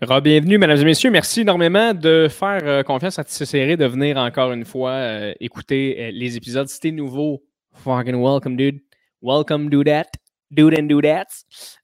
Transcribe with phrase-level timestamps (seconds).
[0.00, 1.10] Bienvenue, mesdames et messieurs.
[1.10, 5.96] Merci énormément de faire euh, confiance à série, de venir encore une fois euh, écouter
[5.98, 6.68] euh, les épisodes.
[6.68, 7.44] Si t'es nouveau,
[7.74, 8.80] fucking welcome, dude.
[9.22, 10.10] Welcome, do that.
[10.50, 11.26] Dude and do that.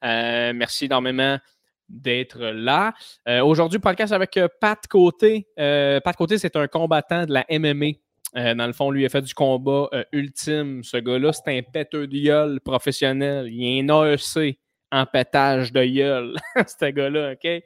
[0.03, 1.39] merci énormément
[1.89, 2.93] d'être là.
[3.43, 5.47] Aujourd'hui, podcast avec Pat Côté.
[5.57, 8.55] Pat Côté, c'est un combattant de la MMA.
[8.55, 10.85] dans le fond, lui, a fait du combat ultime.
[10.85, 13.49] Ce gars-là, c'est un péteur de gueule professionnel.
[13.51, 14.59] Il est un AEC
[14.93, 16.35] en pétage de gueule,
[16.67, 17.63] ce gars-là, OK?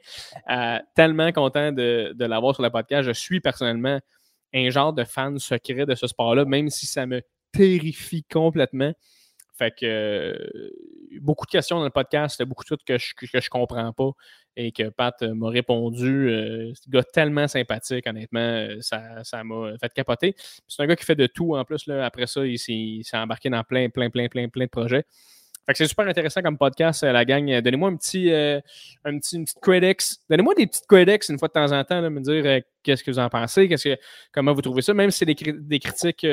[0.49, 3.07] Euh, tellement content de, l'avoir sur le podcast.
[3.07, 3.99] Je suis personnellement
[4.53, 8.93] un genre de fan secret de ce sport-là, même si ça me terrifie complètement.
[9.57, 10.69] Fait que euh,
[11.21, 14.11] beaucoup de questions dans le podcast, beaucoup de choses que je, que je comprends pas
[14.57, 16.29] et que Pat m'a répondu.
[16.29, 20.35] Euh, c'est un gars tellement sympathique, honnêtement, ça, m'a fait capoter.
[20.67, 21.87] C'est un gars qui fait de tout en plus.
[21.87, 25.05] Là, après ça, il s'est embarqué dans plein, plein, plein, plein, plein de projets.
[25.65, 27.59] Fait que c'est super intéressant comme podcast, euh, la gang.
[27.61, 28.59] Donnez-moi un petit, euh,
[29.03, 30.19] un petit, une petite critics.
[30.29, 33.03] Donnez-moi des petites critics une fois de temps en temps, là, me dire euh, qu'est-ce
[33.03, 33.97] que vous en pensez, qu'est-ce que,
[34.31, 36.25] comment vous trouvez ça, même si c'est des, des, critiques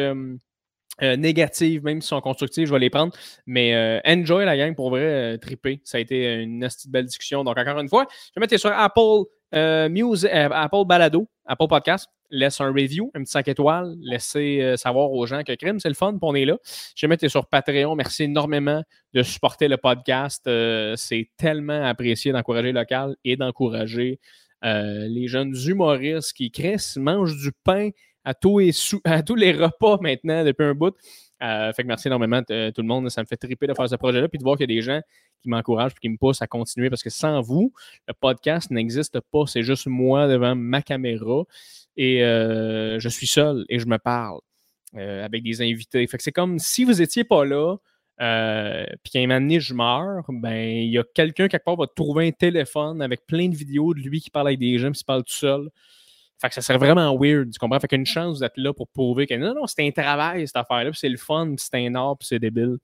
[1.01, 3.15] négatives, même si sont constructives, je vais les prendre.
[3.47, 5.81] Mais enjoy la gang pour vrai, triper.
[5.85, 7.43] Ça a été une belle discussion.
[7.43, 12.61] Donc, encore une fois, je vais mettre sur Apple Music, Apple Balado, Apple Podcast laisse
[12.61, 15.95] un review, un petit 5 étoiles, laissez euh, savoir aux gens que crime, c'est le
[15.95, 16.57] fun, on est là.
[16.97, 17.95] Je vais mettre sur Patreon.
[17.95, 20.47] Merci énormément de supporter le podcast.
[20.47, 24.19] Euh, c'est tellement apprécié d'encourager local et d'encourager
[24.65, 27.91] euh, les jeunes humoristes qui créent, mangent du pain
[28.25, 28.73] à tous, les
[29.05, 30.95] à tous les repas maintenant depuis un bout.
[31.43, 33.11] Fait que merci énormément tout le monde.
[33.11, 34.83] Ça me fait triper de faire ce projet-là puis de voir qu'il y a des
[34.83, 35.01] gens
[35.43, 37.73] qui m'encouragent et qui me poussent à continuer parce que sans vous,
[38.07, 39.45] le podcast n'existe pas.
[39.47, 41.43] C'est juste moi devant ma caméra
[41.97, 44.41] et euh, je suis seul et je me parle
[44.97, 46.07] euh, avec des invités.
[46.07, 47.77] Fait que c'est comme si vous n'étiez pas là,
[48.21, 51.87] euh, puis un moment donné, je meurs, ben, il y a quelqu'un quelque part va
[51.87, 55.01] trouver un téléphone avec plein de vidéos de lui qui parle avec des gens, puis
[55.01, 55.71] il parle tout seul.
[56.43, 57.79] Fait que ça serait vraiment weird, tu comprends?
[57.79, 60.91] Fait qu'une chance d'être là pour prouver que non, non, c'est un travail, cette affaire-là,
[60.91, 62.79] puis c'est le fun, puis c'est un art, puis c'est débile.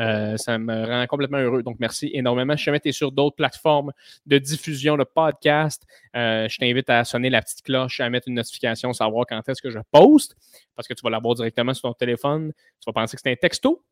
[0.00, 1.62] Euh, ça me rend complètement heureux.
[1.62, 2.56] Donc, merci énormément.
[2.56, 3.92] Si jamais tu es sur d'autres plateformes
[4.24, 5.84] de diffusion de podcast,
[6.16, 9.60] euh, je t'invite à sonner la petite cloche, à mettre une notification, savoir quand est-ce
[9.60, 10.34] que je poste,
[10.74, 12.52] parce que tu vas l'avoir directement sur ton téléphone.
[12.80, 13.84] Tu vas penser que c'est un texto.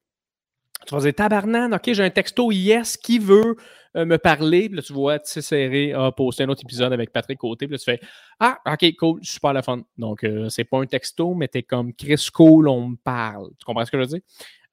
[0.87, 3.57] Tu vas dire tabarnan, OK, j'ai un texto yes qui veut
[3.97, 4.69] euh, me parler.
[4.69, 7.67] Puis là, tu vois, tu serré a posté un autre épisode avec Patrick Côté.
[7.67, 8.01] Puis tu fais
[8.39, 9.83] Ah, OK, cool, super la fun.
[9.99, 13.51] Donc, c'est pas un texto, mais t'es comme Chris Cool, on me parle.
[13.59, 14.21] Tu comprends ce que je veux dire?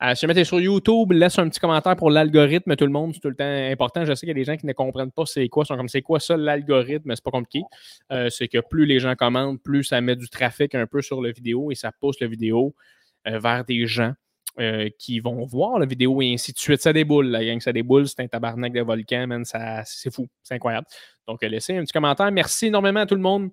[0.03, 2.75] Euh, si tu es sur YouTube, laisse un petit commentaire pour l'algorithme.
[2.75, 4.05] Tout le monde, c'est tout le temps important.
[4.05, 5.65] Je sais qu'il y a des gens qui ne comprennent pas c'est quoi.
[5.65, 7.63] Sont comme c'est quoi ça l'algorithme, c'est pas compliqué.
[8.11, 11.21] Euh, c'est que plus les gens commentent, plus ça met du trafic un peu sur
[11.21, 12.75] la vidéo et ça pousse la vidéo
[13.27, 14.13] euh, vers des gens
[14.97, 16.81] qui vont voir la vidéo et ainsi de suite.
[16.81, 18.07] Ça déboule, la gang, ça déboule.
[18.07, 19.43] C'est un tabarnak de volcan, man.
[19.45, 20.27] C'est fou.
[20.43, 20.87] C'est incroyable.
[21.27, 22.31] Donc, laissez un petit commentaire.
[22.31, 23.49] Merci énormément à tout le monde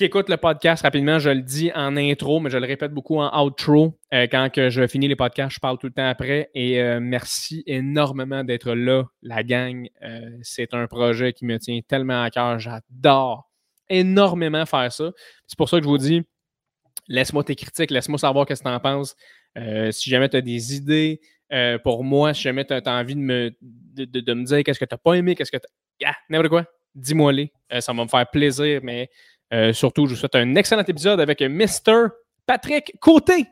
[0.00, 3.18] qui écoute le podcast rapidement, je le dis en intro, mais je le répète beaucoup
[3.18, 3.98] en outro.
[4.14, 6.50] Euh, quand que je finis les podcasts, je parle tout le temps après.
[6.54, 9.88] Et euh, merci énormément d'être là, la gang.
[10.02, 12.58] Euh, c'est un projet qui me tient tellement à cœur.
[12.58, 13.50] J'adore
[13.90, 15.10] énormément faire ça.
[15.46, 16.22] C'est pour ça que je vous dis,
[17.08, 19.14] laisse-moi tes critiques, laisse-moi savoir ce que tu en penses.
[19.90, 21.20] Si jamais tu as des idées
[21.82, 24.94] pour moi, si jamais tu as, envie de me, de, me dire qu'est-ce que tu
[24.94, 26.14] n'as pas aimé, qu'est-ce que tu as.
[26.28, 27.52] n'importe quoi, dis-moi-les.
[27.80, 29.10] ça va me faire plaisir, mais
[29.52, 32.08] euh, surtout, je vous souhaite un excellent épisode avec Mr.
[32.46, 33.46] Patrick Côté.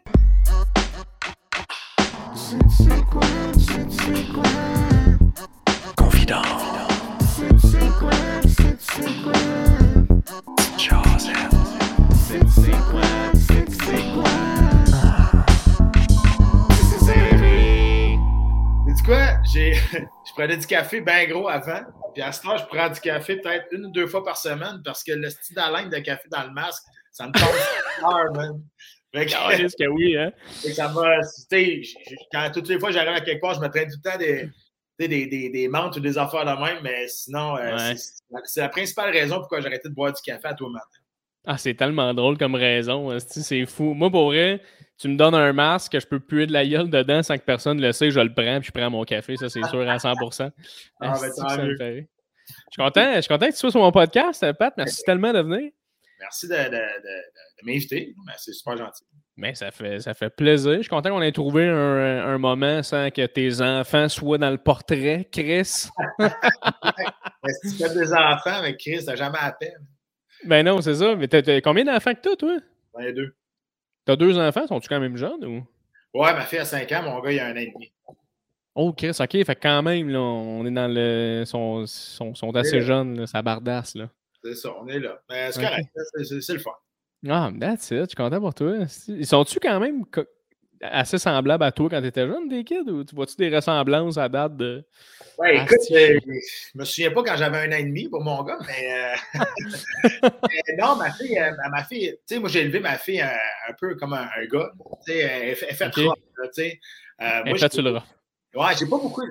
[19.08, 19.40] Quoi?
[19.52, 19.72] J'ai,
[20.26, 21.80] je prenais du café bien gros avant.
[22.12, 24.82] Puis à ce temps, je prends du café peut-être une ou deux fois par semaine
[24.84, 28.62] parce que le style d'haleine de café dans le masque, ça me tombe man.
[29.14, 30.30] Fait que, ah, que oui, hein?
[30.74, 30.92] ça
[32.30, 34.50] quand toutes les fois j'arrive à quelque part, je me traîne tout le temps des,
[34.98, 37.94] des, des, des menthes ou des affaires de même, mais sinon, euh,
[38.44, 40.86] c'est, la principale raison pourquoi j'ai arrêté de boire du café à toi matin.
[41.46, 43.18] Ah, c'est tellement drôle comme raison.
[43.20, 43.94] C'est fou.
[43.94, 44.60] Moi, pour vrai,
[44.98, 47.44] tu me donnes un masque, que je peux puer de la gueule dedans sans que
[47.44, 49.96] personne le sait, je le prends, puis je prends mon café, ça c'est sûr à
[49.96, 50.50] 100%.
[51.00, 52.08] Ah, ben, ça me fait
[52.48, 54.72] je suis content, je suis content que tu sois sur mon podcast, Pat.
[54.76, 55.70] Merci tellement de venir.
[56.20, 58.14] Merci de, de, de, m'inviter.
[58.26, 59.04] Ben, c'est super gentil.
[59.36, 60.74] Mais ça fait, ça fait plaisir.
[60.76, 64.50] Je suis content qu'on ait trouvé un, un, moment sans que tes enfants soient dans
[64.50, 65.64] le portrait, Chris.
[65.64, 65.90] si
[67.70, 69.86] tu fais des enfants avec Chris, t'as jamais à peine.
[70.44, 71.14] Ben non, c'est ça.
[71.14, 72.56] Mais t'as, combien d'enfants que toi?
[72.94, 73.32] J'en ai deux.
[74.08, 74.66] T'as deux enfants?
[74.66, 75.62] Sont-tu quand même jeunes ou?
[76.18, 77.92] Ouais, ma fille a 5 ans, mon gars, il a un an et demi.
[78.74, 79.44] Oh, Chris, ok.
[79.44, 81.44] Fait quand même, là, on est dans le.
[81.44, 84.08] sont, sont, sont assez jeunes, là, ça bardasse, là.
[84.42, 85.20] C'est ça, on est là.
[85.28, 85.90] Mais c'est correct,
[86.22, 86.70] c'est le fun.
[87.28, 87.98] Ah, that's it.
[87.98, 88.76] Je suis content pour toi.
[89.08, 90.06] Ils sont-tu quand même
[90.82, 94.16] assez semblables à toi quand tu étais jeune, des kids, ou tu vois-tu des ressemblances
[94.16, 94.84] à date de.
[95.38, 98.22] Ouais, ah, écoute, euh, je me souviens pas quand j'avais un an et demi pour
[98.22, 100.28] mon gars, mais, euh,
[100.78, 103.94] non, ma fille, euh, ma fille, tu sais, moi j'ai élevé ma fille un, peu
[103.96, 104.72] comme un, gars.
[105.06, 106.02] Tu sais, elle, fait okay.
[106.02, 106.80] tu sais.
[107.18, 107.92] elle fait tu le
[108.54, 109.22] Ouais, j'ai pas beaucoup.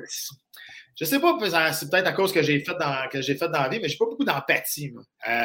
[0.99, 1.37] Je sais pas,
[1.73, 3.87] c'est peut-être à cause que j'ai fait dans que j'ai fait dans la vie, mais
[3.89, 4.93] j'ai pas beaucoup d'empathie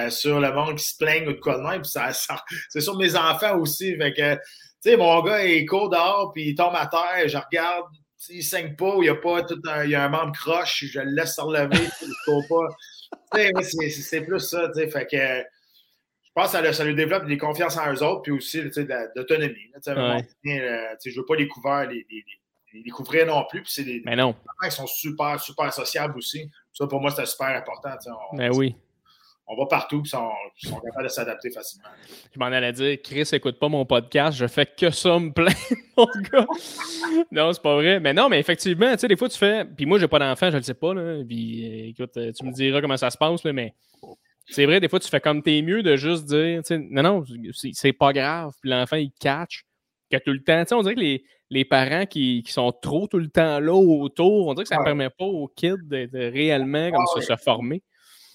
[0.08, 1.84] sur le monde qui se plaigne ou de quoi de même.
[1.84, 2.10] Ça,
[2.68, 3.96] c'est sur mes enfants aussi.
[3.96, 4.38] Fait que,
[4.82, 7.86] tu sais, mon gars il court dehors puis il tombe à terre, je regarde,
[8.16, 10.84] s'il saigne pas il y a pas tout un, il y a un membre croche,
[10.84, 13.62] je le laisse se relever, il pas.
[14.00, 14.88] c'est plus ça, tu sais.
[14.88, 18.62] Fait que je pense que ça, lui développe des confiances en eux autres, puis aussi
[19.14, 19.70] d'autonomie.
[19.86, 20.26] Ouais.
[21.04, 22.24] Je veux pas les couverts, les, les,
[22.72, 23.62] les non plus.
[23.62, 24.34] Puis c'est des Mais non.
[24.64, 26.50] Ils sont super, super sociables aussi.
[26.72, 27.90] Ça, pour moi, c'est super important.
[28.30, 28.74] On, Mais oui.
[29.52, 31.88] On va partout, puis ils sont, capables de s'adapter facilement.
[32.34, 35.52] Je m'en allais dire, Chris, écoute pas mon podcast, je fais que ça me plaît,
[35.98, 36.46] mon gars.
[37.30, 38.00] non, c'est pas vrai.
[38.00, 39.66] Mais non, mais effectivement, tu sais, des fois, tu fais.
[39.66, 40.94] Puis moi, j'ai pas d'enfant, je le sais pas.
[40.94, 41.22] Là.
[41.28, 43.74] Puis euh, écoute, euh, tu me diras comment ça se passe, là, mais.
[44.46, 47.92] C'est vrai, des fois, tu fais comme t'es mieux de juste dire, non, non, c'est
[47.92, 48.52] pas grave.
[48.60, 49.64] Puis l'enfant, il catch
[50.10, 50.64] que tout le temps.
[50.76, 54.48] On dirait que les, les parents qui, qui, sont trop tout le temps là autour,
[54.48, 57.82] on dirait que ça ne permet pas aux kids d'être réellement comme ça, se former.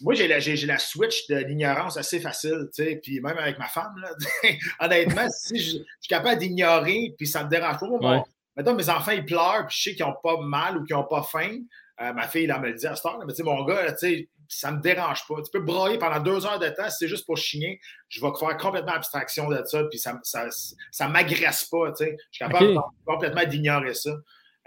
[0.01, 3.67] Moi, j'ai la, la, switch de l'ignorance assez facile, tu sais, puis même avec ma
[3.67, 4.11] femme, là,
[4.79, 8.23] honnêtement, si je, suis capable d'ignorer, puis ça me dérange pas, moi,
[8.55, 11.03] mettons, mes enfants, ils pleurent, puis je sais qu'ils n'ont pas mal ou qu'ils n'ont
[11.03, 11.57] pas faim,
[12.01, 13.91] euh, ma fille, là, me le dit à ce temps, mais tu sais, mon gars,
[13.93, 15.35] tu sais, ça me dérange pas.
[15.41, 18.31] Tu peux broyer pendant deux heures de temps, si c'est juste pour chigner, je vais
[18.39, 20.47] faire complètement abstraction de ça, puis ça, ça,
[20.91, 22.17] ça m'agresse pas, tu sais.
[22.31, 24.11] Je suis capable complètement d'ignorer ça.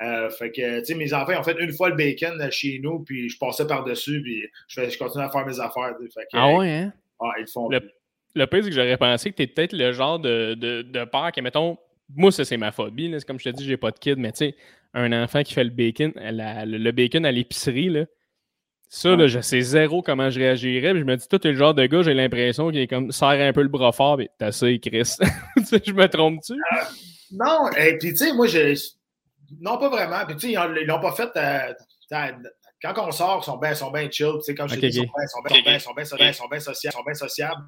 [0.03, 3.01] Euh, fait que, tu sais, mes enfants ont fait une fois le bacon chez nous,
[3.01, 5.95] puis je passais par-dessus, puis je, je continue à faire mes affaires.
[6.15, 6.93] Fait que, ah ouais, hein?
[7.21, 7.69] Ah, ils font.
[7.69, 7.81] Le,
[8.35, 11.05] le pire, c'est que j'aurais pensé que tu es peut-être le genre de, de, de
[11.05, 11.77] père qui, mettons,
[12.17, 13.15] moi, ça, c'est ma phobie.
[13.27, 14.55] Comme je te dis, j'ai pas de kid, mais tu sais,
[14.95, 18.07] un enfant qui fait le bacon, le bacon à l'épicerie, là,
[18.93, 20.99] ça, là, je sais zéro comment je réagirais.
[20.99, 23.41] je me dis, toi, t'es le genre de gars, j'ai l'impression qu'il est comme serre
[23.41, 25.15] un peu le bras fort, mais t'as ça, Chris.
[25.57, 26.55] je me trompe-tu?
[26.55, 26.85] Euh,
[27.31, 28.75] non, et puis tu sais, moi, je.
[29.59, 30.25] Non, pas vraiment.
[30.27, 31.31] Puis tu sais, ils l'ont pas fait.
[31.37, 31.73] Euh,
[32.83, 34.33] quand on sort, ils sont bien sont bien chill.
[34.37, 36.49] Tu sais, comme je dis, ils sont bien sont bien, sont bien, sont bien, sont
[36.49, 36.95] bien sociables.
[36.95, 37.63] Sont bien sociables.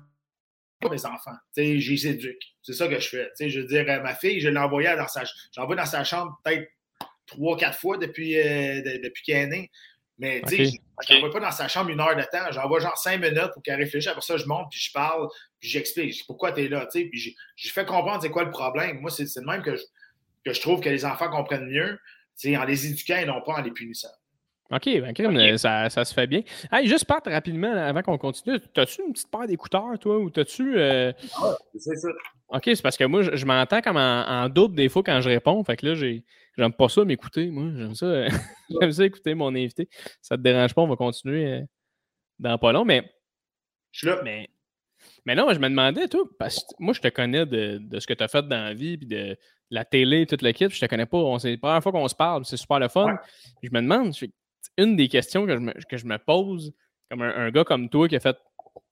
[0.91, 1.37] mes enfants.
[1.57, 2.43] Tu sais, j'y éduque.
[2.63, 3.25] C'est ça que je fais.
[3.25, 6.05] Tu sais, je veux dire, ma fille, je l'ai envoyée dans sa, j'envoie dans sa
[6.05, 6.69] chambre peut-être
[7.27, 9.71] trois, quatre fois depuis, euh, depuis qu'elle est née.
[10.19, 10.79] Mais tu sais,
[11.09, 12.51] je n'envoie pas dans sa chambre une heure de temps.
[12.53, 14.09] J'envoie genre cinq minutes pour qu'elle réfléchisse.
[14.09, 15.29] Après ça, je monte, puis je parle,
[15.59, 16.87] puis j'explique pourquoi tu es là.
[16.93, 19.01] Puis je fais comprendre c'est quoi le problème.
[19.01, 19.83] Moi, c'est le même que je,
[20.45, 21.99] que je trouve que les enfants comprennent mieux
[22.57, 24.09] en les éduquant et non pas en les punissant.
[24.71, 26.43] OK, ben, Ça, ça, se fait bien.
[26.71, 28.59] Hey, juste part rapidement avant qu'on continue.
[28.73, 30.79] T'as-tu une petite paire d'écouteurs, toi, ou t'as-tu.
[30.79, 31.13] Euh...
[31.37, 32.09] Ah, c'est ça.
[32.49, 35.63] OK, c'est parce que moi, je, m'entends comme en, double des fois quand je réponds.
[35.65, 36.25] Fait que là, j'ai.
[36.57, 37.71] J'aime pas ça m'écouter, moi.
[37.77, 38.29] J'aime ça, euh,
[38.81, 39.89] j'aime ça écouter mon invité.
[40.21, 41.63] Ça te dérange pas, on va continuer euh,
[42.39, 43.11] dans pas long, mais.
[43.91, 44.21] Je suis là.
[44.25, 44.49] Mais,
[45.27, 48.07] mais non, je me demandais, toi, parce que moi, je te connais de, de ce
[48.07, 49.37] que tu as fait dans la vie, puis de
[49.73, 50.71] la télé, toute l'équipe.
[50.71, 51.39] Je te connais pas.
[51.41, 53.17] C'est la première fois qu'on se parle, c'est super le fun.
[53.63, 54.15] Je me demande,
[54.79, 56.73] une des questions que je me, que je me pose,
[57.11, 58.37] comme un, gars comme toi qui a fait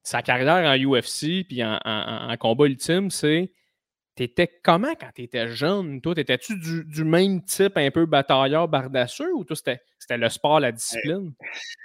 [0.03, 3.53] sa carrière en UFC puis en, en combat ultime, c'est
[4.21, 5.99] T'étais comment quand t'étais jeune?
[6.03, 9.81] Toi, t'étais-tu du, même type un peu batailleur, bardasseux ou toi, c'était,
[10.19, 11.33] le sport, la discipline?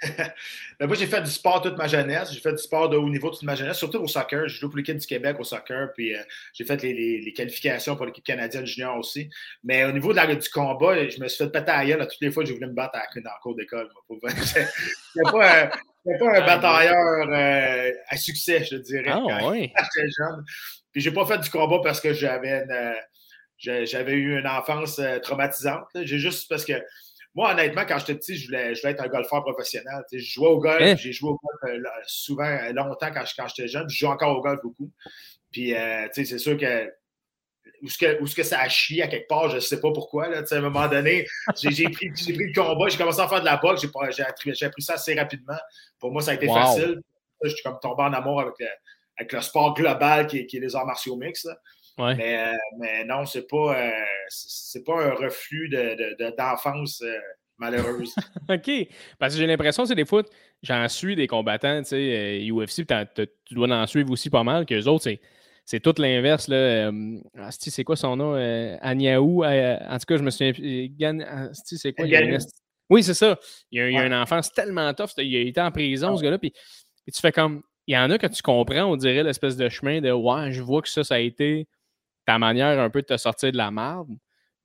[0.78, 2.30] Ben, moi, j'ai fait du sport toute ma jeunesse.
[2.34, 4.46] J'ai fait du sport de haut niveau toute ma jeunesse, surtout au soccer.
[4.48, 6.20] J'ai joué pour l'équipe du Québec au soccer, puis euh,
[6.52, 9.30] j'ai fait les, qualifications pour l'équipe canadienne junior aussi.
[9.64, 12.20] Mais au niveau de la, du combat, je me suis fait péter à gueule toutes
[12.20, 13.88] les fois que j'ai voulu me battre à, dans le cours d'école.
[14.10, 15.70] Je pas,
[16.14, 20.44] un, pas un ah, batailleur euh, à succès, je dirais, ah, quand j'étais jeune.
[20.92, 22.94] Puis j'ai pas fait du combat parce que j'avais euh,
[23.58, 25.86] j'avais eu une enfance euh, traumatisante.
[25.94, 26.74] J'ai juste parce que
[27.34, 30.02] moi, honnêtement, quand j'étais petit, je voulais, je voulais être un golfeur professionnel.
[30.10, 30.96] je jouais au golf, hein?
[30.96, 33.88] j'ai joué au golf euh, souvent, longtemps quand, quand j'étais jeune.
[33.90, 34.90] Je joue encore au golf beaucoup.
[35.50, 35.74] Puis,
[36.12, 36.90] c'est sûr que
[37.82, 40.28] où ce que, que ça a chié à quelque part, je ne sais pas pourquoi.
[40.28, 43.44] Là, à un moment donné, j'ai pris, pris, le combat, j'ai commencé à faire de
[43.44, 45.58] la boxe, j'ai appris, ça assez rapidement.
[45.98, 47.00] Pour moi, ça a été facile.
[47.42, 48.66] Je suis comme tombé en amour avec le,
[49.18, 51.48] avec le sport global qui est, qui les arts martiaux mixtes.
[51.98, 53.90] Mais, euh, mais, non, c'est pas, euh,
[54.28, 57.20] c'est pas un reflux d'enfance de, de, euh,
[57.58, 58.14] malheureuse.
[58.50, 58.88] OK.
[59.18, 60.22] Parce que j'ai l'impression, c'est des fois,
[60.62, 62.86] j'en suis des combattants, tu sais, UFC,
[63.46, 65.20] tu dois en suivre aussi pas mal, qu'eux autres, c'est
[65.66, 66.48] c'est tout l'inverse.
[66.48, 66.90] Là.
[67.36, 68.34] Ah, c'est quoi son nom?
[68.36, 69.44] Euh, Agnaou.
[69.44, 71.18] en tout cas, je me souviens.
[71.20, 72.06] Ah, c'est quoi?
[72.88, 73.36] Oui, c'est ça.
[73.72, 75.10] Il y a, a un enfant, c'est tellement tough.
[75.18, 76.38] Il a été en prison, ah ce gars-là.
[76.38, 79.56] Puis, puis, tu fais comme il y en a que tu comprends, on dirait l'espèce
[79.56, 81.66] de chemin de Ouais, je vois que ça, ça a été
[82.26, 84.08] ta manière un peu de te sortir de la merde.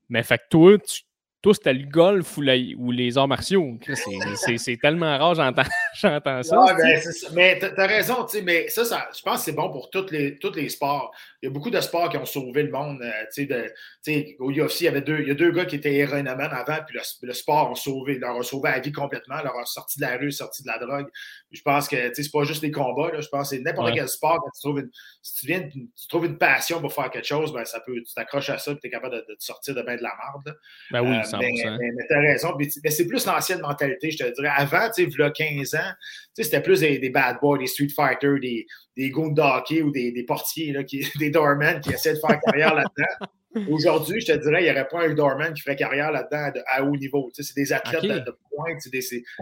[0.10, 1.02] Mais fait que toi, tu,
[1.42, 3.78] toi, c'était le golf ou, les arts martiaux.
[4.58, 6.12] C'est tellement rare, j'entends ça.
[6.14, 7.02] Ouais, ben,
[7.34, 10.38] mais tu as raison, mais ça, ça, je pense que c'est bon pour tous les,
[10.38, 11.12] tous les sports.
[11.42, 13.02] Il y a beaucoup de sports qui ont sauvé le monde.
[13.02, 15.94] Euh, de, au UFC, il y avait deux, il y a deux gars qui étaient
[15.94, 19.66] héroïnomènes avant, puis le, sport a sauvé, leur a sauvé la vie complètement, leur a
[19.66, 21.08] sorti de la rue, sorti de la drogue.
[21.52, 23.12] Je pense que c'est pas juste des combats.
[23.12, 24.40] Là, je pense que c'est n'importe quel sport.
[24.44, 24.92] Quand tu trouves une,
[25.24, 28.14] si tu, viens, tu trouves une passion pour faire quelque chose, ben, ça peut, tu
[28.14, 30.58] t'accroches à ça et tu es capable de, te sortir de bien de la merde.
[30.92, 32.56] Ben oui, euh, mais, mais, tu as raison.
[32.58, 34.52] Mais, c'est plus l'ancienne mentalité, je te dirais.
[34.56, 35.92] Avant, tu sais, il y a 15 ans,
[36.36, 40.12] c'était plus des, bad boys, des street fighters, des, des goons de hockey ou des,
[40.12, 43.28] des portiers, là, qui, des doormen qui essaient de faire carrière là-dedans.
[43.70, 46.84] Aujourd'hui, je te dirais, il n'y aurait pas un doorman qui ferait carrière là-dedans à
[46.84, 47.30] haut niveau.
[47.34, 48.90] c'est des athlètes de, pointe, c'est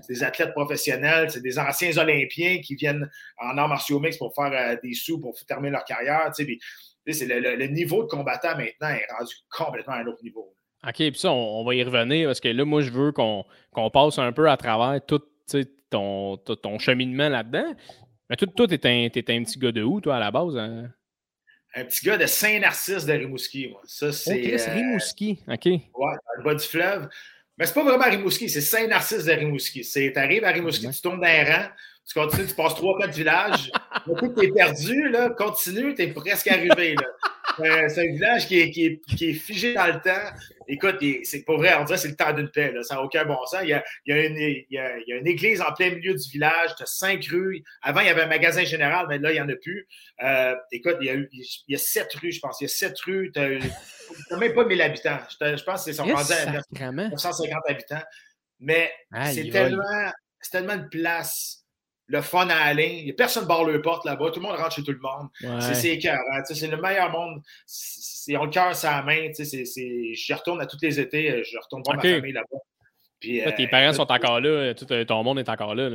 [0.10, 4.52] des, athlètes professionnels, c'est des anciens Olympiens qui viennent en arts martiaux mix pour faire
[4.52, 6.32] euh, des sous, pour terminer leur carrière.
[6.34, 6.46] c'est
[7.26, 10.56] le, niveau de combattant maintenant est rendu complètement à un autre niveau.
[10.88, 13.46] OK, puis ça, on, va y revenir parce que là, moi, je veux qu'on
[13.92, 15.22] passe un peu à travers tout
[15.90, 17.76] ton, ton cheminement là-dedans.
[18.30, 20.56] Mais toi, un, un, petit gars de où, toi, à la base?
[20.58, 20.90] Hein?
[21.76, 23.68] Un petit gars de Saint-Narcisse de Rimouski.
[23.68, 23.82] Moi.
[23.86, 24.54] Ça, c'est.
[24.54, 25.66] Euh, Rimouski, OK.
[25.66, 27.08] Ouais, dans le bas du fleuve.
[27.58, 29.82] Mais c'est pas vraiment Rimouski, c'est Saint-Narcisse de Rimouski.
[29.82, 31.68] Tu arrives à Rimouski, tu tournes d'un rang,
[32.08, 33.70] tu continues, tu passes trois, quatre villages.
[34.38, 36.96] tu es perdu, là, continue, tu es presque arrivé.
[36.96, 37.08] Là.
[37.60, 40.32] Euh, c'est un village qui est, qui, est, figé dans le temps.
[40.72, 42.72] Écoute, c'est pas vrai, on dirait que c'est le temps d'une paix.
[42.72, 42.84] Là.
[42.84, 43.62] Ça n'a aucun bon sens.
[43.64, 45.62] Il y, a, il, y a une, il, y a, il y, a, une, église
[45.62, 46.76] en plein milieu du village.
[46.78, 47.64] Tu as cinq rues.
[47.82, 49.88] Avant, il y avait un magasin général, mais là, il n'y en a plus.
[50.24, 52.62] Euh, écoute, il y, a, il y a sept rues, je pense.
[52.62, 53.32] Il y a sept rues.
[53.34, 55.20] Tu n'as même pas 1000 habitants.
[55.42, 58.04] Je, pense que c'est yes, à 950 habitants.
[58.60, 58.92] Mais
[59.32, 60.12] c'est tellement,
[60.52, 61.59] tellement une place
[62.10, 62.98] le fun à aller.
[63.00, 64.32] Il n'y a personne barre le porte là-bas.
[64.32, 65.30] Tout le monde rentre chez tout le monde.
[65.62, 66.44] C'est écœurant.
[66.44, 67.42] C'est le meilleur monde.
[68.28, 69.30] Ils ont le cœur la main.
[69.32, 71.44] Je retourne à tous les étés.
[71.44, 72.58] Je retourne voir ma famille là-bas.
[73.20, 74.74] Puis, tes euh, parents sont encore là.
[74.74, 75.90] Tout euh, ton monde est encore là.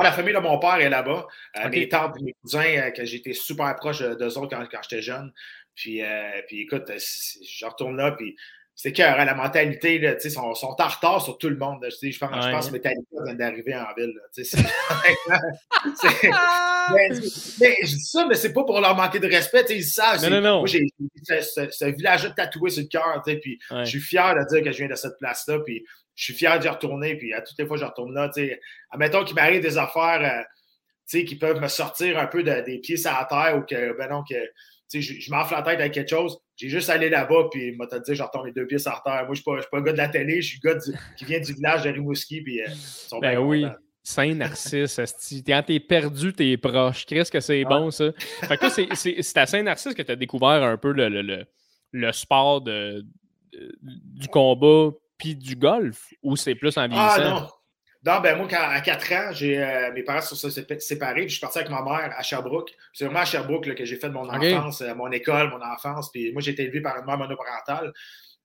[0.00, 1.26] la famille de mon père est là-bas.
[1.58, 5.02] Euh, mes tantes et mes cousins, que j'étais super proche d'eux autres quand, quand j'étais
[5.02, 5.32] jeune.
[5.74, 6.02] Puis,
[6.48, 8.12] puis écoute, je retourne là.
[8.12, 8.36] Puis
[8.74, 11.78] c'est que la mentalité, là, ils sont, sont en retard sur tout le monde.
[11.82, 14.14] je, pense, je pense que Metallica vient d'arriver en ville.
[16.90, 19.64] mais, je dis ça, mais c'est pas pour leur manquer de respect.
[19.70, 20.22] Ils savent.
[20.28, 20.86] Non, non, Moi, j'ai
[21.28, 23.22] ce, village-là tatoué sur le cœur.
[23.24, 25.60] Puis je suis fier de dire que je viens de cette place-là.
[25.60, 27.16] Puis je suis fier d'y retourner.
[27.16, 28.30] Puis à toutes les fois je retourne là,
[28.90, 30.42] admettons qu'il m'arrive des affaires euh,
[31.24, 34.24] qui peuvent me sortir un peu des pieds à la terre ou que, ben non,
[34.28, 34.34] que
[35.00, 36.38] je, je m'enfle la tête avec quelque chose.
[36.56, 39.24] J'ai juste allé là-bas, puis m'a dit, je retourne les deux pieds sur terre.
[39.26, 40.80] Moi, je ne suis, pas le gars de la télé, je suis le gars
[41.16, 42.66] qui vient du village de Rimouski, puis euh,
[43.20, 43.66] ben oui.
[44.04, 45.00] Saint-Narcisse,
[45.46, 47.06] quand t'es perdu, t'es proche.
[47.06, 48.10] Qu'est-ce que c'est bon, ça?
[48.42, 51.46] Fait que c'est à Saint-Narcisse que tu as découvert un peu le, le,
[51.92, 53.04] le, sport de,
[53.52, 57.14] du combat puis du golf, ou c'est plus en vieillissant?
[57.16, 57.48] Ah non!
[58.04, 61.34] Non, ben moi, à 4 ans, j'ai, euh, mes parents se sont séparés, puis je
[61.34, 62.72] suis parti avec ma mère à Sherbrooke.
[62.92, 66.10] C'est vraiment à Sherbrooke que j'ai fait mon enfance, euh, mon école, mon enfance.
[66.10, 67.92] Puis moi, j'ai été élevé par une mère monoparentale.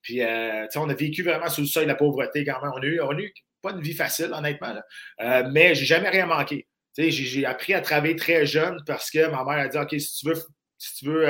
[0.02, 2.72] Puis, euh, on a vécu vraiment sous le seuil de la pauvreté quand même.
[2.76, 3.34] On a eu, on a eu
[3.64, 4.74] pas une vie facile, honnêtement.
[4.74, 4.84] Là.
[5.22, 6.68] Euh, mais j'ai jamais rien manqué.
[6.96, 10.28] J'ai appris à travailler très jeune parce que ma mère a dit OK, si tu
[10.28, 10.36] veux,
[10.78, 11.28] si tu veux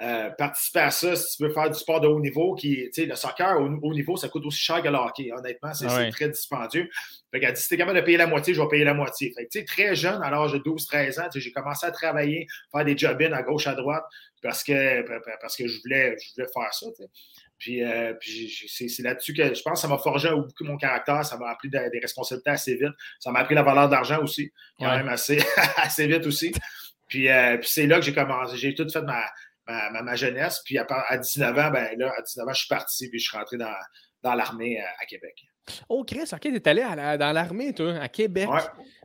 [0.00, 3.14] euh, participer à ça si tu veux faire du sport de haut niveau, qui, le
[3.14, 5.30] soccer au haut niveau, ça coûte aussi cher que le hockey.
[5.32, 6.88] Honnêtement, c'est ah très dispendieux.
[7.30, 9.32] Fait qu'elle dit, si t'es capable de payer la moitié, je vais payer la moitié.
[9.36, 12.96] Fait que, très jeune, à l'âge de 12-13 ans, j'ai commencé à travailler, faire des
[12.96, 14.02] job à gauche, à droite,
[14.42, 15.02] parce que,
[15.40, 16.86] parce que je, voulais, je voulais faire ça.
[17.58, 18.14] Puis, euh,
[18.66, 21.70] c'est là-dessus que je pense que ça m'a forgé beaucoup mon caractère, ça m'a appris
[21.70, 22.94] des responsabilités assez vite.
[23.20, 25.38] Ça m'a appris la valeur d'argent aussi, quand même assez,
[25.76, 26.52] assez vite aussi.
[27.06, 28.56] Puis, euh, puis c'est là que j'ai commencé.
[28.56, 29.22] J'ai tout fait ma,
[29.66, 30.60] ma, ma, jeunesse.
[30.64, 33.28] Puis à, à, 19 ans, ben là, à 19 ans, je suis parti, puis je
[33.28, 33.74] suis rentré dans,
[34.22, 35.44] dans l'armée à, à, Québec.
[35.88, 36.82] Oh, Chris, OK, t'es allé
[37.18, 38.48] dans l'armée, toi, à Québec.
[38.50, 38.60] Ouais.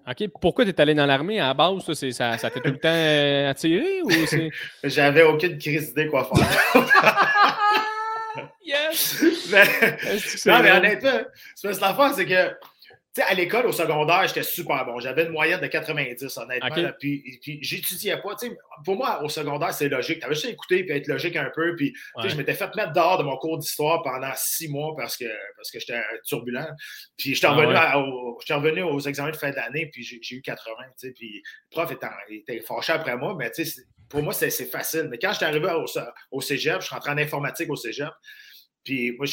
[0.09, 1.39] OK, pourquoi t'es allé dans l'armée?
[1.39, 1.83] À la base?
[1.83, 4.49] Ça, ça, ça t'a tout le temps euh, attiré ou c'est?
[4.83, 7.67] J'avais aucune crise d'idée quoi faire.
[8.65, 9.21] yes!
[9.51, 9.65] mais,
[10.45, 11.19] non, mais honnêtement,
[11.55, 12.55] c'est l'affaire, c'est que
[13.23, 14.99] à l'école, au secondaire, j'étais super bon.
[14.99, 16.91] J'avais une moyenne de 90, honnêtement.
[16.99, 18.35] puis, puis j'étudiais pas.
[18.83, 20.19] pour moi, au secondaire, c'est logique.
[20.19, 21.75] Tu avais juste à écouter et être logique un peu.
[21.75, 21.93] Puis
[22.23, 25.71] je m'étais fait mettre dehors de mon cours d'histoire pendant six mois parce que, parce
[25.71, 26.67] que j'étais turbulent.
[27.17, 30.73] Puis j'étais revenu, ah revenu, aux examens de fin d'année, puis j'ai eu 80.
[31.15, 33.51] Puis le prof était, était fâché après moi, mais
[34.09, 35.07] pour moi, c'est facile.
[35.09, 35.85] Mais quand j'étais arrivé au,
[36.31, 38.11] au cégep, je suis rentré en informatique au cégep.
[38.87, 39.25] Puis moi,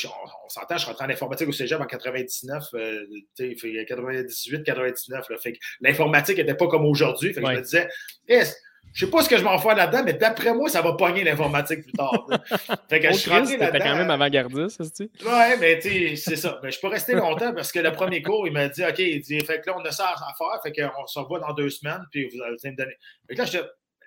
[0.45, 3.07] on, s'entend, je suis rentré en informatique au cégep en 99, euh,
[3.39, 5.29] 98, 99.
[5.31, 7.33] Là, fait que l'informatique n'était pas comme aujourd'hui.
[7.33, 7.89] Fait que je me disais,
[8.29, 8.57] yes,
[8.93, 11.23] je sais pas ce que je m'en fais là-dedans, mais d'après moi, ça va pogner
[11.23, 12.27] l'informatique plus tard.
[12.89, 13.79] fait que je suis là-dedans.
[13.79, 16.59] quand même avant-gardiste, c'est Ouais, mais tu c'est ça.
[16.65, 19.21] Mais je peux rester longtemps parce que le premier cours, il m'a dit, OK, il
[19.21, 21.71] dit, fait que là, on a ça à faire, fait qu'on se revoit dans deux
[21.71, 22.97] semaines, puis vous allez me donner.
[23.29, 23.59] Fait que là, je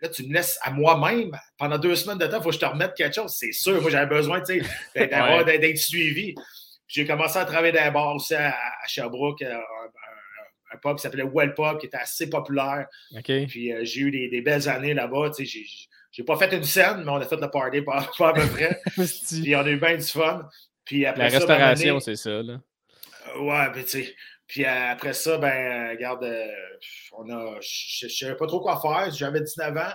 [0.01, 2.59] Là, tu me laisses à moi-même pendant deux semaines de temps, il faut que je
[2.59, 3.33] te remette quelque chose.
[3.37, 6.35] C'est sûr, moi, j'avais besoin d'être suivi.
[6.87, 8.55] J'ai commencé à travailler dans un bar aussi à,
[8.87, 9.57] Sherbrooke, euh,
[10.73, 12.87] un pub qui s'appelait Well Pub, qui était assez populaire.
[13.47, 15.31] Puis euh, j'ai eu des, belles années là-bas.
[16.11, 18.81] J'ai pas fait une scène, mais on a fait le party pas, à peu près.
[19.41, 20.47] puis on a eu bien du fun.
[20.85, 22.41] Puis après La restauration, c'est ça.
[22.41, 22.61] Là.
[23.39, 24.15] Ouais, puis tu sais.
[24.47, 26.25] Puis euh, après ça, ben, regarde,
[27.13, 29.11] on a, je ne savais pas trop quoi faire.
[29.11, 29.93] J'avais 19 ans.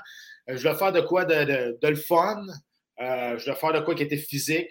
[0.49, 2.45] je voulais faire de quoi de, de, de le fun.
[2.99, 4.69] je voulais faire de quoi qui était physique.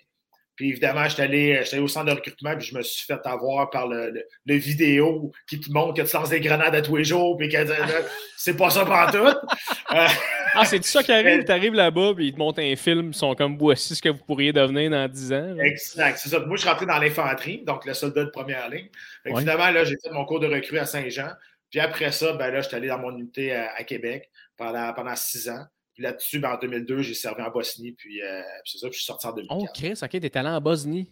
[0.56, 3.70] Puis évidemment, j'étais allé, allé, au centre de recrutement, puis je me suis fait avoir
[3.70, 4.14] par le,
[4.46, 7.50] le, vidéo qui te montre que tu lances des grenades à tous les jours, puis
[7.50, 7.58] que
[8.38, 9.98] c'est pas ça pour tout.
[10.54, 11.44] Ah, c'est ça qui arrive.
[11.46, 14.10] Tu arrives là-bas, puis ils te montrent un film, ils sont comme voici ce que
[14.10, 15.58] vous pourriez devenir dans 10 ans.
[15.60, 16.40] Exact, c'est ça.
[16.40, 18.90] Moi, je suis rentré dans l'infanterie, donc le soldat de première ligne.
[19.26, 21.30] Finalement, là, j'ai fait mon cours de recrue à Saint-Jean.
[21.70, 25.50] Puis après ça, ben là, j'étais allé dans mon unité à, Québec pendant, pendant six
[25.50, 25.66] ans
[26.02, 29.06] là-dessus, ben, en 2002, j'ai servi en Bosnie, puis euh, c'est ça, puis je suis
[29.06, 29.60] sorti en 2004.
[29.62, 31.10] Oh, Chris, ok, t'es allé en Bosnie.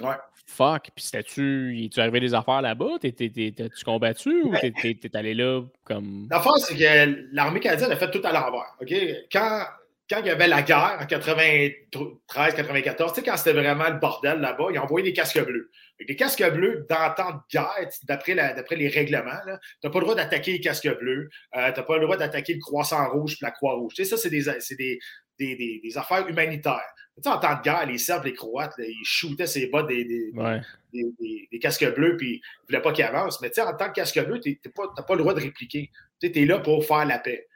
[0.00, 0.14] Ouais.
[0.48, 1.88] Fuck, puis c'était-tu.
[1.92, 2.98] tu arrivé des affaires là-bas?
[3.00, 6.28] T'es-tu combattu ou t'es allé là comme.
[6.30, 8.76] L'affaire, c'est que l'armée canadienne a fait tout à l'envers.
[8.80, 8.94] OK?
[9.30, 9.64] Quand,
[10.08, 14.38] quand il y avait la guerre en 93-94, tu sais, quand c'était vraiment le bordel
[14.38, 15.68] là-bas, ils ont envoyé des casques bleus.
[15.98, 19.50] Les casques bleus, dans temps de guerre, d'après les règlements, tu
[19.84, 22.54] n'as pas le droit d'attaquer les casques bleus, euh, tu n'as pas le droit d'attaquer
[22.54, 23.94] le croissant rouge et la croix rouge.
[23.94, 24.44] Tu sais, ça, c'est des,
[24.76, 25.00] des,
[25.38, 26.80] des, des, affaires humanitaires.
[27.16, 30.04] Tu sais, en temps de guerre, les Serbes, les Croates, ils shootaient ces bas des,
[30.04, 33.40] des, casques bleus puis ils ne voulaient pas qu'ils avancent.
[33.40, 35.90] Mais tu sais, en tant que casque bleu, tu n'as pas, le droit de répliquer.
[36.20, 37.46] Tu es là pour faire la paix.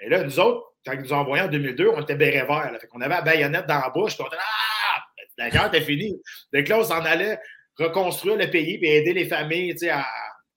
[0.00, 2.76] Et là, nous autres, quand ils nous ont envoyés en 2002, on était béret vert.
[2.92, 4.74] On avait la baïonnette dans la bouche, puis on était Ah!
[5.36, 6.20] La guerre était finie.
[6.52, 7.38] Donc là, on s'en allait
[7.76, 10.06] reconstruire le pays et aider les familles à,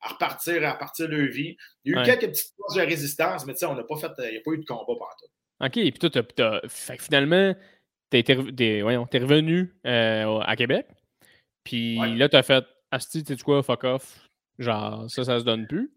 [0.01, 1.57] à, repartir, à partir de leur vie.
[1.83, 4.31] Il y a eu quelques petites forces de résistance, mais on n'a pas fait, il
[4.31, 5.25] n'y a pas eu de combat partout.
[5.59, 7.55] OK, puis toi, t'as, finalement,
[8.11, 10.87] tu es, revenu euh, à Québec.
[11.63, 14.19] Puis là, tu as fait Asti, tu sais quoi, fuck off.
[14.59, 15.91] Genre, ça, ça se donne plus.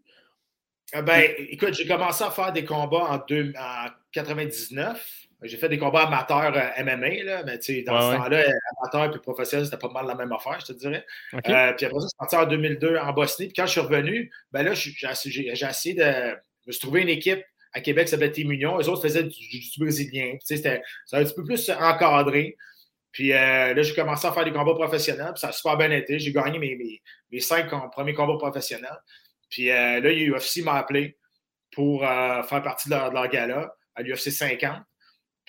[0.95, 5.27] Euh, ben, écoute, j'ai commencé à faire des combats en, deux, en 99.
[5.43, 8.43] J'ai fait des combats amateurs euh, MMA, là, mais tu sais, dans ce temps-là,
[8.81, 11.05] amateur et professionnel, c'était pas mal la même affaire, je te dirais.
[11.33, 11.39] Euh,
[11.73, 13.47] puis après ça, je suis parti en 2002 en Bosnie.
[13.47, 14.95] Puis quand je suis revenu, ben là, j'ai
[15.65, 16.03] essayé de.
[16.03, 18.77] Je me suis trouvé une équipe à Québec qui s'appelait Team Union.
[18.77, 20.37] Les autres faisaient du, du brésilien.
[20.41, 20.81] C'était
[21.11, 22.57] un petit peu plus encadré.
[23.11, 25.31] Puis euh, là, j'ai commencé à faire des combats professionnels.
[25.33, 26.19] Puis ça a super bien été.
[26.19, 28.99] J'ai gagné mes, mes, mes, cinq premiers combats professionnels.
[29.49, 31.17] Puis là, UFC m'a appelé
[31.73, 34.81] pour faire partie de leur, gala à l'UFC 50.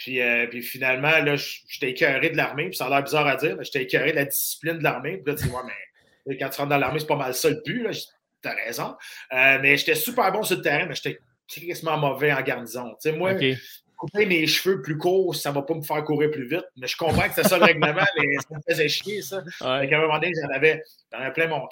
[0.08, 3.56] Euh, puis, finalement, là, j'étais écœuré de l'armée, puis ça a l'air bizarre à dire,
[3.56, 5.18] mais j'étais écœuré de la discipline de l'armée.
[5.18, 5.62] Puis là, tu dis, ouais,
[6.26, 7.90] mais quand tu rentres dans l'armée, c'est pas mal ça le but, là.
[8.40, 8.96] T'as raison.
[9.32, 11.20] Euh, mais j'étais super bon sur le terrain, mais j'étais
[11.60, 12.96] quasiment mauvais en garnison.
[13.16, 13.34] Moi,
[13.96, 16.64] couper mes cheveux plus courts, ça va pas me faire courir plus vite.
[16.76, 19.42] Mais je comprends que c'est ça le règlement, mais ça me faisait chier, ça.
[19.60, 19.94] Ouais.
[19.94, 20.82] à un moment donné, j'en avais,
[21.34, 21.68] plein mon.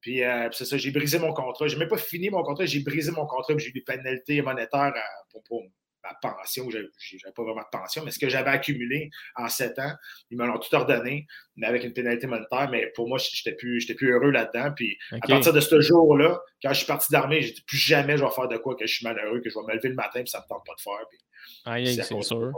[0.00, 1.68] Puis, euh, c'est ça, j'ai brisé mon contrat.
[1.68, 4.42] J'ai même pas fini mon contrat, j'ai brisé mon contrat, puis j'ai eu des pénalités
[4.42, 4.92] monétaires
[5.30, 5.62] pour, pour,
[6.02, 9.78] ma pension, je n'avais pas vraiment de pension, mais ce que j'avais accumulé en sept
[9.78, 9.92] ans,
[10.30, 12.68] ils me l'ont tout ordonné, mais avec une pénalité monétaire.
[12.70, 14.72] Mais pour moi, je n'étais plus, plus heureux là-dedans.
[14.74, 18.16] Puis à partir de ce jour-là, quand je suis parti d'armée, j'ai dit plus jamais
[18.16, 19.94] je vais faire de quoi que je suis malheureux, que je vais me lever le
[19.94, 21.06] matin et ça ne me tente pas de faire.
[21.08, 21.18] Puis,
[21.64, 22.52] ah, c'est sûr.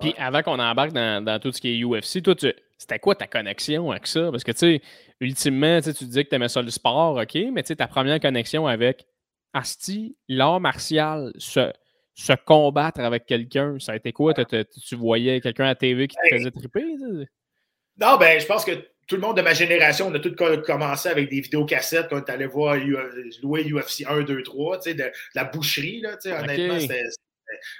[0.00, 2.34] Puis avant qu'on embarque dans, tout ce qui est UFC, toi,
[2.78, 4.30] c'était quoi ta connexion avec ça?
[4.30, 4.82] Parce que, tu sais,
[5.20, 8.20] ultimement, tu disais que tu aimais ça le sport, OK, mais tu sais, ta première
[8.20, 9.06] connexion avec
[9.52, 11.72] Asti, l'art martial, ce,
[12.16, 14.32] se combattre avec quelqu'un, ça a été quoi?
[14.34, 16.84] tu voyais quelqu'un à la TV qui te faisait triper?
[17.98, 18.72] Non, ben, je pense que
[19.06, 22.32] tout le monde de ma génération, on a tous commencé avec des vidéocassettes quand on
[22.32, 22.76] allait voir
[23.42, 26.78] louer UFC 1, 2, 3, de, la boucherie, là, honnêtement,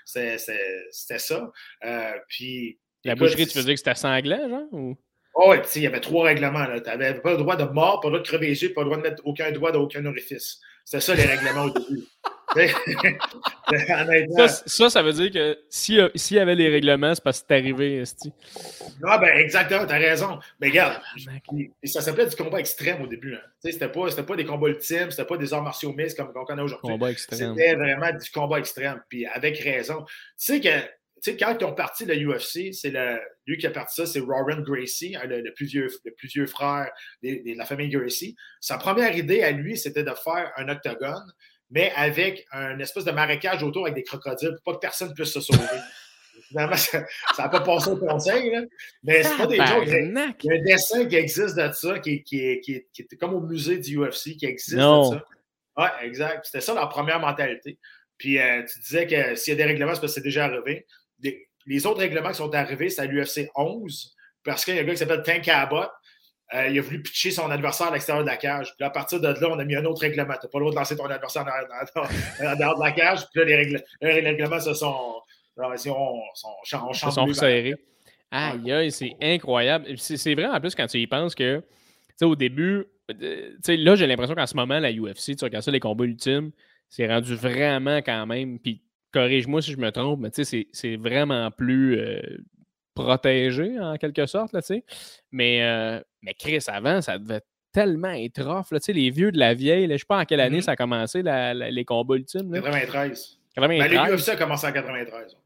[0.04, 1.50] c'était ça.
[1.84, 4.68] Euh, puis, la boucherie, tu dire que c'était sanglant, genre?
[4.72, 4.96] Ou?
[5.34, 6.64] Oh, oui, il y avait trois règlements.
[6.76, 8.82] Tu n'avais pas le droit de mort, pas le droit de crever les yeux, pas
[8.82, 10.60] le droit de mettre aucun doigt dans aucun orifice.
[10.84, 12.04] C'était ça les règlements au début.
[14.66, 17.98] ça, ça, veut dire que s'il y avait les règlements, c'est parce que c'est arrivé,
[17.98, 18.32] Esti.
[19.00, 20.38] Non, ben exactement, t'as raison.
[20.60, 21.00] Mais regarde,
[21.84, 23.34] ça s'appelait du combat extrême au début.
[23.34, 23.42] Hein.
[23.60, 26.62] C'était pas, pas des combats ultimes, c'était pas des arts martiaux mixtes comme on connaît
[26.62, 27.16] aujourd'hui.
[27.18, 29.02] C'était vraiment du combat extrême.
[29.08, 30.04] Puis avec raison.
[30.04, 30.86] Tu sais que
[31.22, 32.92] tu sais, quand ils ont parti le UFC, c'est
[33.46, 36.46] lui qui a parti ça, c'est Warren Gracie, hein, le, plus vieux, le plus vieux
[36.46, 36.90] frère
[37.22, 38.36] de, la famille Gracie.
[38.60, 41.32] Sa première idée à lui, c'était de faire un octogone,
[41.70, 45.32] mais avec un espèce de marécage autour avec des crocodiles pour pas que personne puisse
[45.32, 45.60] se sauver.
[46.48, 47.04] Finalement, ça
[47.38, 48.62] n'a pas passé au conseil, là.
[49.02, 49.88] mais c'est pas des jokes.
[49.88, 53.34] Il y a un dessin qui existe de ça, qui, qui, qui, qui est comme
[53.34, 55.24] au musée du UFC, qui existe de ça.
[55.78, 56.44] Oui, exact.
[56.44, 57.78] C'était ça leur première mentalité.
[58.16, 60.44] Puis euh, tu disais que s'il y a des règlements, c'est parce que c'est déjà
[60.44, 60.86] arrivé
[61.66, 64.84] les autres règlements qui sont arrivés, c'est à l'UFC 11, parce qu'il y a un
[64.84, 65.90] gars qui s'appelle Tank Abbott.
[66.54, 68.72] Euh, il a voulu pitcher son adversaire à l'extérieur de la cage.
[68.76, 70.34] Puis à partir de là, on a mis un autre règlement.
[70.34, 73.26] Tu n'as pas le droit de lancer ton adversaire en dehors de la cage.
[73.32, 75.22] Puis là, les, règlements se sont,
[75.56, 75.76] sont,
[76.34, 77.74] sont, sont, sont serrés.
[78.30, 79.86] Aïe, aïe, c'est incroyable.
[79.98, 81.64] C'est vrai en plus quand tu y penses que, tu
[82.16, 85.44] sais, au début, euh, tu sais, là, j'ai l'impression qu'en ce moment, la UFC, tu
[85.44, 86.50] regardes ça, les combats ultimes,
[86.88, 88.58] c'est rendu vraiment quand même.
[88.58, 88.82] Puis
[89.12, 90.30] corrige-moi si je me trompe, mais
[90.72, 92.20] c'est vraiment plus euh,
[92.96, 94.52] protégé en quelque sorte.
[94.52, 94.60] Là,
[95.30, 98.72] mais, euh, mais Chris, avant, ça devait tellement être rough.
[98.72, 100.62] Là, les vieux de la vieille, je ne sais pas en quelle année mm-hmm.
[100.62, 102.50] ça a commencé, les combats ultimes.
[102.52, 103.38] 93.
[103.54, 103.78] 93.
[103.78, 105.36] Ben, les UFC a commencé en 93.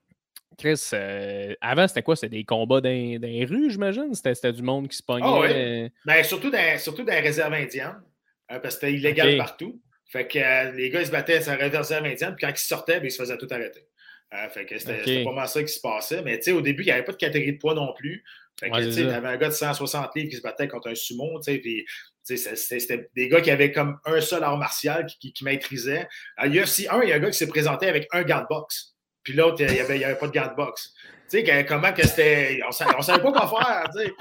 [0.56, 2.16] Chris, euh, avant, c'était quoi?
[2.16, 4.14] C'était des combats dans, les rues, j'imagine?
[4.14, 5.24] C'était du monde qui se pognait?
[5.26, 8.00] Ah ben, surtout, dans, surtout dans les réserves indiennes,
[8.48, 9.80] parce que c'était illégal partout.
[10.06, 12.58] Fait que euh, les gars, ils se battaient sur la réserve indienne, puis quand ils
[12.58, 13.86] sortaient, ben, ils se faisaient tout arrêter.
[14.32, 16.22] Euh, fait que c'était pas mal ça qui se passait.
[16.22, 18.22] Mais au début, il n'y avait pas de catégorie de poids non plus.
[18.58, 20.94] Fait que, il y avait un gars de 160 livres qui se battait contre un
[20.94, 21.86] sumo, puis
[22.22, 26.06] c'était des gars qui avaient comme un seul art martial qui, qui, maîtrisait.
[26.36, 28.46] À UFC 1, il y a un gars qui s'est présenté avec un gant de
[28.48, 28.94] boxe.
[29.22, 30.92] Puis l'autre, il n'y avait, avait, pas de gant de boxe.
[31.30, 32.60] Tu sais, comment que c'était.
[32.64, 34.12] On ne savait pas quoi faire, tu sais.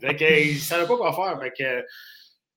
[0.00, 1.40] Fait que, ils ne savaient pas quoi faire.
[1.40, 1.86] Fait que,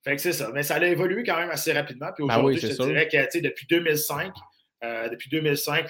[0.04, 0.52] fait que c'est ça.
[0.54, 2.10] Mais ça a évolué quand même assez rapidement.
[2.16, 4.34] Puis ben aujourd'hui, je te dirais que depuis 2005,
[4.84, 5.88] euh, depuis 2005,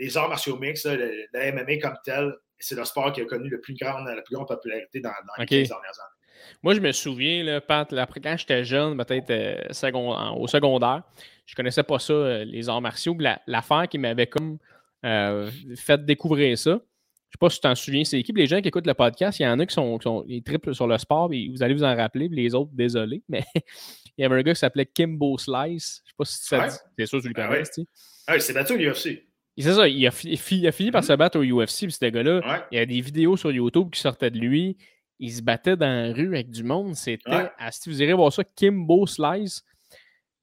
[0.00, 3.60] les arts martiaux mix, la MMA comme tel, c'est le sport qui a connu le
[3.60, 6.54] plus la plus grande popularité dans, les 15 dernières années.
[6.62, 7.88] Moi, je me souviens, là, Pat,
[8.22, 11.02] quand j'étais jeune, peut-être euh, au secondaire,
[11.44, 13.16] je connaissais pas ça, euh, les arts martiaux.
[13.46, 14.58] L'affaire qui m'avait comme
[15.02, 18.36] fait découvrir ça, je ne sais pas si tu t'en souviens, c'est l'équipe.
[18.36, 20.74] Les gens qui écoutent le podcast, il y en a qui sont, qui sont triples
[20.74, 24.24] sur le sport, et vous allez vous en rappeler, les autres, désolé, mais il y
[24.24, 26.02] avait un gars qui s'appelait Kimbo Slice.
[26.04, 26.76] Je ne sais pas si ça dit.
[26.98, 27.82] C'est sûr que tu lui connais, tu
[28.26, 29.29] Ah, il s'est battu au UFC.
[29.62, 31.06] C'est ça, il a, fini par mm-hmm.
[31.06, 34.00] se battre au UFC, puis ce gars-là, il y a des vidéos sur YouTube qui
[34.00, 34.76] sortaient de lui.
[35.18, 36.94] Il se battait dans la rue avec du monde.
[36.94, 39.64] C'était, si vous irez voir ça, Kimbo Slice.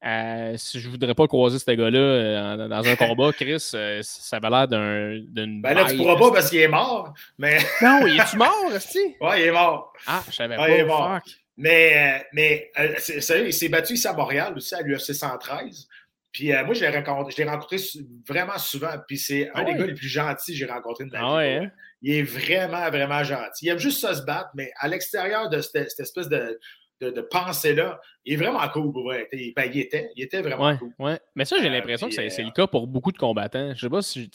[0.06, 4.38] Euh, si je voudrais pas croiser ce gars-là euh, dans un combat, Chris, euh, ça
[4.38, 5.62] avait l'air d'une.
[5.62, 7.14] Ben là, tu pourras pas parce qu'il est mort.
[7.38, 7.58] Mais...
[7.82, 9.00] non, il est-tu mort, Resti?
[9.22, 9.94] Ouais, il est mort.
[10.06, 10.70] Ah, je savais pas.
[10.70, 11.20] Il est mort.
[11.58, 12.72] Mais, mais
[13.08, 15.88] il s'est battu ici à Montréal aussi, à l'UFC 113.
[16.38, 17.78] Puis moi, je l'ai rencontré, rencontré,
[18.28, 18.94] vraiment souvent.
[19.08, 21.42] Puis c'est un ah des gars les plus gentils que j'ai rencontré de ma ah
[21.42, 21.50] vie.
[21.50, 21.72] Hein?
[22.04, 23.66] Il est vraiment, vraiment gentil.
[23.66, 26.60] Il aime juste ça se battre, mais à l'extérieur de cette espèce de,
[27.02, 28.00] de, pensée-là.
[28.24, 29.28] Il est vraiment cool, ouais.
[29.56, 30.94] Ben, il, était, il était vraiment cool.
[31.00, 31.20] Ouais.
[31.36, 33.74] Mais ça, j'ai euh, l'impression que c'est le euh, cas pour beaucoup de combattants.
[33.74, 34.30] Je sais pas si,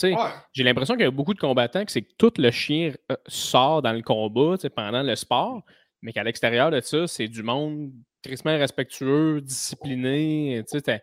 [0.52, 3.16] j'ai l'impression qu'il y a beaucoup de combattants que c'est que tout le chien euh,
[3.28, 5.62] sort dans le combat pendant le sport,
[6.00, 7.92] mais qu'à l'extérieur de ça, c'est du monde
[8.24, 10.64] tristement respectueux, discipliné.
[10.68, 11.02] Tu sais,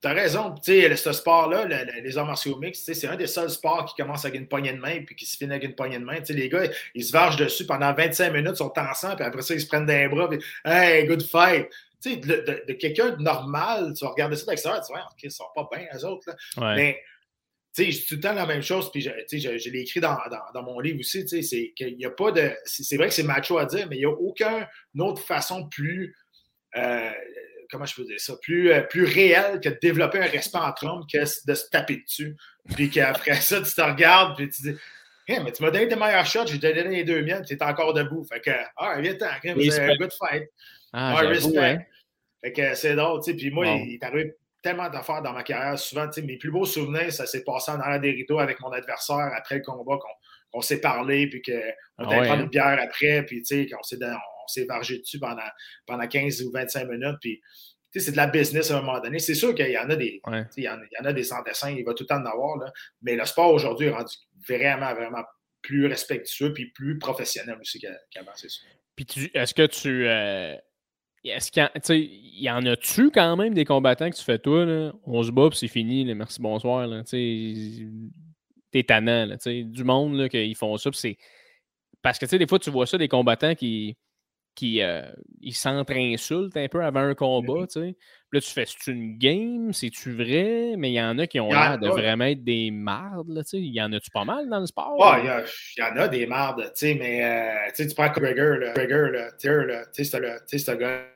[0.00, 0.54] T'as raison.
[0.54, 1.66] Tu sais, ce sport-là,
[2.02, 4.78] les arts martiaux mixtes, c'est un des seuls sports qui commence avec une poignée de
[4.78, 6.16] main puis qui se finit avec une poignée de main.
[6.16, 9.24] Tu sais, les gars, ils se vargent dessus pendant 25 minutes, ils sont ensemble, puis
[9.24, 11.68] après ça, ils se prennent des bras, puis Hey, good fight!
[12.02, 15.22] Tu sais, de, quelqu'un de normal, tu vas regarder ça de l'extérieur, tu vas OK,
[15.22, 16.30] ils sont pas bien, les autres.
[16.56, 16.74] Là.
[16.74, 16.98] Mais,
[17.76, 20.16] tu sais, tout le temps la même chose, puis je, je, je l'ai écrit dans,
[20.54, 22.50] dans, mon livre aussi, tu sais, c'est qu'il n'y a pas de.
[22.64, 24.66] C'est vrai que c'est macho à dire, mais il n'y a aucune
[24.98, 26.16] autre façon plus.
[26.76, 27.10] Euh,
[27.70, 30.86] comment je peux dire ça, plus, euh, plus réel que de développer un respect entre
[30.86, 32.36] hommes que de se taper dessus.
[32.74, 34.76] Puis qu'après ça, tu te regardes, puis tu dis
[35.26, 37.62] hey, mais tu m'as donné tes meilleurs shots, j'ai donné les deux miennes, tu es
[37.62, 38.24] encore debout.
[38.24, 40.48] Fait que, ah, viens-t'en, c'est un good fight.
[40.92, 41.58] Ah, respect.
[41.58, 41.78] Hein.
[42.42, 43.36] Fait que c'est drôle, tu sais.
[43.36, 45.78] Puis moi, il, est arrivé tellement d'affaires dans ma carrière.
[45.78, 48.60] Souvent, tu sais, mes plus beaux souvenirs, ça s'est passé en arrière des rideaux avec
[48.60, 49.98] mon adversaire après le combat,
[50.50, 51.52] qu'on s'est parlé, puis qu'on
[51.98, 52.40] ah, prendre hein?
[52.40, 53.98] une bière après, puis tu sais, qu'on s'est
[54.46, 55.48] s'est vargé dessus pendant,
[55.86, 57.16] pendant 15 ou 25 minutes.
[57.20, 57.40] Puis,
[57.94, 59.18] c'est de la business à un moment donné.
[59.18, 60.20] C'est sûr qu'il y en a des,
[60.56, 62.72] il y en, a des sans dessin, il va tout le temps en avoir, là.
[63.02, 64.14] mais le sport aujourd'hui est rendu
[64.48, 65.24] vraiment, vraiment
[65.62, 68.68] plus respectueux puis plus professionnel aussi qu'avant, c'est sûr.
[68.96, 70.06] Puis est-ce que tu.
[70.06, 70.56] Euh,
[71.22, 74.92] est-ce qu'il y, en a-tu quand même des combattants que tu fais toi, là?
[75.04, 76.88] On se bat puis c'est fini, merci, bonsoir.
[78.72, 80.90] T'es tannant, là, du monde là, qu'ils font ça.
[80.92, 81.18] c'est.
[82.02, 83.98] Parce que des fois, tu vois ça, des combattants qui
[84.60, 85.00] qui euh,
[85.40, 87.96] ils s'entre-insultent un peu avant un combat, tu sais.
[88.30, 90.74] Là, tu fais, c'est une game, c'est-tu vrai?
[90.76, 93.48] Mais il y en a qui ont l'air de vraiment être des mardes, là, tu
[93.48, 93.58] sais.
[93.58, 94.98] Il y en a-tu pas mal dans le sport?
[94.98, 98.74] Ouais, il y, en a des mardes, tu sais, mais euh, tu prends Gregor, là,
[98.74, 99.30] Gregor, là,
[99.92, 101.06] tu sais, c'est un gars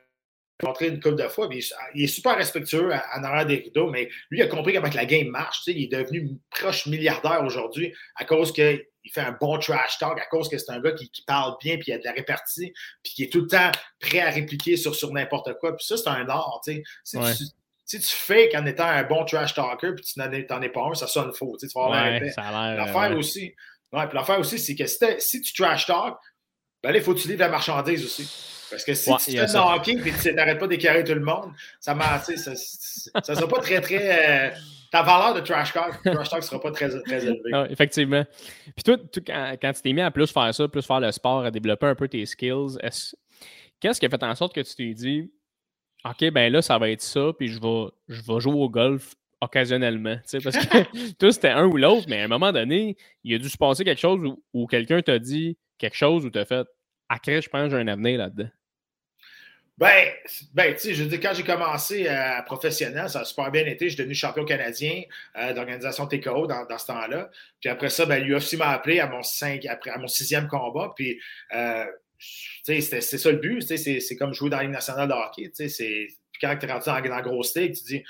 [0.63, 1.49] montré une couple de fois,
[1.93, 5.05] il est super respectueux en arrière des rideaux, mais lui, il a compris comment la
[5.05, 5.61] game marche.
[5.67, 10.25] Il est devenu proche milliardaire aujourd'hui à cause qu'il fait un bon trash talk, à
[10.27, 13.13] cause que c'est un gars qui, parle bien, puis il a de la répartie, puis
[13.13, 15.75] qui est tout le temps prêt à répliquer sur, sur n'importe quoi.
[15.75, 16.61] Puis ça, c'est un art.
[16.63, 16.81] Si,
[17.17, 17.43] tu,
[17.85, 20.93] si tu fais qu'en étant un bon trash talker, puis tu n'en es, pas un,
[20.93, 21.57] ça sonne faux.
[21.59, 22.19] Tu vas avoir
[22.75, 23.53] L'affaire aussi,
[23.91, 26.15] ouais, l'affaire aussi, c'est que si, tu trash talk,
[26.85, 28.29] ben là, il faut que tu livres la marchandise aussi.
[28.69, 31.95] Parce que si tu fais hockey et tu n'arrêtes pas d'écarrer tout le monde, ça
[31.95, 34.49] ne ça, ça sera pas très, très.
[34.49, 34.55] Euh,
[34.91, 37.51] ta valeur de trash talk, trash talk sera pas très, très élevée.
[37.51, 38.23] Non, effectivement.
[38.75, 38.97] Puis toi,
[39.59, 41.95] quand, tu t'es mis à plus faire ça, plus faire le sport, à développer un
[41.95, 42.77] peu tes skills,
[43.79, 45.31] qu'est-ce qui a fait en sorte que tu t'es dit
[46.05, 49.15] OK, ben là, ça va être ça, puis je vais, je vais jouer au golf
[49.41, 50.17] occasionnellement.
[50.43, 53.49] Parce que toi, c'était un ou l'autre, mais à un moment donné, il a dû
[53.49, 56.67] se passer quelque chose où, où quelqu'un t'a dit quelque chose où tu as fait
[57.09, 58.49] à je pense que j'ai un avenir là-dedans.
[59.77, 60.07] Ben,
[60.53, 63.65] ben tu sais, je veux dire, quand j'ai commencé à professionnel, ça a super bien
[63.65, 63.85] été.
[63.85, 65.01] Je suis devenu champion canadien
[65.37, 67.29] euh, d'organisation TKO dans, dans ce temps-là.
[67.59, 70.93] Puis après ça, ben, l'UFC m'a appelé à mon, cinq, après, à mon sixième combat.
[70.95, 71.19] Puis,
[71.53, 71.85] euh,
[72.63, 73.61] c'est ça le but.
[73.61, 75.51] C'est comme jouer dans la Ligue nationale de hockey.
[76.41, 78.03] Quand tu es rentré dans, la grosse tu dis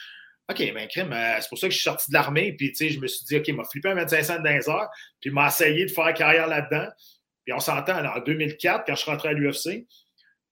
[0.47, 2.53] OK, ben, crime, euh, c'est pour ça que je suis sorti de l'armée.
[2.53, 4.69] Puis, tu sais, je me suis dit, OK, m'a flippé un 25 cents dans les
[4.69, 4.89] heures.
[5.19, 6.88] Puis, m'a essayé de faire carrière là-dedans.
[7.45, 9.88] Puis on s'entend, en 2004, quand je suis rentré à l'UFC,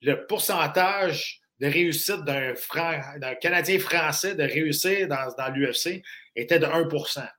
[0.01, 2.53] le pourcentage de réussite d'un,
[3.36, 6.01] Canadien français de réussir dans, dans l'UFC
[6.36, 6.89] était de 1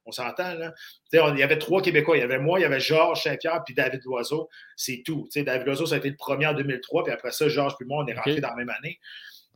[0.07, 0.73] On s'entend, là?
[1.13, 2.17] il y avait trois Québécois.
[2.17, 4.49] Il y avait moi, il y avait Georges Saint-Pierre, puis David Loiseau.
[4.77, 5.29] C'est tout.
[5.35, 8.05] David Loiseau, ça a été le premier en 2003, puis après ça, Georges puis moi,
[8.05, 8.99] on est rentrés dans la même année.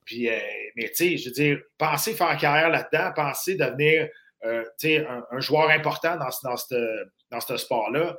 [0.04, 0.38] Puis, euh,
[0.76, 4.08] mais tu sais, je veux dire, penser faire carrière là-dedans, penser devenir
[4.44, 6.56] euh, un, un, joueur important dans, dans,
[7.30, 8.16] dans ce sport-là,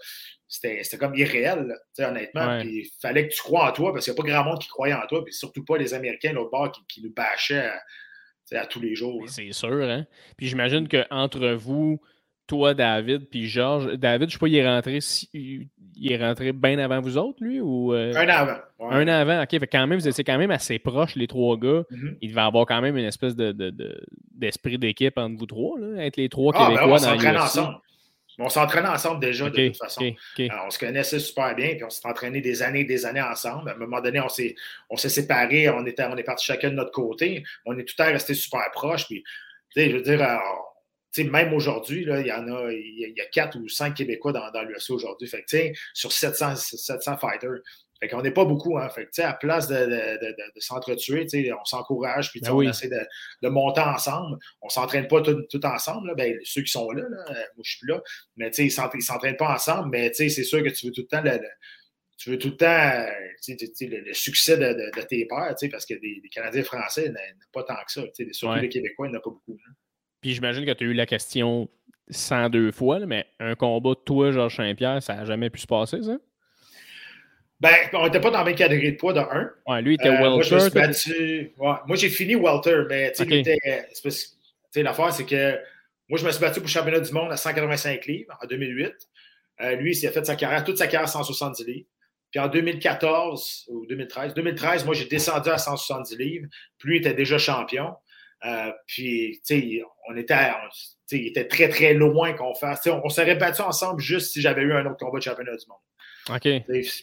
[0.47, 2.59] c'était comme irréel, honnêtement.
[2.59, 4.67] Il fallait que tu crois en toi parce qu'il n'y a pas grand monde qui
[4.67, 7.71] croyait en toi, puis surtout pas les Américains, l'autre bord, qui, qui, nous bâchaient
[8.51, 9.23] à, tous les jours.
[9.27, 10.05] C'est sûr, hein?
[10.35, 12.01] Puis j'imagine qu'entre vous,
[12.49, 14.99] toi, David, puis Georges, David, je sais pas, il est rentré,
[15.33, 17.61] il est rentré bien avant vous autres, lui?
[17.61, 18.13] ou euh?
[18.15, 18.57] Un avant.
[18.79, 19.49] Un avant, OK.
[19.51, 21.83] Fait quand même, vous étiez quand même assez proches, les trois gars.
[21.91, 22.17] Mm-hmm.
[22.21, 26.17] Il devait avoir quand même une espèce d'esprit de, d'équipe entre vous trois, là, être
[26.17, 27.77] les trois ah, ben Québécois dans le ensemble
[28.41, 30.13] on s'entraînait ensemble déjà de toute façon.
[30.39, 33.69] on se connaissait super bien, puis on s'est entraîné des années et des années ensemble.
[33.69, 34.55] À un moment donné, on s'est,
[34.89, 37.43] on s'est séparés, on, était, on est partis chacun de notre côté.
[37.65, 39.07] On est tout à resté super proches.
[39.07, 39.23] Puis,
[39.75, 40.21] je veux dire,
[41.17, 44.63] même aujourd'hui, il y en a, il y a quatre ou cinq Québécois dans, dans
[44.63, 45.27] l'UFC aujourd'hui.
[45.27, 47.59] Fait sur 700, 700 fighters.
[47.99, 48.87] Fait qu'on n'est pas beaucoup, hein.
[48.89, 52.87] Fait que, à place de, de, de, de s'entretuer, on s'encourage, puis ben on essaie
[52.87, 54.37] de, monter ensemble.
[54.61, 56.07] On ne s'entraîne pas tout, tout ensemble.
[56.07, 56.15] Là.
[56.15, 58.01] Ben, ceux qui sont là, là, moi je suis plus là,
[58.37, 61.21] mais ils ne s'entraînent pas ensemble, mais c'est sûr que tu veux tout le temps
[61.21, 61.41] le,
[62.19, 63.05] tu veux tout le temps
[63.47, 67.19] le, succès de, tes pères, parce que des, Canadiens français n'ont
[67.51, 68.01] pas tant que ça.
[68.31, 69.57] Surtout les Québécois, il n'y en a pas beaucoup.
[70.21, 71.69] Puis j'imagine que tu as eu la question
[72.09, 76.01] 102 fois, mais un combat de toi, Georges Saint-Pierre, ça n'a jamais pu se passer,
[76.01, 76.17] ça?
[77.59, 79.51] Ben, on n'était pas dans la même catégorie de poids de 1.
[79.67, 80.37] Ouais, lui, il était euh,
[80.73, 81.53] welter.
[81.57, 83.11] Moi, moi j'ai fini welter, mais
[84.75, 85.59] l'affaire, c'est que
[86.09, 88.93] moi, je me suis battu pour le championnat du monde à 185 livres en 2008.
[89.61, 91.87] Euh, lui, il a fait sa carrière, toute sa carrière à 170 livres.
[92.31, 96.47] Puis en 2014 ou 2013, 2013, moi, j'ai descendu à 170 livres.
[96.77, 97.93] Puis lui, il était déjà champion.
[98.45, 100.35] Euh, puis, tu sais, on était,
[101.11, 102.87] il était très, très loin qu'on fasse.
[102.87, 105.65] On, on serait battu ensemble juste si j'avais eu un autre combat de championnat du
[105.67, 106.35] monde.
[106.35, 106.47] OK.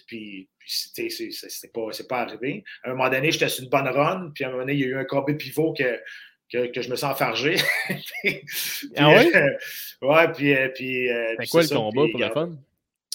[0.07, 2.65] Puis, c'est pas, pas arrivé.
[2.83, 4.81] À un moment donné, j'étais sur une bonne run, puis à un moment donné, il
[4.81, 6.01] y a eu un combat pivot que,
[6.51, 7.57] que, que je me sens enfargé.
[8.97, 9.31] ah oui?
[9.35, 9.51] Euh,
[10.03, 10.55] ouais, puis.
[10.55, 12.57] Euh, puis euh, c'est quoi le combat pour la fun?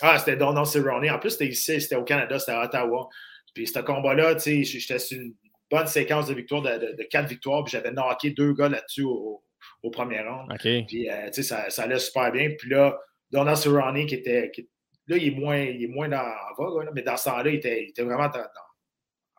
[0.01, 1.10] Ah, c'était Donald Cerrone.
[1.10, 3.10] En plus, c'était ici, c'était au Canada, c'était à Ottawa.
[3.53, 5.34] Puis ce combat-là, tu sais, j'étais sur une
[5.71, 9.41] bonne séquence de victoires, de, de, quatre victoires, puis j'avais knocké deux gars là-dessus au,
[9.81, 10.51] au, premier round.
[10.60, 12.51] Puis, tu sais, ça, ça allait super bien.
[12.60, 12.99] Puis là,
[13.31, 14.69] Donald Cerrone, qui était, qui,
[15.07, 17.55] Là, il est moins, il est moins dans, en vogue, mais dans ce temps-là, il
[17.55, 18.29] était, il était vraiment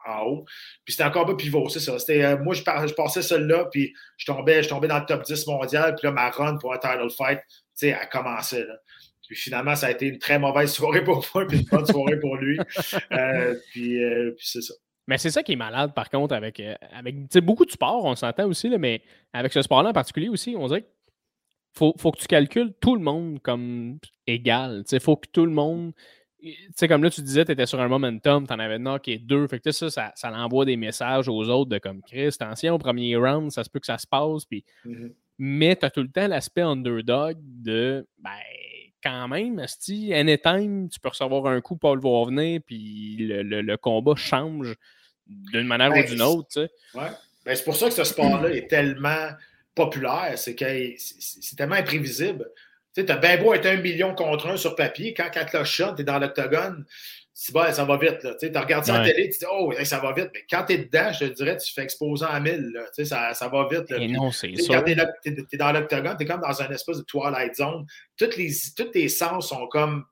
[0.05, 0.45] en haut.
[0.85, 1.97] Puis c'était encore pas pivot, c'est ça.
[2.11, 5.47] Euh, moi, je, je passais celui-là, puis je tombais, je tombais dans le top 10
[5.47, 8.65] mondial, puis là, ma run pour un title fight, tu sais, elle commençait.
[8.67, 8.75] Là.
[9.27, 12.19] Puis finalement, ça a été une très mauvaise soirée pour moi, puis une bonne soirée
[12.19, 12.59] pour lui.
[13.13, 14.75] Euh, puis, euh, puis c'est ça.
[15.07, 16.63] Mais c'est ça qui est malade, par contre, avec,
[16.93, 20.55] avec beaucoup de sports, on s'entend aussi, là, mais avec ce sport-là en particulier aussi,
[20.57, 20.89] on dirait que
[21.75, 24.85] faut, faut que tu calcules tout le monde comme égal.
[24.91, 25.93] Il faut que tout le monde
[26.43, 29.19] tu sais, comme là, tu disais, tu étais sur un momentum, tu en avais knocké
[29.19, 29.47] deux.
[29.47, 32.79] Fait que ça, ça, ça envoie des messages aux autres de comme Chris, attention, au
[32.79, 34.45] premier round, ça se peut que ça se passe.
[34.45, 34.65] Puis...
[34.85, 35.13] Mm-hmm.
[35.39, 38.31] Mais tu as tout le temps l'aspect underdog de, ben,
[39.03, 43.77] quand même, si anytime, tu peux recevoir un coup, Paul va venir, puis le, le,
[43.77, 44.75] combat change
[45.27, 46.49] d'une manière ou ben, d'une autre.
[46.53, 46.71] Tu sais.
[46.95, 47.11] Ouais.
[47.45, 49.29] Ben, c'est pour ça que ce sport-là est tellement
[49.75, 50.65] populaire, c'est que
[50.99, 52.51] c'est tellement imprévisible.
[52.95, 55.95] Tu sais, t'as bien beau être un million contre un sur papier, quand, quand shot,
[55.97, 56.85] t'es dans l'octogone,
[57.53, 58.19] bon, ça va vite.
[58.39, 60.31] Tu regardes ça à la télé, tu dis Oh, ça va vite.
[60.35, 62.73] Mais quand tu es dedans, je te dirais, tu fais exposer en mille.
[63.05, 63.91] Ça, ça va vite.
[63.91, 64.83] Et non, c'est ça.
[64.83, 64.83] Quand
[65.23, 67.87] tu es, dans l'octogone, tu es comme dans un espèce de Twilight Zone.
[68.17, 70.05] Toutes les, tous tes sens sont comme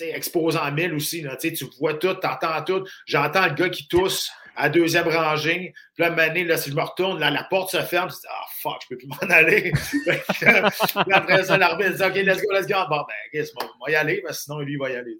[0.00, 1.22] exposés en mille aussi.
[1.22, 2.84] Là, tu vois tout, tu entends tout.
[3.06, 5.72] J'entends le gars qui tousse à deuxième rangée.
[5.94, 8.10] Puis là, mané, là, si je me retourne, là, la porte se ferme.
[8.10, 9.72] Je dis, ah, fuck, je peux plus m'en aller.
[9.72, 12.74] puis après ça, l'arbitre dit, OK, let's go, let's go.
[12.90, 15.18] Bon, ben, qu'est-ce on va y aller, que sinon, lui, il va y aller.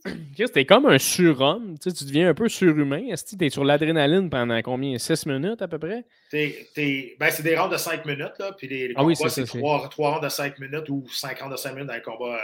[0.53, 1.79] T'es comme un surhomme.
[1.79, 3.07] Tu deviens un peu surhumain.
[3.07, 4.98] Est-ce que t'es sur l'adrénaline pendant combien?
[4.98, 6.05] 6 minutes à peu près?
[6.31, 8.38] T'es, Ben, c'est des rounds de 5 minutes.
[8.40, 11.38] Là, puis les, ah, combats, oui, c'est 3, 3 rounds de 5 minutes ou 5
[11.38, 12.40] rounds de 5 minutes dans un combat,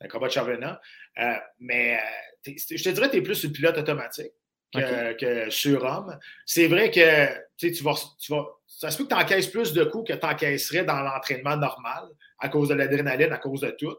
[0.00, 0.80] un combat de championnat.
[1.18, 1.98] Euh, mais
[2.46, 4.32] euh, je te dirais tu es plus une pilote automatique
[4.72, 6.18] que, sur homme.
[6.46, 8.46] C'est vrai que tu vas, tu vas.
[8.66, 12.04] Ça se peut que tu encaisses plus de coups que tu encaisserais dans l'entraînement normal
[12.38, 13.96] à cause de l'adrénaline, à cause de tout.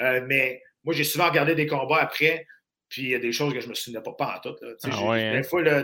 [0.00, 2.46] Euh, mais moi, j'ai souvent regardé des combats après,
[2.88, 4.56] puis il y a des choses que je me souvenais pas, pas en tout.
[4.60, 4.72] Là.
[4.84, 5.36] Ah ouais, hein?
[5.36, 5.82] Des fois, là,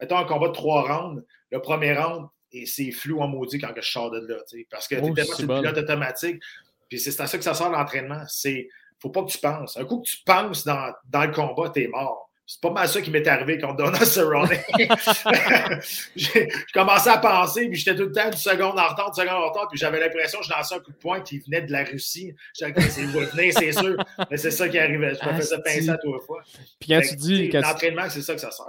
[0.00, 3.72] mettons un combat de trois rounds, le premier round, et c'est flou en maudit quand
[3.76, 4.36] je sors de là.
[4.70, 6.42] Parce que tu es oh, tellement une pilote automatique.
[6.88, 8.22] Puis c'est à ça que ça sort l'entraînement.
[8.28, 8.68] C'est
[9.00, 9.76] faut pas que tu penses.
[9.76, 12.27] Un coup que tu penses dans, dans le combat, tu es mort.
[12.50, 14.48] C'est pas mal ça qui m'est arrivé quand Donna Cerrone.
[16.16, 19.42] j'ai commencé à penser, puis j'étais tout le temps une seconde en retard, une seconde
[19.42, 21.70] en retard, puis j'avais l'impression que je lançais un coup de poing qui venait de
[21.70, 22.34] la Russie.
[22.58, 24.02] Je c'est venir, c'est sûr.
[24.30, 25.14] Mais c'est ça qui arrivait.
[25.14, 26.42] Je me faisais pincer à trois fois.
[26.80, 27.48] Puis quand tu dis.
[27.50, 28.64] L'entraînement, c'est ça que ça sert.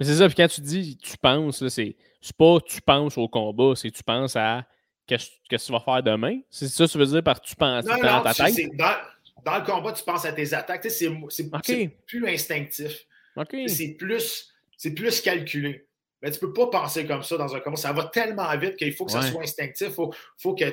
[0.00, 1.96] Mais c'est ça, puis quand tu dis tu penses, c'est
[2.38, 4.64] pas tu penses au combat, c'est tu penses à
[5.06, 6.38] qu'est-ce que tu vas faire demain.
[6.48, 8.56] C'est ça que tu veux dire par tu penses dans ta tête?
[8.74, 8.94] Dans,
[9.44, 10.86] dans, le combat, tu penses à tes attaques.
[10.88, 11.10] C'est
[12.06, 13.04] plus instinctif.
[13.66, 14.52] C'est plus,
[14.94, 15.86] plus calculé.
[16.22, 17.76] Mais tu ne peux pas penser comme ça dans un combat.
[17.76, 19.88] Ça va tellement vite qu'il faut que ça soit instinctif.
[19.88, 20.64] Il faut, faut, que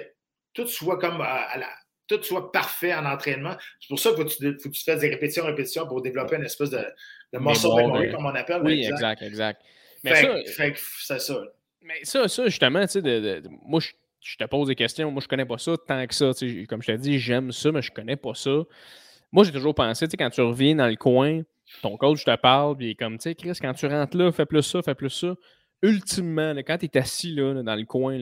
[0.54, 1.70] tout soit comme à, la,
[2.08, 3.56] tout soit parfait en entraînement.
[3.80, 4.28] C'est pour ça qu'il
[4.60, 6.84] faut, que tu fasses des répétitions, répétitions pour développer une espèce de,
[7.34, 8.62] de muscle memory, comme on appelle.
[8.64, 9.62] Oui, exact, exact.
[10.04, 10.36] Mais ça,
[11.00, 11.44] c'est ça.
[11.82, 15.12] Mais ça, ça justement, tu sais, moi, je, te pose des questions.
[15.12, 16.32] Moi, je connais pas ça tant que ça.
[16.68, 18.64] Comme je t'ai dit, j'aime ça, mais je connais pas ça.
[19.32, 21.42] Moi, j'ai toujours pensé, tu sais, quand tu reviens dans le coin,
[21.82, 24.32] ton coach te parle, puis il est comme, tu sais, Chris, quand tu rentres là,
[24.32, 25.36] fais plus ça, fais plus ça.
[25.82, 28.18] Ultimement, quand tu es assis là, dans le coin,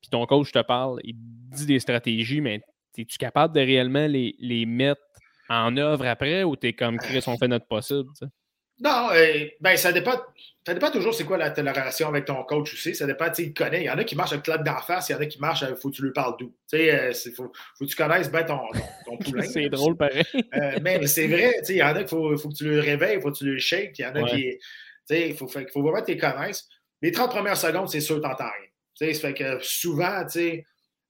[0.00, 2.62] puis ton coach te parle, il dit des stratégies, mais
[2.96, 5.00] es-tu capable de réellement les, les, mettre
[5.48, 8.08] en œuvre après ou tu es comme Chris, on fait notre possible?
[8.80, 10.20] Non, euh, ben ça dépend.
[10.66, 12.94] Ça dépend toujours c'est quoi la, relation avec ton coach aussi.
[12.94, 13.82] Ça dépend, tu sais, il connaît.
[13.82, 15.38] Il y en a qui marchent avec clap d'en face, il y en a qui
[15.38, 16.48] marchent, il euh, faut que tu lui parles d'où.
[16.68, 18.58] Tu sais, il euh, faut, faut, que tu connaisses bien ton,
[19.04, 19.46] ton, poulain.
[19.46, 20.24] c'est drôle pareil.
[20.82, 22.80] mais c'est vrai, tu sais, il y en a qu'il faut, faut, que tu le
[22.80, 23.96] réveilles, il faut que tu le shakes.
[24.00, 24.42] Il y en a qui.
[24.42, 24.58] Tu
[25.04, 26.68] sais, il faut, faut, vraiment que tu les connaisses.
[27.00, 28.68] Les 30 premières secondes, c'est sûr, tu n'entends rien.
[28.96, 30.64] Tu sais, ça fait que souvent, tu sais,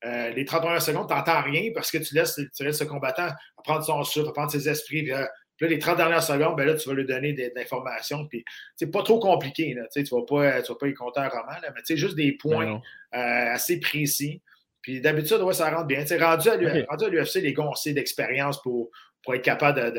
[0.05, 3.31] les 30 premières secondes, tu n'entends rien parce que tu laisses, tu laisses le combattant
[3.65, 5.15] prendre son souffle, prendre ses esprits, puis
[5.61, 8.27] là, les 30 dernières secondes, ben là, tu vas lui donner de, l'information.
[8.27, 9.75] Puis, c'est pas trop compliqué.
[9.75, 11.87] Là, tu ne vas, pas, tu vas pas y compter un roman, là, mais tu
[11.87, 12.79] sais, juste des points euh,
[13.15, 14.43] assez précis.
[14.83, 16.03] Puis d'habitude, ouais, ça rentre bien.
[16.03, 18.91] Tu sais, rendu à l'UFC, les gars ont assez d'expérience pour,
[19.23, 19.93] pour être capable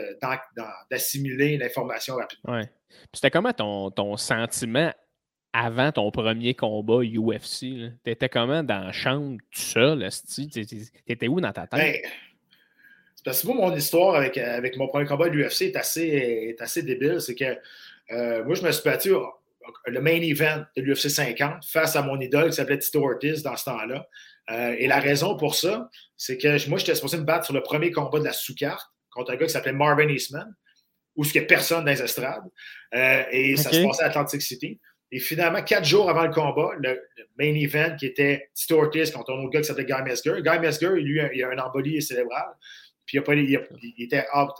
[0.89, 2.53] d'assimiler l'information rapidement.
[2.53, 2.69] Ouais.
[2.89, 4.93] Puis c'était comment ton, ton sentiment
[5.51, 7.91] avant ton premier combat UFC?
[8.03, 10.07] T'étais comment dans la chambre tout seul?
[11.05, 12.03] T'étais où dans ta tête?
[12.03, 12.11] Ben,
[13.23, 16.61] parce que moi, mon histoire avec, avec mon premier combat à l'UFC est assez, est
[16.61, 17.19] assez débile.
[17.19, 17.57] C'est que
[18.11, 19.13] euh, moi, je me suis battu
[19.85, 23.55] le main event de l'UFC 50 face à mon idole qui s'appelait Tito Ortiz dans
[23.55, 24.07] ce temps-là.
[24.49, 27.61] Euh, et la raison pour ça, c'est que moi, j'étais supposé me battre sur le
[27.61, 30.55] premier combat de la sous-carte contre un gars qui s'appelait Marvin Eastman,
[31.15, 32.45] où il n'y a personne dans les estrades.
[32.93, 34.79] Euh, et ça se passait à Atlantic City.
[35.11, 37.01] Et finalement, quatre jours avant le combat, le,
[37.37, 40.41] main event qui était Tito Ortiz contre un autre gars qui s'appelait Guy Mesger.
[40.41, 42.45] Guy Mesger, lui, il a un embolie cérébral.
[43.07, 43.67] Puis il,
[43.97, 44.51] il, était out.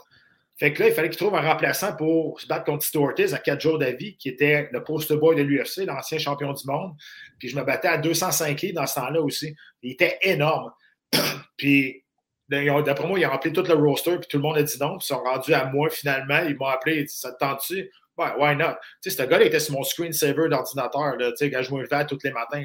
[0.58, 3.32] Fait que là, il fallait qu'il trouve un remplaçant pour se battre contre Tito Ortiz
[3.32, 6.96] à 4 jours d'avis, qui était le poster boy de l'UFC, l'ancien champion du monde.
[7.38, 9.54] Puis je me battais à 205 livres dans ce temps-là aussi.
[9.82, 10.72] Il était énorme.
[11.56, 12.04] puis
[12.48, 14.98] d'après moi, ils ont appelé tout le roster, puis tout le monde a dit non.
[14.98, 16.40] Puis ils sont rendus à moi finalement.
[16.40, 17.88] Ils m'ont appelé, ils dit Ça te tente-tu?
[18.16, 18.74] Ouais, why not?
[19.00, 22.04] Tu sais, ce gars-là était sur mon screensaver d'ordinateur, tu sais, quand je me levais
[22.04, 22.64] tous les matins.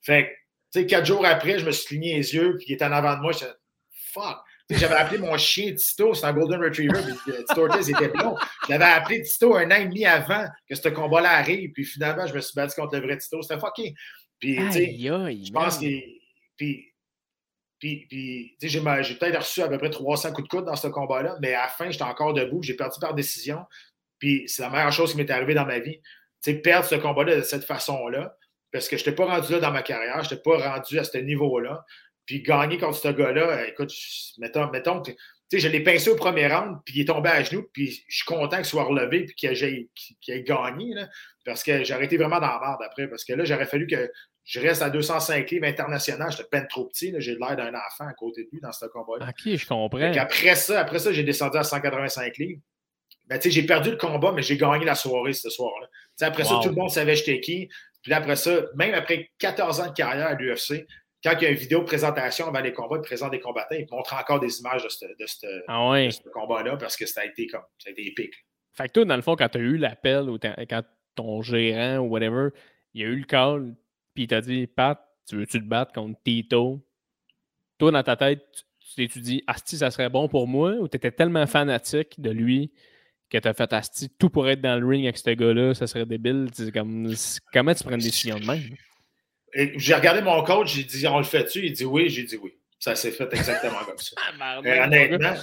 [0.00, 0.28] Fait que,
[0.72, 2.92] tu sais, quatre jours après, je me suis cligné les yeux, puis il était en
[2.92, 3.32] avant de moi.
[3.32, 3.46] Je
[4.12, 8.36] Fuck J'avais appelé mon chien Tito, c'est un Golden Retriever, mais Tito Ortiz était blond.
[8.64, 12.26] Je l'avais appelé Tito un an et demi avant que ce combat-là arrive, puis finalement,
[12.26, 13.40] je me suis battu contre le vrai Tito.
[13.42, 13.94] C'était fucking.
[14.40, 15.86] Puis, tu sais, je pense que.
[16.56, 16.92] Puis,
[17.78, 21.36] puis, puis j'ai peut-être reçu à peu près 300 coups de coude dans ce combat-là,
[21.40, 23.64] mais à la fin, j'étais encore debout, j'ai perdu par décision.
[24.18, 26.00] Puis c'est la meilleure chose qui m'est arrivée dans ma vie.
[26.42, 28.36] Tu sais, perdre ce combat-là de cette façon-là,
[28.72, 31.04] parce que je n'étais pas rendu là dans ma carrière, je n'étais pas rendu à
[31.04, 31.84] ce niveau-là.
[32.26, 33.92] Puis gagner contre ce gars-là, écoute,
[34.38, 35.00] mettons, mettons
[35.48, 38.02] tu sais, je l'ai pincé au premier round, puis il est tombé à genoux, puis
[38.08, 39.48] je suis content qu'il soit relevé, puis qu'il
[40.28, 41.08] ait, gagné, là,
[41.44, 44.10] parce que j'aurais été vraiment dans la merde après, parce que là, j'aurais fallu que
[44.46, 46.30] je reste à 205 livres international.
[46.30, 47.12] J'étais peine trop petit.
[47.18, 49.28] J'ai l'air d'un enfant à côté de lui dans ce combat-là.
[49.28, 50.12] OK, je comprends.
[50.12, 52.60] Après ça, après ça, j'ai descendu à 185 livres.
[53.26, 55.88] Ben, j'ai perdu le combat, mais j'ai gagné la soirée ce soir-là.
[56.20, 57.68] Après ça, tout le monde savait j'étais qui.
[58.02, 60.86] Puis après ça, même après 14 ans de carrière à l'UFC,
[61.26, 63.86] quand il y a une vidéo présentation avant les combats, il présente des combattants, il
[63.90, 67.64] montre encore des images de ce, de ah combat-là parce que ça a été comme
[67.78, 68.34] ça a été épique.
[68.72, 70.82] Fait que toi, dans le fond, quand tu as eu l'appel ou quand
[71.16, 72.50] ton gérant ou whatever,
[72.94, 73.74] il y a eu le call,
[74.14, 76.86] puis il t'a dit Pat, tu veux-tu te battre contre Tito
[77.78, 78.44] Toi, dans ta tête,
[78.78, 82.30] tu t'es dit Asti, ça serait bon pour moi ou tu étais tellement fanatique de
[82.30, 82.72] lui
[83.28, 85.88] que tu as fait Asti, tout pour être dans le ring avec ce gars-là, ça
[85.88, 86.50] serait débile.
[86.72, 87.12] Comme,
[87.52, 88.62] comment tu prends une décision de même?
[89.76, 91.66] J'ai regardé mon coach, j'ai dit On le fait-tu?
[91.66, 92.52] Il dit oui, j'ai dit oui.
[92.78, 94.14] Ça s'est fait exactement comme ça.
[94.40, 95.34] Ah, euh, honnêtement.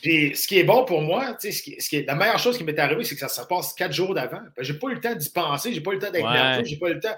[0.00, 2.56] Puis ce qui est bon pour moi, ce qui, ce qui est, la meilleure chose
[2.56, 4.40] qui m'est arrivée, c'est que ça se passe quatre jours d'avant.
[4.58, 6.78] J'ai pas eu le temps d'y penser, j'ai pas eu le temps d'être nerveux, j'ai
[6.78, 7.14] pas eu le temps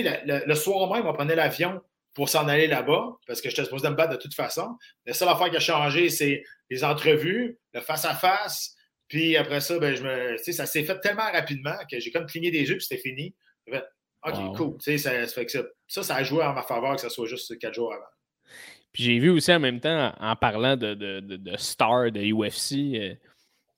[0.00, 1.80] le, soir même, on prenait l'avion
[2.14, 4.76] pour s'en aller là-bas, parce que j'étais supposé me battre de toute façon.
[5.06, 8.74] La seule affaire qui a changé, c'est les entrevues, le face-à-face.
[9.08, 12.50] Puis après ça, ben, je me, ça s'est fait tellement rapidement que j'ai comme cligné
[12.50, 13.34] des yeux, puis c'était fini.
[14.24, 14.76] OK, cool.
[14.80, 18.04] Ça, ça, ça, a joué en ma faveur que ce soit juste quatre jours avant.
[18.92, 23.00] Puis j'ai vu aussi en même temps, en parlant de, de, de, star de UFC,
[23.00, 23.14] euh,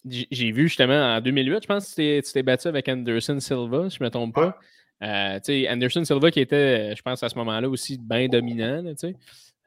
[0.04, 3.96] j'ai vu justement en 2008, je pense que tu t'es battu avec Anderson Silva, si
[3.96, 4.58] je ne me trompe pas.
[5.02, 5.38] Euh,
[5.70, 8.84] Anderson Silva qui était, je pense, à ce moment-là aussi bien dominant.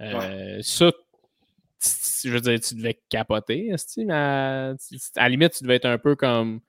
[0.01, 0.91] euh, Ça,
[2.23, 4.73] je veux dire, tu devais capoter, mais à,
[5.15, 6.59] la limite, tu devais être un peu comme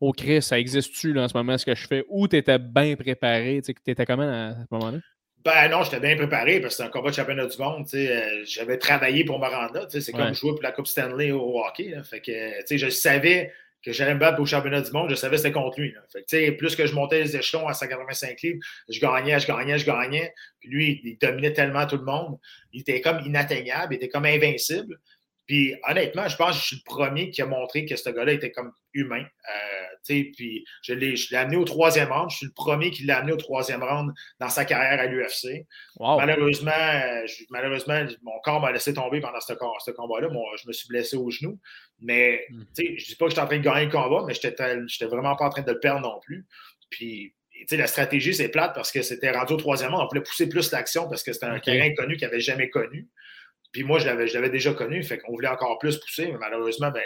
[0.00, 2.04] Oh Chris, ça existe-tu en ce moment ce que je fais?
[2.08, 3.62] Ou tu étais bien préparé?
[3.64, 4.98] Tu étais comment à ce moment-là?
[5.44, 7.86] Ben non, j'étais bien préparé parce que c'était un combat de championnat du monde.
[7.94, 9.86] Euh, j'avais travaillé pour me rendre là.
[9.88, 11.94] C'est comme jouer pour la Coupe Stanley au hockey.
[12.02, 13.52] Fait que, je savais
[13.86, 15.94] que j'allais me battre au championnat du monde, je savais c'était contre lui.
[16.28, 19.86] Fait plus que je montais les échelons à 185 livres, je gagnais, je gagnais, je
[19.86, 20.34] gagnais.
[20.58, 22.36] Puis lui, il dominait tellement tout le monde.
[22.72, 24.98] Il était comme inatteignable, il était comme invincible.
[25.46, 28.32] Puis honnêtement, je pense que je suis le premier qui a montré que ce gars-là
[28.32, 29.24] était comme humain.
[29.24, 32.30] Euh, puis je l'ai amené au troisième round.
[32.30, 35.66] Je suis le premier qui l'a amené au troisième round dans sa carrière à l'UFC.
[36.00, 40.28] Malheureusement, euh, malheureusement, mon corps m'a laissé tomber pendant ce, ce combat-là.
[40.62, 41.58] je me suis blessé au genou.
[42.00, 42.64] Mais hmm.
[42.76, 45.06] je ne dis pas que j'étais en train de gagner le combat, mais je n'étais
[45.06, 46.46] vraiment pas en train de le perdre non plus.
[46.90, 47.34] Puis
[47.72, 50.04] la stratégie, c'est plate parce que c'était rendu au troisième round.
[50.04, 53.08] On voulait pousser plus l'action parce que c'était un terrain connu qu'il n'avait jamais connu.
[53.76, 57.02] Puis moi, je l'avais déjà connu, fait qu'on voulait encore plus pousser, mais malheureusement, ben,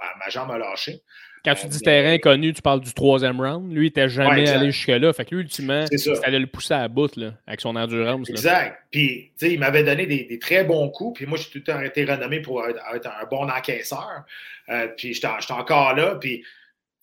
[0.00, 1.00] ben, ma jambe a lâché.
[1.44, 3.72] Quand tu euh, dis terrain connu, tu parles du troisième round.
[3.72, 5.12] Lui, il n'était jamais allé jusque-là.
[5.12, 8.28] Fait que lui, ultimement, il allait le pousser à la bout là, avec son endurance.
[8.30, 8.80] Exact.
[8.90, 11.18] Puis, tu sais, il m'avait donné des, très bons coups.
[11.18, 14.24] Puis moi, j'ai tout le temps été renommé pour être, un bon encaisseur.
[14.70, 16.16] Euh, puis j'étais encore là.
[16.16, 16.44] Puis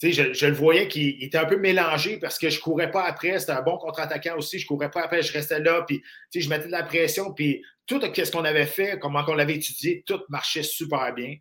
[0.01, 3.37] je, je, le voyais qu'il était un peu mélangé parce que je courais pas après.
[3.39, 4.59] C'était un bon contre-attaquant aussi.
[4.59, 5.83] Je courais pas après, je restais là.
[5.85, 6.01] Puis,
[6.33, 7.33] je mettais de la pression.
[7.33, 11.35] Puis, tout ce qu'on avait fait, comment on l'avait étudié, tout marchait super bien.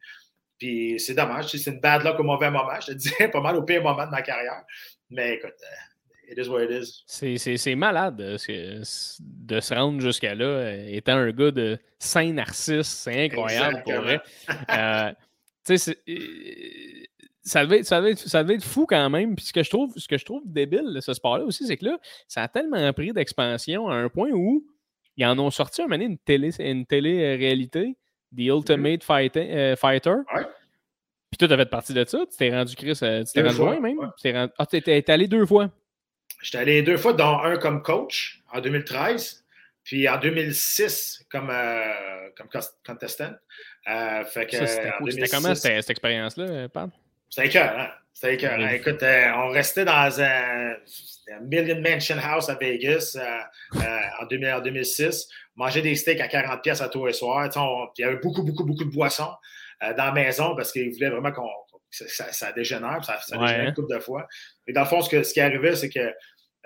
[0.58, 1.46] Puis, c'est dommage.
[1.46, 2.80] C'est une bad luck au mauvais moment.
[2.80, 4.64] Je te disais pas mal au pire moment de ma carrière.
[5.10, 7.04] Mais écoute, euh, it is what it is.
[7.06, 8.40] C'est malade de
[9.60, 12.88] se rendre jusqu'à là, euh, étant un gars de saint narcisse.
[12.88, 14.20] C'est incroyable pour vrai.
[15.70, 17.08] Euh, tu sais,
[17.42, 18.00] ça devait, ça,
[18.42, 19.34] être, fou quand même.
[19.34, 21.76] Puis ce que je trouve, ce que je trouve débile de ce sport-là aussi, c'est
[21.76, 24.66] que là, ça a tellement pris d'expansion à un point où
[25.16, 27.96] ils en ont sorti un moment une télé, une télé-réalité,
[28.36, 29.02] The Ultimate
[29.36, 30.14] euh, Fighter.
[31.30, 32.18] Puis toi, tu as fait partie de ça.
[32.30, 33.98] Tu t'es rendu, Chris, euh, tu t'es rendu loin même.
[34.58, 35.70] Ah, tu es, allé deux fois.
[36.42, 39.44] J'étais allé deux fois, dont un comme coach en 2013,
[39.88, 42.48] puis en 2006 comme, euh, comme
[42.86, 43.32] contestant.
[43.86, 46.90] C'était comment cette, expérience-là, Pat?
[47.30, 47.88] C'était écœur, hein?
[48.12, 48.60] C'était écœur.
[48.72, 50.74] Écoute, euh, on restait dans un,
[51.40, 55.26] Million Mansion House à Vegas euh, euh, en, 2006.
[55.56, 57.48] On mangeait des steaks à 40 pièces à tous les soirs.
[57.96, 59.32] il y avait beaucoup, beaucoup, beaucoup de boissons
[59.80, 61.48] dans la maison parce qu'ils voulaient vraiment qu'on
[61.90, 64.26] ça, ça, dégénère, ça, ça dégénère une couple de fois.
[64.66, 66.12] Mais dans le fond, ce, ce qui arrivait, c'est que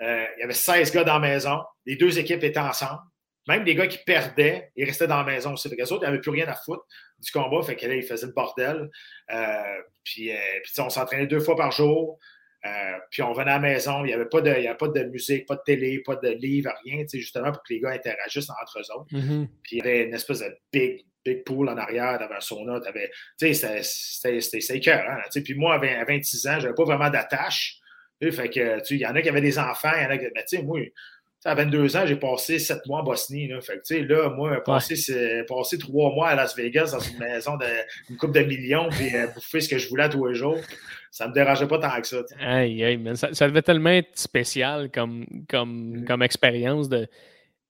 [0.01, 1.61] il y avait 16 gars dans la maison.
[1.85, 2.99] Les deux équipes étaient ensemble.
[3.47, 5.69] Même des gars qui perdaient, ils restaient dans la maison aussi.
[5.69, 6.85] Fait que autres, ils n'avaient plus rien à foutre
[7.19, 7.61] du combat.
[7.63, 8.89] Fait que là, ils faisaient le bordel.
[9.31, 12.19] Euh, puis, euh, puis on s'entraînait deux fois par jour.
[12.65, 14.77] Euh, puis on venait à la maison, il n'y avait, pas de, il y avait
[14.77, 17.89] pas de musique, pas de télé, pas de livre, rien, justement pour que les gars
[17.89, 19.11] interagissent entre eux autres.
[19.11, 19.47] Mm-hmm.
[19.63, 22.79] Puis il y avait une espèce de big, big pool en arrière, t'avais un sauna,
[22.79, 23.11] t'avais.
[23.37, 25.17] Tu sais, c'était écœurant.
[25.43, 27.79] Puis moi, à 26 ans, j'avais pas vraiment d'attache.
[28.31, 30.17] Fait que, tu il y en a qui avaient des enfants, il y en a
[30.17, 30.25] qui.
[30.33, 30.79] Mais tu sais, moi,
[31.49, 33.47] à 22 ans, j'ai passé 7 mois en Bosnie.
[33.47, 33.59] Là.
[33.59, 34.95] Fait que, tu sais, là, moi, passer,
[35.47, 39.27] passé 3 mois à Las Vegas dans une maison d'une coupe de millions, puis euh,
[39.27, 40.59] bouffer ce que je voulais tous les jours,
[41.11, 42.21] ça me dérangeait pas tant que ça.
[42.39, 43.15] Aïe, aïe, man.
[43.15, 46.05] Ça, devait tellement être spécial comme, comme, mm.
[46.05, 47.07] comme expérience de.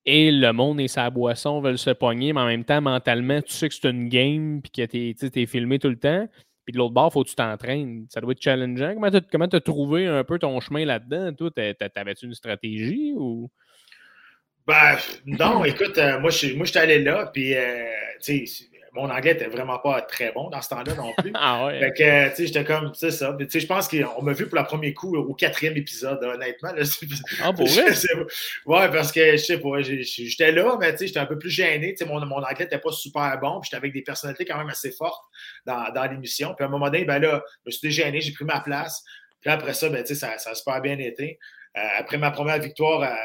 [0.06, 3.54] Et le monde et sa boisson veulent se pogner, mais en même temps, mentalement, tu
[3.54, 6.28] sais que c'est une game, puis que tu es filmé tout le temps.
[6.66, 8.06] Puis de l'autre bord, il faut que tu t'entraînes.
[8.10, 8.94] Ça doit être challengeant.
[9.32, 11.34] Comment tu as, trouvé un peu ton chemin là-dedans?
[11.34, 13.50] Toi, t'avais-tu une stratégie ou?
[14.66, 17.86] Ben, non, écoute, euh, moi, je moi, suis allé là, puis, euh,
[18.22, 21.32] tu sais, mon anglais était vraiment pas très bon dans ce temps-là non plus.
[21.36, 21.80] ah ouais.
[21.80, 23.36] Fait que, tu sais, j'étais comme, c'est ça.
[23.38, 26.72] Tu sais, je pense qu'on m'a vu pour le premier coup au quatrième épisode, honnêtement.
[27.42, 27.88] Ah, pour vrai?
[28.66, 31.50] ouais, parce que, je sais pas, j'étais là, mais tu sais, j'étais un peu plus
[31.50, 31.96] gêné.
[31.96, 34.58] Tu sais, mon, mon anglais n'était pas super bon, puis j'étais avec des personnalités quand
[34.58, 35.26] même assez fortes
[35.66, 36.54] dans, dans l'émission.
[36.56, 39.04] Puis à un moment donné, ben là, je me suis dégêné, j'ai pris ma place.
[39.42, 41.38] Puis après ça, ben, tu sais, ça, ça a super bien été.
[41.76, 43.18] Euh, après ma première victoire à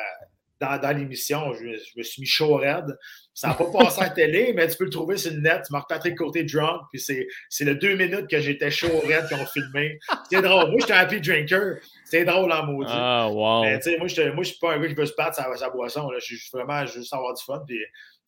[0.61, 1.53] dans, l'émission.
[1.55, 2.97] Je, me suis mis chaud raide.
[3.35, 5.63] Ça n'a pas passé à la télé, mais tu peux le trouver sur le net.
[5.71, 9.99] Marc-Patrick Côté Drunk, puis c'est le deux minutes que j'étais chaud raide qu'ils ont filmé.
[10.31, 10.71] C'est drôle.
[10.71, 11.77] Moi, j'étais un happy drinker.
[12.05, 12.91] C'est drôle en maudit.
[12.93, 13.63] Ah, wow.
[13.63, 15.55] Mais tu sais, moi, je ne suis pas un gars qui veut se battre sa,
[15.57, 16.09] sa boisson.
[16.19, 17.63] Je suis vraiment juste avoir du fun.
[17.67, 17.79] Puis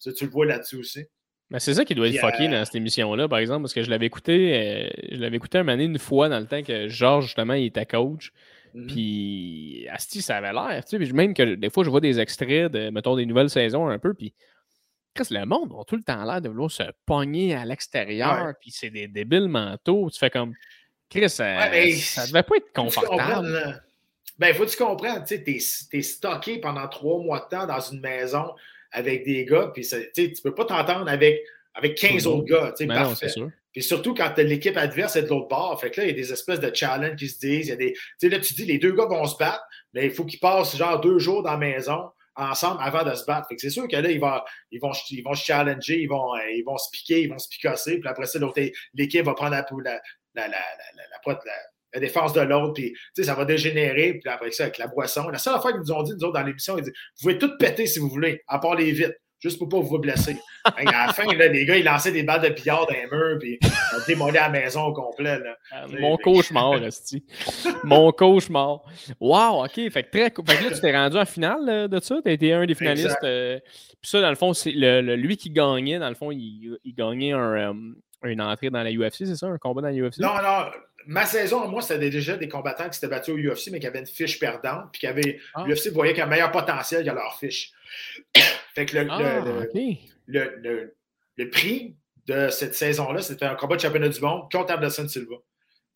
[0.01, 1.05] tu, le vois là-dessus aussi.
[1.51, 3.83] Mais c'est ça qui doit être fucké euh, dans cette émission-là, par exemple, parce que
[3.83, 6.89] je l'avais écouté, euh, je l'avais écouté un moment une fois dans le temps que
[6.89, 8.33] Georges, justement, il était coach.
[8.75, 10.85] Mmh puis, Asti, ça avait l'air.
[10.85, 13.89] Tu sais, même que des fois, je vois des extraits de, mettons, des nouvelles saisons
[13.89, 14.15] un peu.
[14.15, 14.33] Puis,
[15.31, 18.55] le monde a tout le temps l'air de vouloir se pogner à l'extérieur.
[18.61, 20.09] Puis, c'est des débiles mentaux.
[20.11, 20.55] Tu fais comme,
[21.09, 23.83] Chris, ça, ça devait pas être confortable.
[24.39, 25.23] Ben, il faut que tu comprennes.
[25.27, 28.55] Tu sais, t'es stocké pendant trois mois de temps dans une maison
[28.91, 29.71] avec des gars.
[29.75, 31.41] Puis, tu peux pas t'entendre avec,
[31.75, 32.71] avec 15 autres gars.
[32.71, 33.29] Tu sais, ben parfait.
[33.29, 33.51] sûr.
[33.73, 35.81] Puis surtout quand l'équipe adverse est de l'autre bord.
[35.81, 37.77] Fait que là, il y a des espèces de challenges qui se disent.
[37.79, 39.63] Tu sais, là, tu dis, les deux gars vont se battre,
[39.93, 43.25] mais il faut qu'ils passent genre deux jours dans la maison ensemble avant de se
[43.25, 43.49] battre.
[43.57, 44.41] C'est sûr que là, ils vont,
[44.71, 47.39] ils vont, ils vont se challenger, ils vont, euh, ils vont se piquer, ils vont
[47.39, 47.99] se picasser.
[47.99, 48.39] Puis après ça,
[48.95, 49.67] l'équipe va prendre la,
[50.35, 50.59] la, la,
[51.93, 52.95] la, défense de l'autre, puis
[53.25, 55.29] ça va dégénérer, puis après ça, avec la boisson.
[55.29, 57.39] La seule affaire qu'ils nous ont dit, nous autres, dans l'émission, ils disent Vous pouvez
[57.39, 60.39] tout péter si vous voulez, à part les vitres juste pour pas vous blesser.
[60.65, 63.39] à la fin, là, les gars, ils lançaient des balles de billard dans les murs,
[63.39, 65.39] puis ils démolé la maison au complet.
[65.39, 65.57] Là.
[65.73, 67.25] Ah, mon cauchemar, Esti.
[67.85, 68.83] Mon cauchemar.
[69.19, 69.75] Wow, OK.
[69.75, 70.25] Fait que, très...
[70.25, 72.17] fait que là, tu t'es rendu en finale de ça?
[72.23, 73.17] Tu as été un des finalistes.
[73.25, 73.59] Euh,
[74.01, 75.99] puis ça, dans le fond, c'est le, lui qui gagnait.
[75.99, 77.73] Dans le fond, il, il gagnait un, euh,
[78.25, 79.47] une entrée dans la UFC, c'est ça?
[79.47, 80.19] Un combat dans la UFC?
[80.19, 80.71] Non, non.
[81.07, 84.01] Ma saison, moi, c'était déjà des combattants qui s'étaient battus au UFC, mais qui avaient
[84.01, 85.41] une fiche perdante, puis qui avaient.
[85.55, 85.65] Ah.
[85.67, 87.73] L'UFC voyait qu'il y a un meilleur potentiel que leur fiche.
[88.75, 89.45] fait que ah,
[90.27, 90.95] le,
[91.37, 91.97] le, prix
[92.27, 95.37] de cette saison-là, c'était un combat de championnat du monde contre Anderson Silva,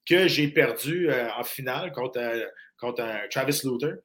[0.07, 2.46] que j'ai perdu euh, en finale contre, euh,
[2.78, 3.96] contre Travis Luther.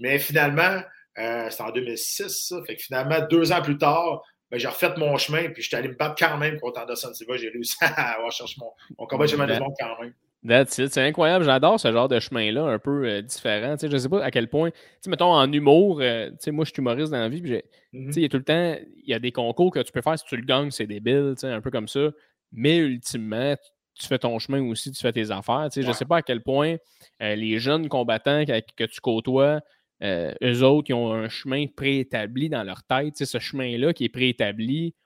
[0.00, 0.82] Mais finalement,
[1.18, 2.62] euh, c'était en 2006, ça.
[2.66, 5.76] Fait que finalement, deux ans plus tard, ben, j'ai refait mon chemin, puis je suis
[5.76, 7.36] allé me battre quand même contre Anderson Silva.
[7.36, 10.12] J'ai réussi à avoir cherché mon, mon combat de championnat du monde quand même.
[10.46, 10.92] That's it.
[10.92, 11.44] C'est incroyable.
[11.44, 13.76] J'adore ce genre de chemin-là, un peu euh, différent.
[13.80, 14.70] Je ne sais pas à quel point,
[15.06, 18.12] mettons en humour, euh, moi je suis humoriste dans la vie, mm-hmm.
[18.16, 20.18] il y a tout le temps, il y a des concours que tu peux faire
[20.18, 22.10] si tu le gagnes, c'est débile, un peu comme ça.
[22.50, 23.54] Mais ultimement,
[23.94, 25.68] tu fais ton chemin aussi, tu fais tes affaires.
[25.74, 26.76] Je ne sais pas à quel point
[27.22, 29.60] euh, les jeunes combattants que, tu côtoies,
[30.02, 33.24] eux autres, ils ont un chemin préétabli dans leur tête.
[33.24, 34.96] Ce chemin-là qui est préétabli,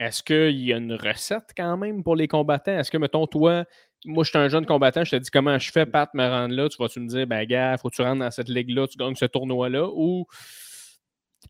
[0.00, 2.78] est-ce qu'il y a une recette quand même pour les combattants?
[2.78, 3.66] Est-ce que, mettons, toi,
[4.04, 6.54] moi, je suis un jeune combattant, je te dis comment je fais, Pat, me rendre
[6.54, 6.68] là?
[6.68, 9.14] Tu vas-tu me dire, ben, gars, faut que tu rentres dans cette ligue-là, tu gagnes
[9.14, 10.26] ce tournoi-là, ou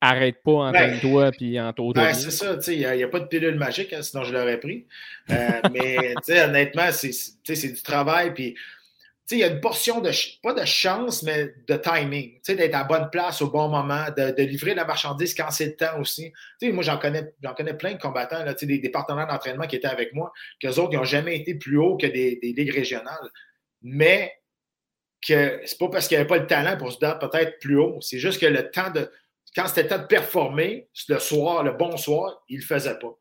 [0.01, 3.21] arrête pas, ben, entraîne-toi, puis en ben, C'est ça, tu sais, il n'y a, pas
[3.21, 4.87] de pilule magique, hein, sinon je l'aurais pris.
[5.31, 8.57] Euh, mais, tu sais, honnêtement, c'est du travail, puis
[9.31, 10.11] il y a une portion de,
[10.43, 12.41] pas de chance, mais de timing.
[12.47, 16.01] D'être à bonne place au bon moment, de, livrer la marchandise quand c'est le temps
[16.01, 16.33] aussi.
[16.63, 20.13] moi, j'en connais, connais plein de combattants, là, des, des partenaires d'entraînement qui étaient avec
[20.15, 23.31] moi, qu'eux autres, ils n'ont jamais été plus haut que des, ligues régionales.
[23.83, 24.33] Mais
[25.27, 27.79] que c'est pas parce qu'il n'y avait pas le talent pour se battre peut-être plus
[27.79, 28.01] haut.
[28.01, 29.11] C'est juste que le temps de.
[29.55, 32.99] Quand c'était le temps de performer, le soir, le bon soir, il ne le faisait
[32.99, 33.20] pas.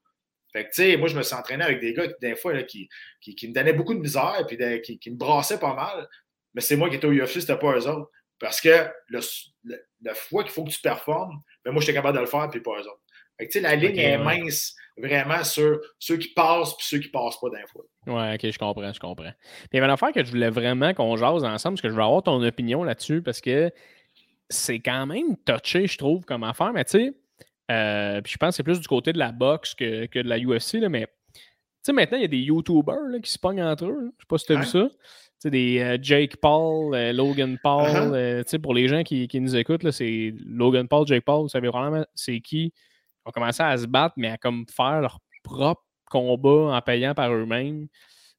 [0.51, 2.89] Fait que, tu sais, moi, je me suis entraîné avec des gars, des fois, qui,
[3.21, 6.07] qui, me donnaient beaucoup de misère et qui, qui, me brassaient pas mal.
[6.53, 8.09] Mais c'est moi qui étais au UFC, c'était pas eux autres.
[8.39, 9.19] Parce que le,
[9.63, 12.61] le, fois qu'il faut que tu performes, ben moi, j'étais capable de le faire, puis
[12.61, 13.61] pas eux autres.
[13.61, 17.65] la ligne est mince vraiment sur ceux qui passent et ceux qui passent pas d'un
[17.67, 17.83] fois.
[18.07, 19.31] Ouais, ok, je comprends, je comprends.
[19.71, 21.93] il y avait une affaire que je voulais vraiment qu'on jase ensemble, parce que je
[21.93, 23.71] veux avoir ton opinion là-dessus, parce que
[24.49, 27.13] c'est quand même touché, je trouve, comme affaire, mais tu sais,
[27.69, 30.75] euh, je pense que c'est plus du côté de la boxe que, de la UFC,
[30.75, 31.41] là, mais tu
[31.83, 34.13] sais, maintenant, il y a des YouTubers qui se pognent entre eux.
[34.17, 34.89] Je sais pas si tu as vu ça.
[34.89, 34.97] Tu
[35.37, 37.85] sais, des euh, Jake Paul, euh, Logan Paul.
[37.85, 38.43] Uh-huh.
[38.43, 41.69] tu sais, pour les gens qui, nous écoutent, c'est Logan Paul, Jake Paul, vous savez
[41.69, 42.73] vraiment c'est qui.
[43.25, 47.13] Ils ont commencé à se battre, mais à comme faire leur propre combat en payant
[47.13, 47.87] par eux-mêmes.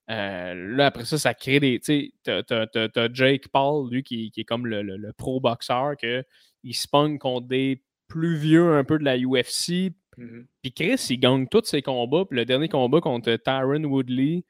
[0.08, 1.80] là, après ça, ça crée des.
[1.80, 7.46] Tu sais, t'as Jake Paul, lui, qui, est comme le, pro-boxeur, qu'il se pogne contre
[7.46, 9.94] des plus vieux un peu de la UFC.
[10.18, 10.46] Mm-hmm.
[10.60, 12.24] Puis Chris, il gagne tous ses combats.
[12.28, 14.44] Puis le dernier combat contre Tyron Woodley,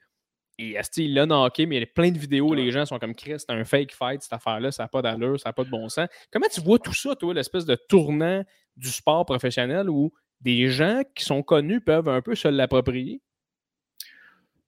[0.59, 3.15] et il l'a knocké, mais il y a plein de vidéos, les gens sont comme
[3.15, 5.69] Chris, c'est un fake fight, cette affaire-là, ça n'a pas d'allure, ça n'a pas de
[5.69, 6.07] bon sens.
[6.31, 8.43] Comment tu vois tout ça, toi, l'espèce de tournant
[8.75, 13.21] du sport professionnel où des gens qui sont connus peuvent un peu se l'approprier?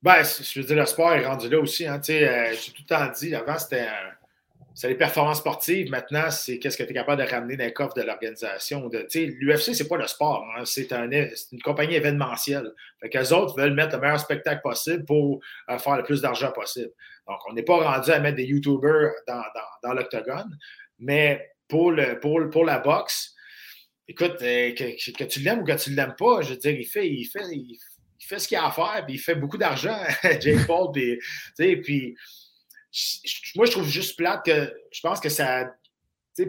[0.01, 1.85] Ben, je veux dire, le sport est rendu là aussi.
[1.85, 3.87] Hein, euh, J'ai tout le temps dit, avant, c'était
[4.75, 5.89] c'est les performances sportives.
[5.91, 8.89] Maintenant, c'est qu'est-ce que tu es capable de ramener dans les coffres de l'organisation.
[8.89, 10.45] L'UFC, c'est pas le sport.
[10.57, 10.63] Hein.
[10.65, 12.71] C'est un, une compagnie événementielle.
[12.99, 16.91] Fait autres veulent mettre le meilleur spectacle possible pour euh, faire le plus d'argent possible.
[17.27, 20.57] Donc, on n'est pas rendu à mettre des YouTubers dans, l'octogone.
[20.99, 23.35] Mais pour, la boxe,
[24.07, 26.85] écoute, euh, que, tu l'aimes ou que tu ne l'aimes pas, je veux dire, il
[26.85, 29.97] fait, ce qu'il a à faire, puis il fait beaucoup d'argent,
[30.41, 30.91] Jake Paul.
[30.91, 32.15] Puis
[33.55, 35.73] moi, je trouve juste plate que je pense que ça.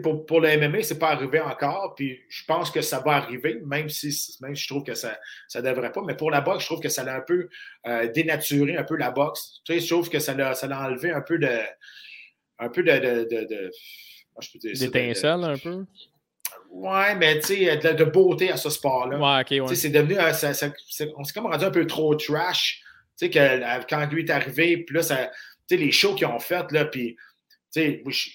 [0.01, 3.61] Pour, pour le MMA, c'est pas arrivé encore, puis je pense que ça va arriver,
[3.67, 5.15] même si, même je trouve que ça
[5.53, 6.01] ne devrait pas.
[6.03, 7.49] Mais pour la boxe, je trouve que ça l'a un peu
[7.85, 9.61] euh, dénaturé, un peu la boxe.
[9.63, 11.59] Tu sais, je trouve que ça l'a, ça enlevé un peu de.
[12.57, 12.91] Un peu de.
[12.91, 13.71] de, de,
[14.63, 15.85] D'étincelle, un peu?
[16.69, 19.17] Ouais, mais tu sais, de, beauté à ce sport-là.
[19.17, 19.75] Ouais, ok, ouais.
[19.75, 20.17] C'est devenu.
[20.17, 20.49] Euh, ça,
[21.15, 22.81] on s'est comme rendu un peu trop trash.
[23.17, 25.31] Tu sais, que quand lui est arrivé, puis là, ça
[25.69, 27.17] sais, les shows qu'ils ont fait, là, puis,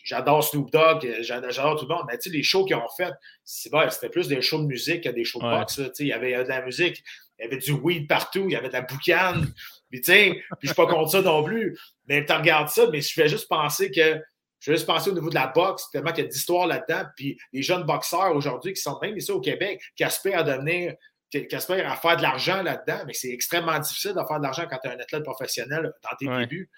[0.05, 3.13] j'adore Snoop Dogg, j'adore tout le monde, mais les shows qu'ils ont fait,
[3.45, 6.49] c'était plus des shows de musique que des shows de boxe, il y avait de
[6.49, 7.03] la musique,
[7.39, 9.53] il y avait du weed partout, il y avait de la boucane,
[9.91, 13.29] puis je suis pas contre ça non plus, mais tu regardes ça, mais je fais
[13.29, 14.21] juste penser que
[14.61, 17.09] je vais juste penser au niveau de la boxe, tellement qu'il y a d'histoire là-dedans.
[17.17, 20.95] Puis les jeunes boxeurs aujourd'hui qui sont même ici au Québec, qui aspirent à devenir,
[21.31, 24.67] qui, aspirent à faire de l'argent là-dedans, mais c'est extrêmement difficile de faire de l'argent
[24.69, 26.71] quand tu es un athlète professionnel dans tes débuts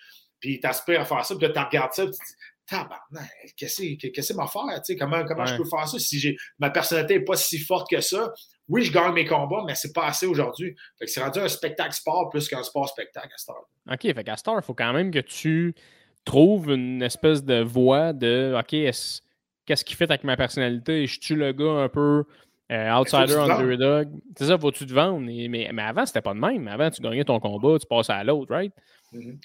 [0.42, 2.34] puis tu aspires à faire ça, puis là, tu regardes ça, puis tu dis,
[2.66, 4.62] tabarnak, qu'est-ce que c'est ma faire?
[4.98, 8.30] Comment, comment je peux faire ça si ma personnalité n'est pas si forte que ça?
[8.68, 10.74] Oui, je gagne mes combats, mais c'est pas assez aujourd'hui.
[10.98, 13.56] Fait que c'est rendu un spectacle sport plus qu'un sport spectacle à Star.
[13.90, 15.74] OK, fait qu'à Star, il faut quand même que tu
[16.24, 18.70] trouves une espèce de voie de OK,
[19.66, 21.06] qu'est-ce qui fait avec ma personnalité?
[21.06, 22.24] Je suis le gars un peu
[22.70, 24.08] euh, outsider, underdog.
[24.38, 25.20] C'est ça, faut-tu te vendre?
[25.20, 26.68] Mais, mais avant, c'était pas de même.
[26.68, 28.72] Avant, tu gagnais ton combat, tu passais à l'autre, right?
[29.12, 29.38] Mhm.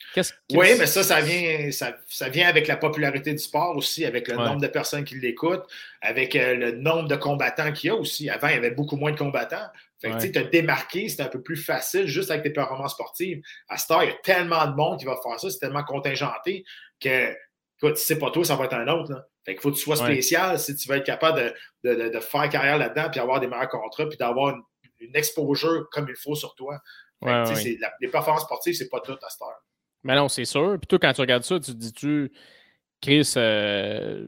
[0.53, 4.35] Oui, mais ça, ça vient, ça, vient avec la popularité du sport aussi, avec le
[4.35, 5.65] nombre de personnes qui l'écoutent,
[6.01, 8.29] avec euh, le nombre de combattants qu'il y a aussi.
[8.29, 9.67] Avant, il y avait beaucoup moins de combattants.
[9.99, 13.41] Fait que, tu te démarquer, c'est un peu plus facile juste avec tes performances sportives.
[13.67, 15.83] À ce temps, il y a tellement de monde qui va faire ça, c'est tellement
[15.83, 16.63] contingenté
[17.01, 17.35] que,
[17.81, 19.11] écoute, si c'est pas toi, ça va être un autre.
[19.11, 19.27] Là.
[19.45, 21.53] Fait qu'il faut que tu sois spécial si tu veux être capable
[21.83, 24.61] de, faire carrière là-dedans, puis avoir des meilleurs contrats, puis d'avoir une,
[24.99, 26.79] une exposure comme il faut sur toi
[27.21, 29.63] les performances sportives, c'est pas tout à cette heure.
[30.03, 30.77] Mais non, c'est sûr.
[30.79, 32.31] Puis toi, quand tu regardes ça, tu te dis-tu,
[33.01, 34.27] Chris, euh,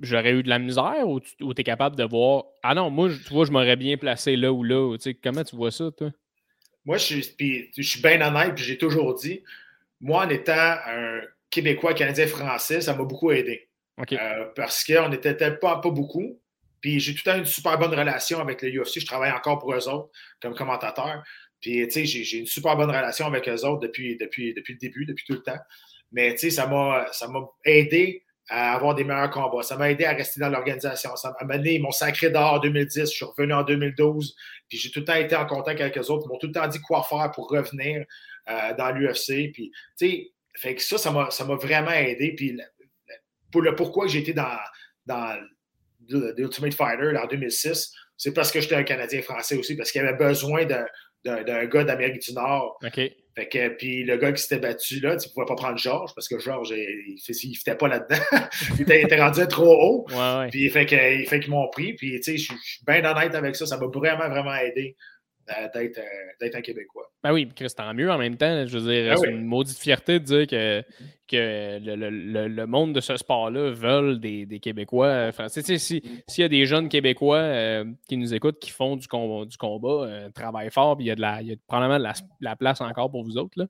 [0.00, 3.32] j'aurais eu de la misère ou tu es capable de voir Ah non, moi, tu
[3.32, 4.96] vois, je m'aurais bien placé là ou là.
[5.22, 6.10] comment tu vois ça, toi?
[6.84, 9.42] Moi, je suis, je suis bien honnête, puis j'ai toujours dit,
[10.00, 10.52] moi, en étant
[10.86, 11.20] un
[11.50, 13.68] Québécois, Canadien, Français, ça m'a beaucoup aidé.
[14.12, 16.40] Euh, parce qu'on n'était pas, pas beaucoup.
[16.80, 19.00] Puis j'ai tout le temps une super bonne relation avec le UFC.
[19.00, 21.22] Je travaille encore pour eux autres comme commentateur.
[21.60, 24.78] Puis, tu sais, j'ai une super bonne relation avec eux autres depuis, depuis, depuis le
[24.78, 25.58] début, depuis tout le temps.
[26.12, 27.06] Mais, tu sais, ça m'a
[27.64, 29.62] aidé à avoir des meilleurs combats.
[29.62, 31.16] Ça m'a aidé à rester dans l'organisation.
[31.16, 33.00] Ça m'a amené mon sacré d'or en 2010.
[33.00, 34.36] Je suis revenu en 2012.
[34.68, 36.26] Puis j'ai tout le temps été en contact avec eux autres.
[36.26, 38.04] Ils m'ont tout le temps dit quoi faire pour revenir
[38.48, 39.50] euh, dans l'UFC.
[39.52, 42.34] Puis, tu sais, fait que ça, ça m'a vraiment aidé.
[42.36, 42.58] Puis,
[43.52, 44.58] pour le pourquoi j'ai été dans,
[45.06, 45.38] dans
[46.08, 50.04] l'Ultimate Fighter en 2006, c'est parce que j'étais un Canadien français aussi, parce qu'il y
[50.04, 50.84] avait besoin de,
[51.24, 52.76] d'un gars d'Amérique du Nord.
[52.84, 53.00] OK.
[53.36, 56.12] Fait que, puis le gars qui s'était battu là, tu ne pouvais pas prendre Georges
[56.12, 58.16] parce que Georges, il ne fitait pas là-dedans.
[58.80, 60.06] il, était, rendu trop haut.
[60.10, 61.92] Ouais, Puis fait qu'ils fait m'ont pris.
[61.92, 63.64] Puis tu sais, je suis bien honnête avec ça.
[63.64, 64.96] Ça m'a vraiment, vraiment aidé
[66.40, 67.10] d'être un Québécois.
[67.22, 68.66] Ben oui, Chris, tant mieux en même temps.
[68.66, 70.82] Je veux dire, ben c'est une maudite fierté de dire que,
[71.26, 75.26] que le, monde de ce sport-là veulent des, Québécois.
[75.28, 76.02] Enfin, s'il
[76.38, 80.70] y a des jeunes Québécois qui nous écoutent, qui font du, combat, du combat travaillent
[80.70, 83.10] fort, puis il y a, de la, il y a probablement de la, place encore
[83.10, 83.54] pour vous autres.
[83.56, 83.66] Là.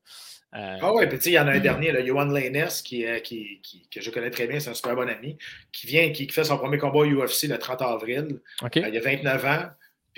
[0.53, 4.01] ah oui, puis il y en a un dernier, là, Johan Lainez, qui, qui, que
[4.01, 5.39] je connais très bien, c'est un super bon ami,
[5.73, 8.41] qui vient, qui, fait son premier combat UFC le 30 avril.
[8.75, 9.69] il y a 29 ans.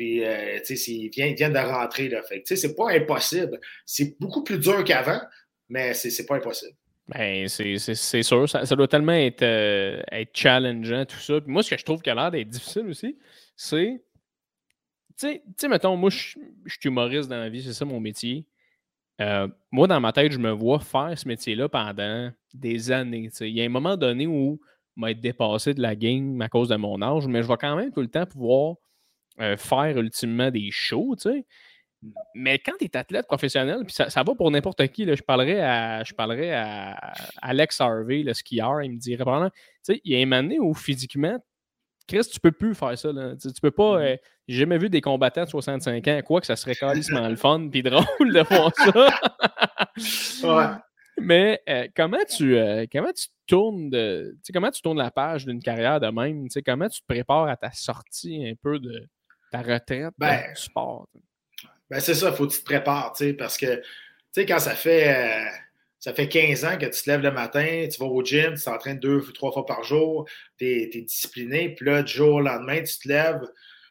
[0.00, 2.08] Puis, euh, il vient, de rentrer.
[2.08, 2.22] Là.
[2.22, 3.60] Fait tu c'est pas impossible.
[3.84, 5.20] C'est beaucoup plus dur qu'avant,
[5.68, 6.72] mais c'est pas impossible.
[7.06, 8.48] Ben, c'est sûr.
[8.48, 11.38] Ça, doit tellement être, euh, être challengeant, tout ça.
[11.42, 13.18] Puis moi, ce que je trouve qui a l'air d'être difficile aussi,
[13.54, 14.02] c'est.
[15.18, 16.38] Tu sais, mettons, moi, je suis
[16.86, 18.46] humoriste dans la vie, c'est ça mon métier.
[19.20, 23.28] Euh, moi, dans ma tête, je me vois faire ce métier-là pendant des années.
[23.40, 24.62] Il y a un moment donné où
[24.96, 27.58] je vais être dépassé de la game à cause de mon âge, mais je vais
[27.60, 28.76] quand même tout le temps pouvoir
[29.40, 31.46] euh, faire ultimement des shows, tu sais.
[32.34, 35.60] Mais quand tu es athlète professionnel, puis ça, va pour n'importe qui, là, je parlerais
[35.60, 37.12] à je parlerais à
[37.42, 39.50] Alex Harvey, le skieur, il me dirait tu
[39.82, 41.38] sais, il y a un moment où physiquement,
[42.08, 43.12] Chris, tu peux plus faire ça.
[43.12, 43.34] Là.
[43.36, 43.98] Tu, peux pas.
[43.98, 44.12] Mm-hmm.
[44.12, 44.16] Euh,
[44.48, 47.68] j'ai jamais vu des combattants de 65 ans, quoi que ça serait carrément le fun
[47.70, 50.48] puis drôle de voir ça.
[50.48, 50.76] ouais.
[51.20, 52.56] Mais euh, comment tu
[52.90, 54.36] comment tu tournes de.
[54.52, 56.48] Comment tu tournes la page d'une carrière de même?
[56.64, 59.06] Comment tu te prépares à ta sortie un peu de,
[59.50, 61.08] ta retraite ben, sport?
[61.90, 63.82] Ben c'est ça, il faut que tu te prépares, parce que, tu
[64.32, 65.50] sais, quand ça fait, euh,
[65.98, 68.64] ça fait 15 ans que tu te lèves le matin, tu vas au gym, tu
[68.64, 72.40] t'entraînes deux ou trois fois par jour, tu es, discipliné, puis là, du jour au
[72.40, 73.42] lendemain, tu te lèves,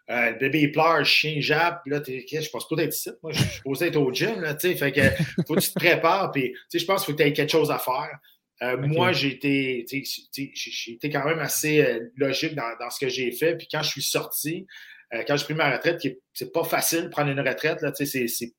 [0.10, 2.96] euh, le bébé il pleure, le chien jappe, puis là, es, je pense pas d'être
[2.96, 5.02] ici, moi, je suis supposé être au gym, là, tu sais, fait que,
[5.46, 7.34] faut que tu te prépares, puis, tu sais, je pense qu'il faut que tu aies
[7.34, 8.18] quelque chose à faire.
[8.62, 13.32] Euh, moi, j'ai été, j'ai été quand même assez logique dans, dans, ce que j'ai
[13.32, 13.56] fait.
[13.56, 14.68] Puis quand je suis sorti,
[15.14, 16.02] euh, quand j'ai pris ma retraite,
[16.34, 17.80] c'est pas facile de prendre une retraite.
[17.96, 18.54] C'est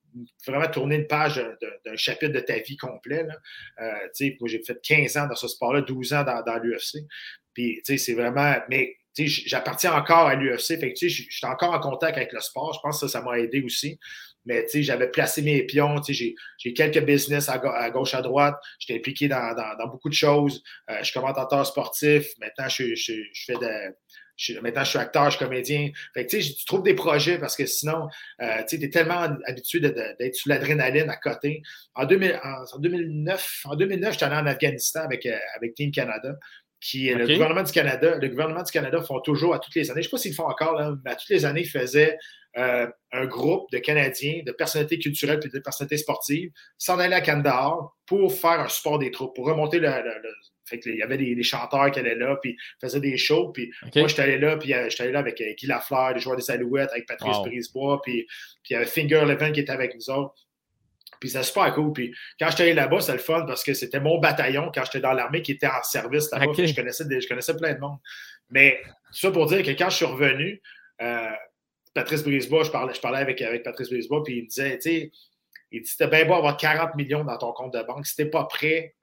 [0.45, 1.41] vraiment tourner une page
[1.85, 3.25] d'un chapitre de ta vie complet.
[3.79, 6.99] Euh, moi, j'ai fait 15 ans dans ce sport-là, 12 ans dans, l'UFC.
[7.53, 8.55] Puis, c'est vraiment.
[8.69, 10.79] Mais j'appartiens encore à l'UFC.
[11.01, 12.73] Je suis encore en contact avec le sport.
[12.73, 13.97] Je pense que ça, ça m'a aidé aussi.
[14.45, 16.01] Mais j'avais placé mes pions.
[16.07, 16.35] J'ai
[16.73, 17.59] quelques business à,
[17.91, 18.55] gauche, à droite.
[18.79, 19.55] J'étais impliqué dans,
[19.87, 20.63] beaucoup de choses.
[20.89, 22.27] Euh, je suis commentateur sportif.
[22.39, 22.95] Maintenant, je
[23.45, 23.95] fais de,
[24.61, 25.91] maintenant, je suis acteur, je suis comédien.
[26.29, 28.07] Tu trouves des projets parce que sinon,
[28.41, 31.61] euh, tu es tellement habitué d'être sous l'adrénaline à côté.
[31.95, 36.35] En, 2009, en 2009, j'étais allé en Afghanistan avec, euh, avec Team Canada.
[36.81, 40.01] Qui, le gouvernement du Canada, le gouvernement du Canada font toujours à toutes les années,
[40.01, 42.17] je ne sais pas s'ils le font encore, mais à toutes les années, ils faisaient
[42.57, 47.21] euh, un groupe de Canadiens, de personnalités culturelles et de personnalités sportives, s'en aller à
[47.21, 49.89] Kandahar pour faire un support des troupes, pour remonter le,
[50.85, 53.51] il y avait des, chanteurs qui allaient là, puis faisaient des shows.
[53.53, 56.19] Puis moi, j'étais allé là, puis euh, j'étais allé là avec euh, Guy Lafleur, les
[56.19, 58.25] joueurs des Alouettes, avec Patrice Brisebois, puis,
[58.63, 60.33] puis il y avait Finger Levin qui était avec nous autres.
[61.21, 61.93] Puis c'était super cool.
[61.93, 64.99] Puis quand j'étais allé là-bas, c'était le fun parce que c'était mon bataillon quand j'étais
[64.99, 66.51] dans l'armée qui était en service là-bas.
[66.53, 67.99] Je, connaissais je connaissais plein de monde.
[68.49, 68.81] Mais
[69.13, 70.61] ça pour dire que quand je suis revenu,
[71.01, 71.31] euh,
[71.93, 74.89] Patrice Brisebois, je parlais, je parlais avec, avec Patrice Brisebois, puis il me disait, tu
[74.89, 75.11] sais,
[75.71, 78.05] il dit, c'était bien beau avoir 40 millions dans ton compte de banque.
[78.05, 78.95] Si t'es pas prêt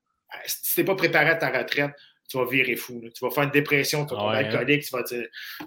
[0.46, 1.92] si tu n'es pas préparé à ta retraite,
[2.28, 3.00] tu vas virer fou.
[3.14, 4.44] Tu vas faire une dépression, tu vas tomber hein.
[4.44, 5.02] alcoolique, tu vas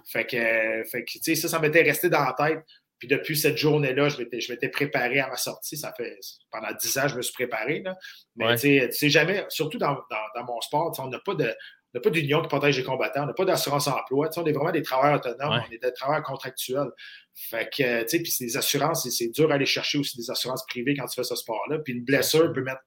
[0.06, 2.64] Fait que, fait que tu sais, ça, ça m'était resté dans la tête.
[3.02, 5.76] Puis depuis cette journée-là, je m'étais préparé à ma sortie.
[5.76, 6.16] Ça fait
[6.52, 7.82] pendant dix ans, je me suis préparé.
[7.84, 7.96] Là.
[8.36, 11.52] Mais tu sais jamais, surtout dans, dans, dans mon sport, on n'a pas de
[11.94, 14.30] n'a pas d'union qui protège les combattants, on n'a pas d'assurance emploi.
[14.36, 16.92] on est vraiment des travailleurs autonomes, on est des travailleurs contractuels.
[17.34, 20.30] Fait que, tu sais, puis c'est des assurances, c'est dur à aller chercher aussi des
[20.30, 21.80] assurances privées quand tu fais ce sport-là.
[21.80, 22.82] Puis une blessure peut mettre,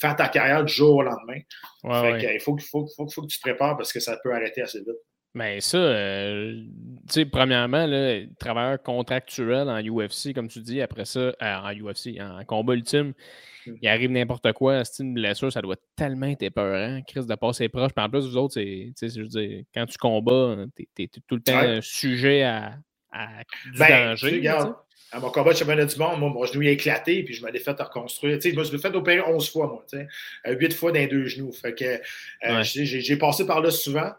[0.00, 1.40] faire ta carrière du jour au lendemain.
[1.84, 4.62] fait que, il faut, faut, faut, que tu te prépares parce que ça peut arrêter
[4.62, 4.96] assez vite.
[5.38, 6.52] Mais ça, euh,
[7.06, 11.72] tu sais, premièrement, là, travailleur contractuel en UFC, comme tu dis, après ça, euh, en
[11.72, 13.12] UFC, en combat ultime,
[13.64, 13.74] mm.
[13.80, 17.68] il arrive n'importe quoi, c'est une blessure, ça doit tellement être épeurant, Chris, de passer
[17.68, 17.92] proche.
[17.94, 21.36] Puis en plus, vous autres, c'est, je veux dire, quand tu combats, tu es, tout
[21.36, 22.74] le temps sujet à,
[23.12, 23.28] à
[23.72, 24.38] du ben, danger.
[24.38, 24.74] Regarde,
[25.12, 27.52] à mon combat de championnat du monde, moi, mon genou est éclaté, puis je me
[27.52, 28.38] l'ai fait reconstruire.
[28.38, 30.08] Tu sais, je me suis fait opérer 11 fois, moi, tu sais,
[30.52, 31.52] 8 fois dans les deux genoux.
[31.52, 34.10] Fait que euh, j'ai passé par là souvent.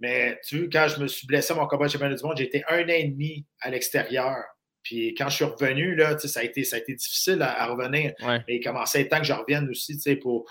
[0.00, 2.36] Mais tu vois, quand je me suis blessé à mon combat de championnat du monde,
[2.36, 4.36] j'ai été un an et demi à l'extérieur.
[4.82, 8.12] Puis quand je suis revenu, là, ça, a été, ça a été difficile à, revenir.
[8.26, 9.98] Mais il commençait à être temps que je revienne aussi.
[10.22, 10.50] Pour,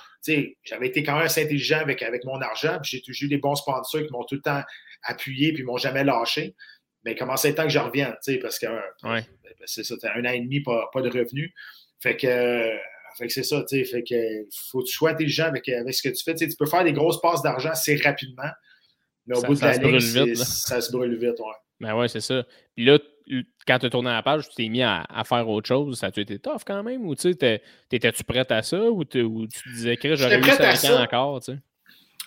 [0.63, 2.79] j'avais été quand même assez intelligent avec, avec mon argent.
[2.83, 4.61] Puis j'ai eu des bons sponsors qui m'ont tout le temps
[5.03, 6.55] appuyé puis ne m'ont jamais lâché.
[7.03, 8.67] Mais il commençait à être temps que je revienne, parce que
[9.03, 9.23] ben,
[9.65, 11.51] c'est ça, un an et demi, pas, pas de revenus.
[12.01, 12.77] Fait que,
[13.17, 14.15] fait que c'est ça, fait que
[14.69, 16.35] faut que tu sois intelligent avec, avec ce que tu fais.
[16.35, 18.49] tu peux faire des grosses passes d'argent assez rapidement.
[19.29, 21.39] Mais au bout de l'année, ça se brûle vite.
[21.39, 21.45] Ouais.
[21.79, 22.43] Ben ouais, c'est ça.
[22.75, 22.99] Puis là,
[23.67, 25.99] quand tu as tourné la page, tu t'es mis à, faire autre chose.
[25.99, 27.05] Ça a-tu été tough quand même?
[27.05, 28.81] Ou t'étais-tu prête à ça?
[28.81, 31.43] Ou, ou tu disais que j'aurais eu 5 ans encore?
[31.43, 31.57] sais?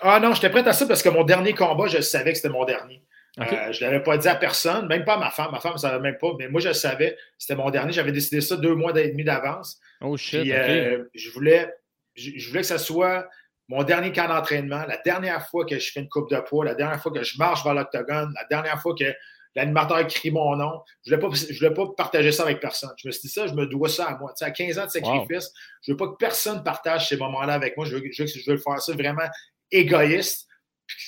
[0.01, 2.49] Ah non, j'étais prête à ça parce que mon dernier combat, je savais que c'était
[2.49, 3.03] mon dernier.
[3.39, 5.51] Euh, je ne l'avais pas dit à personne, même pas à ma femme.
[5.53, 7.17] Ma femme ne savait même pas, mais moi, je le savais.
[7.39, 7.93] C'était mon dernier.
[7.93, 9.81] J'avais décidé ça deux mois et demi d'avance.
[10.01, 10.51] Oh shit.
[10.51, 11.73] Euh, je, voulais,
[12.15, 13.29] je, voulais que ce soit
[13.69, 16.75] mon dernier camp d'entraînement, la dernière fois que je fais une coupe de poids, la
[16.75, 19.15] dernière fois que je marche vers l'octogone, la dernière fois que
[19.55, 20.81] l'animateur crie mon nom.
[21.07, 22.91] Je ne voulais, pas, voulais pas partager ça avec personne.
[22.97, 24.33] Je me suis dit ça, je me dois ça à moi.
[24.33, 25.53] Tu sais, à 15 ans de sacrifice,
[25.83, 27.87] je ne veux pas que personne partage ces moments-là avec moi.
[27.87, 29.29] Je veux, je veux faire ça vraiment
[29.71, 30.49] égoïste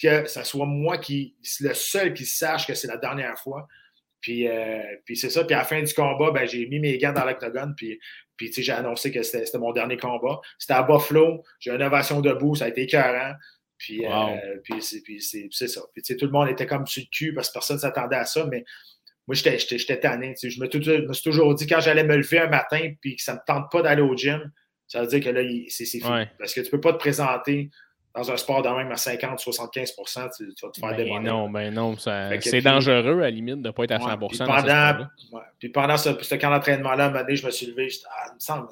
[0.03, 3.67] que ce soit moi qui, le seul qui sache que c'est la dernière fois.
[4.21, 5.45] Puis, euh, puis c'est ça.
[5.45, 7.75] Puis à la fin du combat, ben, j'ai mis mes gants dans l'octogone.
[7.77, 7.99] Puis,
[8.37, 10.41] puis j'ai annoncé que c'était mon dernier combat.
[10.59, 11.43] C'était à Buffalo.
[11.59, 12.55] J'ai une ovation debout.
[12.55, 13.35] Ça a été écœurant.
[13.79, 14.83] Puis, euh, puis
[15.21, 15.83] c'est ça.
[15.93, 18.25] Puis tout le monde était comme sur le cul parce que personne ne s'attendait à
[18.25, 18.47] ça.
[18.47, 18.65] Mais
[19.27, 20.35] moi, j'étais tanné.
[20.43, 23.33] Je me, me, suis toujours dit quand j'allais me lever un matin puis que ça
[23.33, 24.53] ne me tente pas d'aller au gym,
[24.87, 26.27] ça veut dire que là, c'est fini.
[26.39, 27.71] Parce que tu ne peux pas te présenter
[28.15, 31.75] dans un sport de même à 50-75 tu, tu, vas te faire ben Non, ben
[31.75, 35.07] non, c'est dangereux à la limite de ne pas être à 100 puis pendant,
[35.59, 38.69] puis pendant ce, ce camp d'entraînement-là, un je me suis levé, ah, il me semble,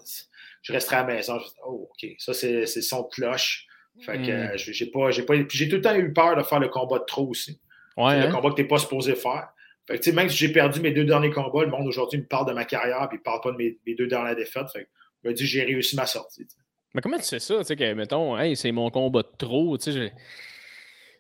[0.63, 1.39] je resterai à la maison.
[1.39, 3.67] Je oh, OK, ça, c'est son cloche.
[4.01, 4.57] Fait que hmm.
[4.57, 5.45] j'ai pas, pas.
[5.45, 7.61] Puis j'ai tout le temps eu peur de faire le combat de trop aussi.
[7.97, 8.31] Ouais, Le hein?
[8.31, 9.49] combat que tu n'es pas supposé faire.
[9.87, 12.47] Fait que, même si j'ai perdu mes deux derniers combats, le monde aujourd'hui me parle
[12.47, 14.71] de ma carrière puis ne parle pas de mes, mes, deux dernières défaites.
[14.73, 14.89] Fait que,
[15.25, 16.47] je me dis j'ai réussi ma sortie.
[16.95, 19.79] Mais comment tu sais ça, tu sais, que, mettons, hey, c'est mon combat de trop,
[19.79, 20.13] tu sais,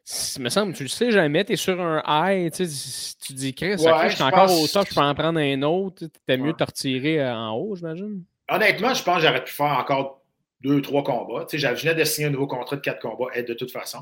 [0.05, 0.41] je...
[0.41, 3.55] me semble, tu le sais jamais, tu es sur un high, tu sais, tu dis,
[3.55, 6.57] Chris, je suis encore au top, je peux en prendre un autre, t'es mieux de
[6.57, 8.23] te retirer euh, en haut, j'imagine?
[8.49, 10.23] Honnêtement, je pense que j'aurais pu faire encore
[10.61, 11.47] deux, trois combats.
[11.47, 14.01] Tu sais, je venais de signer un nouveau contrat de quatre combats, de toute façon.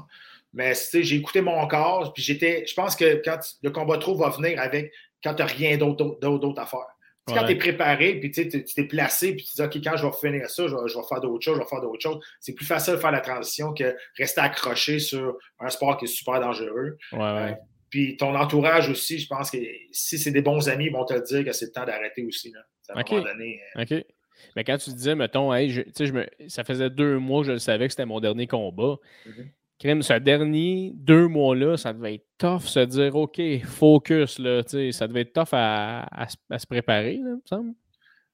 [0.53, 3.99] Mais tu sais, j'ai écouté mon corps, puis j'étais, je pense que quand le combat
[3.99, 4.93] trop va venir avec,
[5.23, 6.87] quand tu n'as rien d'autre à faire.
[7.35, 10.13] Quand tu es préparé, puis tu t'es placé, puis tu dis, OK, quand je vais
[10.13, 12.21] finir ça, je vais, faire d'autres choses, je vais faire d'autres choses.
[12.41, 16.09] C'est plus facile de faire la transition que rester accroché sur un sport qui est
[16.09, 16.97] super dangereux.
[17.15, 17.53] Euh,
[17.89, 19.59] puis ton entourage aussi, je pense que
[19.91, 22.53] si c'est des bons amis, ils vont te dire que c'est le temps d'arrêter aussi.
[22.53, 22.61] Là,
[22.95, 23.61] à un donné.
[23.77, 24.05] Euh, OK.
[24.57, 27.53] Mais quand tu disais, mettons, hey, je, je me, ça faisait deux mois que je
[27.53, 28.97] le savais que c'était mon dernier combat.
[29.27, 29.47] Mm-hmm.
[29.81, 34.61] Crime, ce dernier deux mois-là, ça devait être tough se dire OK, focus, là,
[34.93, 37.73] ça devait être tough à, se préparer, là, me semble.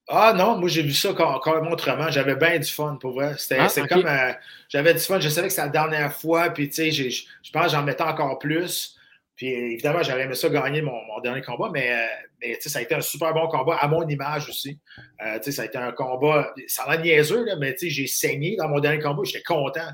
[0.08, 2.10] Ah non, moi j'ai vu ça encore autrement.
[2.10, 3.34] J'avais bien du fun pour vrai.
[3.38, 4.06] C'était ah, comme.
[4.06, 4.32] Euh,
[4.68, 5.18] j'avais du fun.
[5.18, 6.50] Je savais que c'était la dernière fois.
[6.50, 8.95] Puis tu sais, je pense que j'en mettais encore plus.
[9.36, 12.06] Puis évidemment, j'aurais aimé ça gagner mon, dernier combat, mais, euh,
[12.40, 14.80] mais ça a été un super bon combat à mon image aussi.
[15.22, 18.68] Euh, ça a été un combat, ça a l'air niaiseux, là, mais j'ai saigné dans
[18.68, 19.88] mon dernier combat, j'étais content.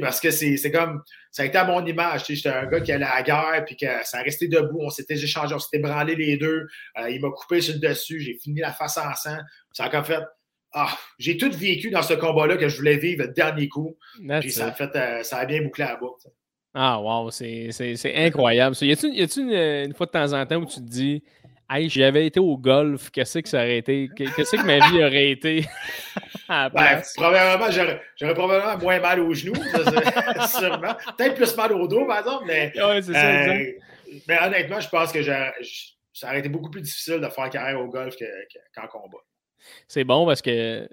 [0.00, 2.26] Parce que c'est comme, ça a été à mon image.
[2.28, 4.90] J'étais un gars qui allait à la guerre, puis que ça a resté debout, on
[4.90, 6.68] s'était échangé, on s'était branlé les deux.
[6.98, 9.38] Euh, il m'a coupé sur le dessus, j'ai fini la face en sang.
[9.72, 10.22] Ça a comme fait,
[10.72, 13.96] ah, j'ai tout vécu dans ce combat-là que je voulais vivre le dernier coup.
[14.40, 16.28] puis ça a, fait, ça a bien bouclé la boucle.
[16.74, 17.70] Ah, wow, c'est
[18.16, 18.76] incroyable.
[18.80, 19.06] Y a-tu
[19.40, 21.22] une, une, fois de temps en temps où tu te dis,
[21.70, 25.30] hey, j'avais été au golf, qu'est-ce que ça aurait été, qu'est-ce que ma vie aurait
[25.30, 25.64] été
[26.48, 29.54] ben, probablement, j'aurais probablement moins mal aux genoux,
[30.48, 30.94] sûrement.
[31.16, 32.72] Peut-être plus mal au dos, par exemple, mais.
[32.76, 33.72] Ouais, c'est ça, euh,
[34.28, 37.86] mais honnêtement, je pense que ça aurait été beaucoup plus difficile de faire carrière au
[37.86, 38.16] golf
[38.74, 39.18] qu'en combat.
[39.88, 40.88] C'est bon parce que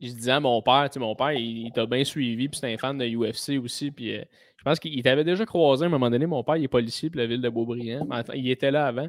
[0.00, 2.72] je disais à mon père, tu sais, mon père, il, t'a bien suivi, puis c'est
[2.72, 4.24] un fan de UFC aussi, puis euh,
[4.66, 6.26] pense qu'il t'avait déjà croisé à un moment donné.
[6.26, 8.06] Mon père, il est policier pour la ville de Beaubriand.
[8.34, 9.08] il était là avant.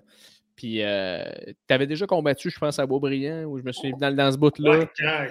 [0.56, 1.24] Puis, euh,
[1.68, 4.38] tu avais déjà combattu, je pense, à Beaubriand, où je me suis dans, dans ce
[4.38, 4.86] bout-là.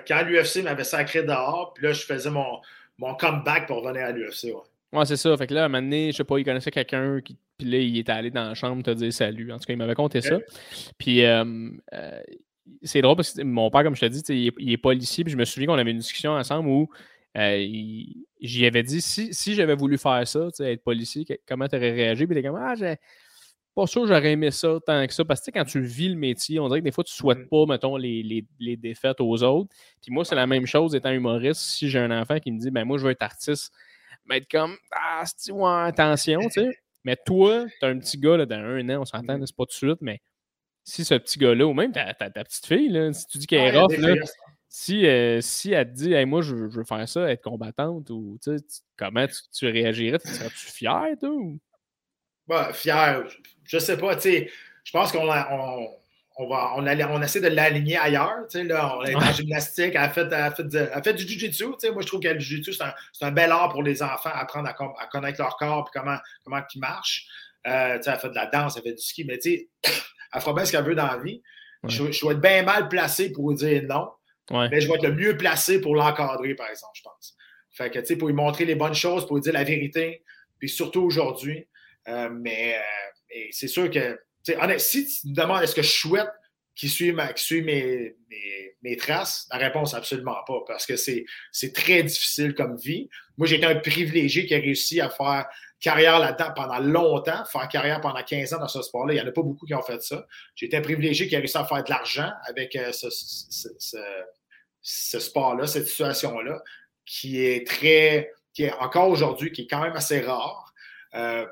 [0.06, 2.60] quand, l'UFC m'avait sacré dehors, puis là, je faisais mon,
[2.98, 4.46] mon comeback pour revenir à l'UFC.
[4.46, 4.98] Ouais.
[4.98, 5.36] ouais c'est ça.
[5.36, 7.36] Fait que là, à un moment donné, je sais pas, il connaissait quelqu'un qui.
[7.56, 9.52] Puis là, il était allé dans la chambre te dire salut.
[9.52, 10.38] En tout cas, il m'avait conté ça.
[10.98, 12.20] Puis, euh, euh,
[12.82, 15.22] c'est drôle parce que mon père, comme je te dis, il est, il est policier.
[15.22, 16.90] Puis je me souviens qu'on avait une discussion ensemble où
[17.36, 22.26] j'y avais dit, si, si j'avais voulu faire ça, être policier, comment tu aurais réagi?
[22.26, 22.96] Puis il était comme, ah, j'ai
[23.76, 25.24] pas sûr j'aurais aimé ça tant que ça.
[25.24, 27.44] Parce que quand tu vis le métier, on dirait que des fois, tu ne souhaites
[27.44, 27.48] mmh.
[27.48, 29.68] pas, mettons, les, les, les, défaites aux autres.
[30.00, 31.60] Puis moi, c'est la même chose étant humoriste.
[31.60, 33.72] Si j'ai un enfant qui me dit, ben moi, je veux être artiste,
[34.24, 36.78] mais être comme, ah, c'est ouais, attention, tu sais.
[37.04, 39.64] Mais toi, tu as un petit gars là, dans un an, on s'entend, c'est pas
[39.64, 40.20] tout de suite, mais
[40.82, 43.74] si ce petit gars-là, ou même ta, ta, petite fille, là, si tu dis qu'elle
[43.74, 44.14] est rough, là,
[44.78, 48.50] si, euh, si elle te dit moi je, veux faire ça, être combattante, ou tu,
[48.94, 50.18] comment tu, réagirais?
[50.18, 51.30] Serais-tu fier, toi?
[51.30, 51.58] Ou?
[52.46, 53.24] Bah, fier,
[53.64, 54.50] je sais pas, tu
[54.84, 55.88] je pense qu'on on,
[56.36, 58.46] on, va, on, on essaie de l'aligner ailleurs.
[58.50, 61.64] Tu là, on est en gymnastique, elle a fait, elle fait, elle fait du jiu-jitsu.
[61.80, 64.30] Tu moi, je trouve que le jiu-jitsu, c'est un, un, bel art pour les enfants,
[64.34, 67.26] apprendre à, à connaître leur corps et comment, comment ils marchent.
[67.66, 69.68] Euh, tu elle fait de la danse, elle fait du ski, mais tu sais,
[70.34, 71.42] elle fera bien ce qu'elle veut dans la vie.
[71.84, 74.10] Je, vais être bien mal placé pour dire non,
[74.50, 77.36] mais je vais être le mieux placé pour l'encadrer, par exemple, je pense.
[77.72, 80.22] Fait que, tu sais, pour lui montrer les bonnes choses, pour lui dire la vérité,
[80.58, 81.66] puis surtout aujourd'hui.
[82.08, 82.76] Euh, mais
[83.50, 84.18] c'est sûr que,
[84.78, 86.30] si tu me demandes est-ce que je souhaite
[86.74, 88.14] qui suit, qui mes,
[88.82, 89.48] mes, traces?
[89.50, 91.24] La réponse, absolument pas, parce que c'est
[91.72, 93.08] très difficile comme vie.
[93.38, 95.46] Moi, j'ai été un privilégié qui a réussi à faire
[95.80, 99.14] carrière là-dedans pendant longtemps, faire carrière pendant 15 ans dans ce sport-là.
[99.14, 100.26] Il n'y en a pas beaucoup qui ont fait ça.
[100.54, 103.98] J'ai été un privilégié qui a réussi à faire de l'argent avec euh, ce, ce,
[104.86, 106.62] sport-là, cette situation-là,
[107.04, 110.72] qui est très, qui est encore aujourd'hui, qui est quand même assez rare.
[111.14, 111.46] Euh,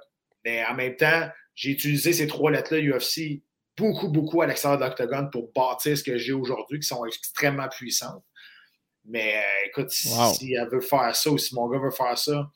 [0.44, 3.42] mais en même temps, j'ai utilisé ces trois lettres-là UFC
[3.76, 7.68] beaucoup, beaucoup à l'extérieur de l'octogone pour bâtir ce que j'ai aujourd'hui, qui sont extrêmement
[7.68, 8.22] puissantes.
[9.04, 12.50] Mais euh, écoute, si, elle veut faire ça ou si mon gars veut faire ça,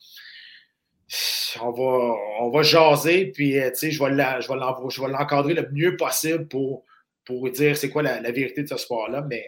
[1.61, 6.85] on va, on va jaser, puis euh, je vais l'encadrer le mieux possible pour,
[7.25, 9.25] pour dire c'est quoi la, la, vérité de ce sport-là.
[9.27, 9.47] Mais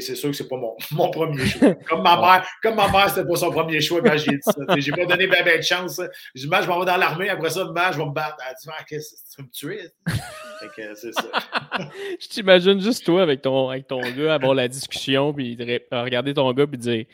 [0.00, 1.74] c'est sûr que c'est pas mon, mon, premier choix.
[1.88, 4.52] Comme ma mère, comme ma mère, c'était pas son premier choix, ben, j'ai dit ça.
[4.76, 6.00] J'ai pas donné bien ben de chance.
[6.34, 7.60] J'ai dit, je m'en vais dans l'armée, après ça,
[7.92, 8.36] je vais me battre.
[8.48, 9.88] Elle dit, ah, qu'est-ce que tu veux me tuer?
[10.94, 11.22] c'est ça.
[12.20, 15.56] je t'imagine juste toi avec ton, avec ton gars avoir la discussion, puis
[15.90, 17.04] regarder ton gars, puis dire,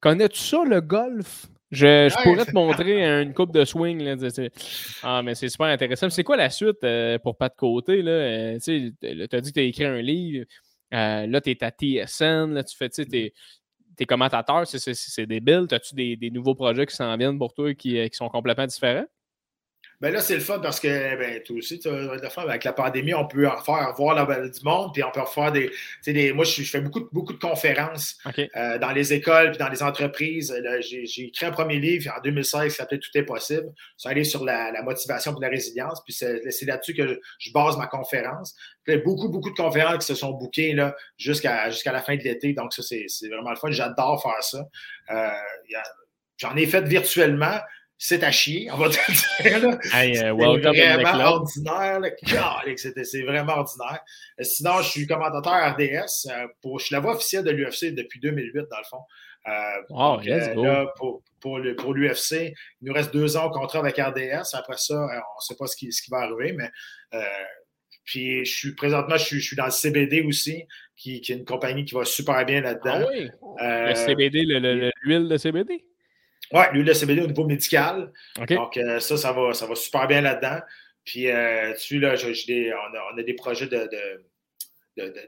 [0.00, 1.46] connais-tu ça, le golf?
[1.70, 4.00] Je, je pourrais te montrer une coupe de swing.
[4.00, 4.14] Là,
[5.02, 6.08] ah, mais c'est super intéressant.
[6.08, 8.00] C'est quoi la suite euh, pour pas de côté?
[8.06, 8.94] Euh, tu
[9.32, 10.46] as dit que tu as écrit un livre.
[10.94, 13.32] Euh, là, tu es à TSN, là, tu fais, tu sais,
[13.96, 15.66] tes commentateurs, c'est débile.
[15.70, 18.66] As-tu des, des, nouveaux projets qui s'en viennent pour toi qui, euh, qui sont complètement
[18.66, 19.06] différents?
[20.04, 22.42] Ben là, c'est le fun parce que ben, toi aussi, tu as fun.
[22.42, 25.50] Avec la pandémie, on peut en faire voir la, du monde, puis on peut faire
[25.50, 25.70] des.
[26.06, 29.82] des moi, je, fais beaucoup, beaucoup de conférences euh, dans les écoles puis dans les
[29.82, 30.54] entreprises.
[30.80, 33.72] J'ai écrit un premier livre en 2016 qui s'appelait Tout est possible.
[33.96, 36.02] Ça allait sur la, motivation et la résilience.
[36.04, 38.54] Puis c'est là-dessus que je, base ma conférence.
[38.84, 40.76] Puis, beaucoup, beaucoup de conférences qui se sont bookées
[41.16, 42.52] jusqu'à jusqu'à la fin de l'été.
[42.52, 43.70] Donc, ça, c'est vraiment le fun.
[43.70, 44.68] J'adore faire ça.
[45.12, 45.30] Euh,
[46.36, 47.56] j'en ai fait virtuellement
[48.06, 49.66] c'est à chier, on va te dire.
[49.66, 49.78] Là.
[49.94, 52.00] Hey, uh, vraiment ordinaire.
[52.76, 54.04] C'est vraiment ordinaire.
[54.42, 56.28] Sinon, je suis commentateur RDS.
[56.28, 59.00] Euh, pour, je suis la voix officielle de l'UFC depuis 2008, dans le fond.
[59.48, 59.52] Euh,
[59.88, 62.52] oh, let's euh, Là, pour, pour, l'UFC,
[62.82, 64.52] il nous reste deux ans au contrat avec RDS.
[64.52, 66.70] Après ça, on ne sait pas ce qui, ce qui va arriver, mais
[68.04, 71.36] puis je suis présentement, je suis, je suis dans le CBD aussi, qui, qui, est
[71.36, 73.00] une compagnie qui va super bien là-dedans.
[73.02, 73.30] Ah oui?
[73.62, 74.42] le CBD,
[75.04, 75.82] l'huile de CBD?
[76.52, 78.12] Oui, l'huile de CBD au niveau médical.
[78.48, 80.60] Donc, euh, ça, ça va, ça va super bien là-dedans.
[81.04, 82.14] Puis, euh, tu là,
[82.46, 83.88] des, on, a, des projets de,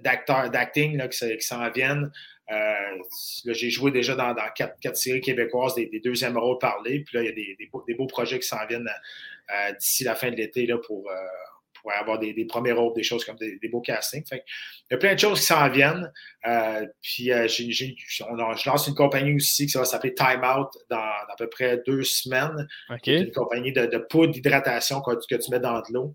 [0.01, 2.11] d'acteurs, d'acting qui, s'en viennent.
[2.51, 3.03] Euh,
[3.47, 7.01] j'ai joué déjà dans, quatre, quatre, séries québécoises, des, deuxièmes rôles parlés.
[7.01, 8.89] Puis là, il y a des, des beaux, projets qui s'en viennent
[9.79, 11.11] d'ici la fin de l'été pour,
[11.95, 14.25] avoir des, premiers rôles, des choses comme des, beaux castings.
[14.33, 14.41] il
[14.91, 16.13] y a plein de choses qui s'en viennent.
[16.47, 21.35] Euh, puis euh, je lance une compagnie aussi qui va s'appeler Time Out dans, à
[21.39, 22.67] peu près deux semaines.
[23.07, 26.15] Une compagnie de, poudre d'hydratation que, tu mets dans de l'eau.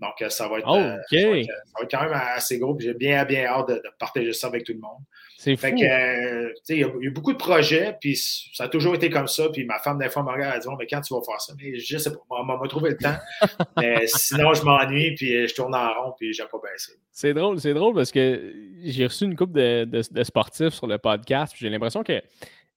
[0.00, 2.76] Donc, euh, ça va, être, ça, va être, quand même assez gros.
[2.80, 4.98] J'ai bien, bien hâte de, partager ça avec tout le monde.
[5.42, 5.66] C'est fou.
[5.74, 9.48] il y, a eu beaucoup de projets, puis ça a toujours été comme ça.
[9.48, 11.52] Puis ma femme, des fois, me regarde, elle dit Mais quand tu vas faire ça
[11.60, 13.16] Mais je sais pas, on m'a trouvé le temps.
[13.76, 16.92] mais sinon, je m'ennuie, puis je tourne en rond, puis j'ai pas baissé.
[17.10, 21.56] C'est drôle, c'est drôle parce que j'ai reçu une couple de, sportifs sur le podcast,
[21.58, 22.22] j'ai l'impression que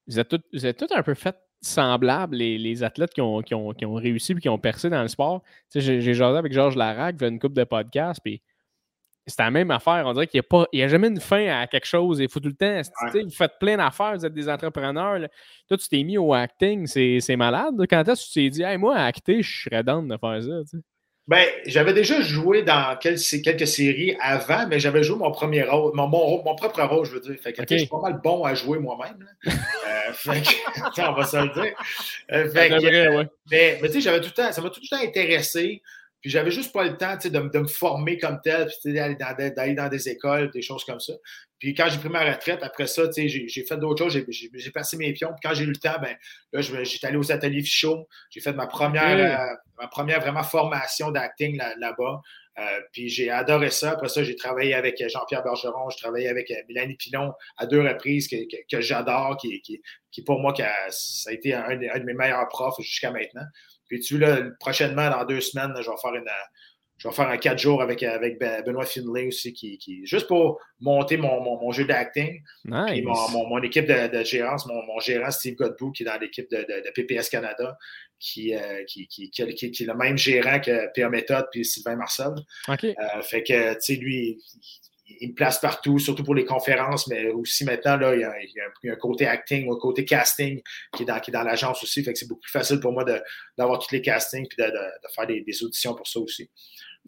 [0.08, 4.36] vous êtes tous un peu fait semblables, les, athlètes qui ont, qui, ont, réussi et
[4.40, 5.44] qui ont percé dans le sport.
[5.72, 8.42] J'ai jasé avec Georges Larac, fait une couple de podcasts, puis
[9.26, 10.04] c'est la même affaire.
[10.06, 10.40] On dirait qu'il
[10.72, 12.20] n'y a, a, jamais une fin à quelque chose.
[12.20, 12.80] Il faut tout le temps.
[13.12, 15.28] Vous faites plein d'affaires, vous êtes des entrepreneurs.
[15.68, 17.74] Toi, tu t'es mis au acting, c'est malade.
[17.90, 20.78] Quand est-ce que tu t'es dit, hey, moi, acter, je serais down de faire ça?
[21.28, 25.90] Ben, j'avais déjà joué dans quelques, quelques, séries avant, mais j'avais joué mon premier rôle,
[25.92, 27.34] mon, mon, propre rôle, je veux dire.
[27.42, 29.26] Fait que je suis pas mal bon à jouer moi-même.
[29.44, 29.50] euh,
[30.12, 31.74] fait que, on va se le dire.
[32.30, 34.88] Euh, fait que, Mais, mais tu sais, j'avais tout le temps, ça m'a tout le
[34.88, 35.82] temps intéressé.
[36.20, 39.88] Puis j'avais juste pas le temps de, de, me former comme tel, d'aller dans, dans,
[39.88, 41.12] des écoles, des choses comme ça.
[41.58, 45.12] Puis quand j'ai pris ma retraite, après ça, j'ai fait d'autres choses, j'ai passé mes
[45.12, 45.28] pions.
[45.28, 46.16] Puis quand j'ai eu le temps, ben,
[46.52, 48.06] là, j'étais allé aux ateliers Fichot.
[48.30, 52.20] J'ai fait ma première, euh, ma première vraiment formation d'acting là-bas.
[52.58, 53.92] Euh, puis j'ai adoré ça.
[53.92, 57.82] Après ça, j'ai travaillé avec Jean-Pierre Bergeron, j'ai travaillé avec euh, Mélanie Pilon à deux
[57.82, 58.36] reprises que,
[58.70, 60.54] que, j'adore, qui, qui, qui, pour moi,
[60.88, 63.44] ça a été un, un de mes meilleurs profs jusqu'à maintenant.
[63.88, 66.28] Puis tu là, prochainement, dans deux semaines, je vais faire une,
[66.98, 70.60] je vais faire un 4 jours avec, avec Benoît Finlay aussi, qui, qui juste pour
[70.80, 72.42] monter mon, mon, jeu d'acting.
[72.64, 73.04] Nice.
[73.04, 76.58] Mon, mon, équipe de, de gérance, mon, gérant Steve Godbout, qui est dans l'équipe de,
[76.58, 77.76] de, PPS Canada,
[78.18, 82.32] qui, euh, qui, qui, qui, est le même gérant que PA Méthode puis Sylvain Marcel.
[82.68, 84.42] Euh, fait que, tu sais, lui,
[85.08, 88.24] il me place partout, surtout pour les conférences, mais aussi maintenant, là, il, y
[88.90, 90.60] a, un, côté acting ou un côté casting
[90.92, 92.02] qui est dans, dans l'agence aussi.
[92.02, 93.04] Fait que c'est beaucoup plus facile pour moi
[93.56, 94.70] d'avoir tous les castings et de,
[95.14, 96.50] faire des, auditions pour ça aussi.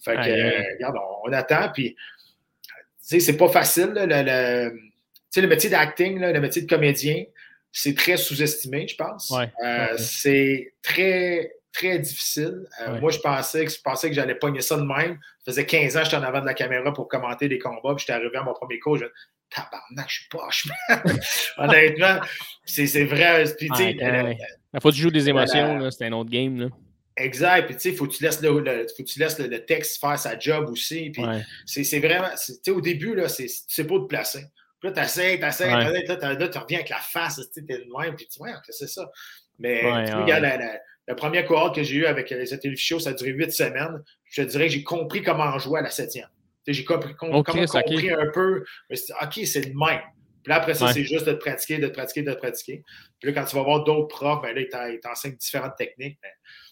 [0.02, 1.70] Fait que, euh, regarde, on, attend.
[1.74, 2.70] Puis, tu
[3.00, 3.92] sais, c'est pas facile.
[3.94, 7.24] le, le, le métier d'acting, le métier de comédien,
[7.72, 9.32] c'est très sous-estimé, je pense.
[9.64, 12.66] Euh, c'est très très difficile.
[12.80, 15.18] Euh, moi, je pensais que, je pensais que j'allais pogner ça de même.
[15.44, 17.94] Ça faisait 15 ans que j'étais en avant de la caméra pour commenter des combats,
[17.94, 19.10] puis j'étais arrivé à mon premier cours, je me
[19.50, 20.68] tabarnak, je suis poche,
[21.56, 22.20] Honnêtement,
[22.64, 23.44] c'est vrai.
[23.56, 26.60] Puis, Il faut que tu joues des émotions, c'est un autre game.
[26.60, 26.68] Là.
[27.16, 27.66] Exact.
[27.66, 30.18] Puis, tu sais, il faut que tu laisses, le, faut tu laisses le, texte faire
[30.18, 31.10] sa job aussi.
[31.10, 31.22] Puis,
[31.66, 34.44] c'est vraiment, tu sais, au début, là, tu sais pas où te placer.
[34.80, 38.28] Puis là, t'essayes, t'essayes, là, tu reviens avec la face, tu es de même, puis
[38.32, 39.10] tu vois, c'est ça.
[39.58, 40.78] Mais, tu regardes la, la
[41.14, 44.02] première cohorte que j'ai eue avec les show, ça a duré huit semaines.
[44.24, 46.28] Je te dirais que j'ai compris comment jouer à la septième.
[46.66, 48.64] J'ai compris, compris un peu.
[48.90, 50.02] OK, c'est le même.
[50.42, 52.84] Puis là, après ça, c'est juste de te pratiquer, de te pratiquer, de te pratiquer.
[53.18, 56.18] Puis là, quand tu vas voir d'autres profs, ben là, ils t'enseignent différentes techniques.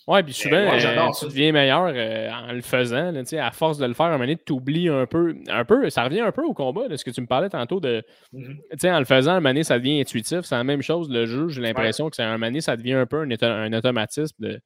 [0.08, 3.10] Oui, puis souvent, euh, tu deviens meilleur euh, en le faisant.
[3.10, 5.64] Là, à force de le faire, à un moment donné, tu oublies un peu, un
[5.64, 5.90] peu.
[5.90, 7.80] Ça revient un peu au combat, de ce que tu me parlais tantôt.
[7.80, 8.94] de mm-hmm.
[8.94, 10.42] En le faisant, à un moment donné, ça devient intuitif.
[10.42, 11.10] C'est la même chose.
[11.10, 14.36] Le jeu, j'ai l'impression que c'est un moment donné, ça devient un peu un, automatisme.
[14.38, 14.60] De,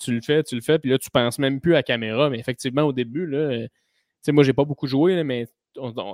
[0.00, 2.30] tu le fais, tu le fais, puis là, tu penses même plus à la caméra.
[2.30, 3.68] Mais effectivement, au début, là, euh,
[4.28, 5.46] moi, j'ai pas beaucoup joué, mais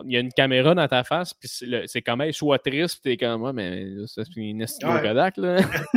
[0.05, 1.49] il y a une caméra dans ta face, puis
[1.87, 5.03] c'est quand même soit triste, puis t'es comme moi, mais c'est une estime ouais.
[5.03, 5.57] Kodak, là.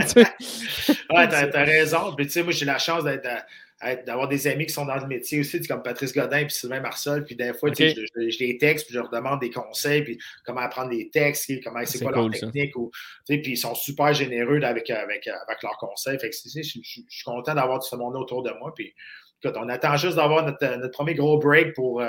[1.15, 2.13] ouais, t'as raison.
[2.15, 5.39] Puis, tu sais, moi, j'ai la chance d'avoir des amis qui sont dans le métier
[5.39, 7.23] aussi, comme Patrice Godin puis Sylvain Marcel.
[7.23, 10.61] Puis des fois, je, je, les texte, puis je leur demande des conseils, puis comment
[10.61, 12.75] apprendre des textes, comment c'est quoi leur technique.
[12.77, 12.91] Ou,
[13.27, 16.19] puis ils sont super généreux avec, avec, avec leurs conseils.
[16.19, 18.73] Fait que, je, je, suis content d'avoir tout ce monde autour de moi.
[18.75, 18.93] Puis
[19.43, 22.07] écoute, on attend juste d'avoir notre, notre, premier gros break pour, euh,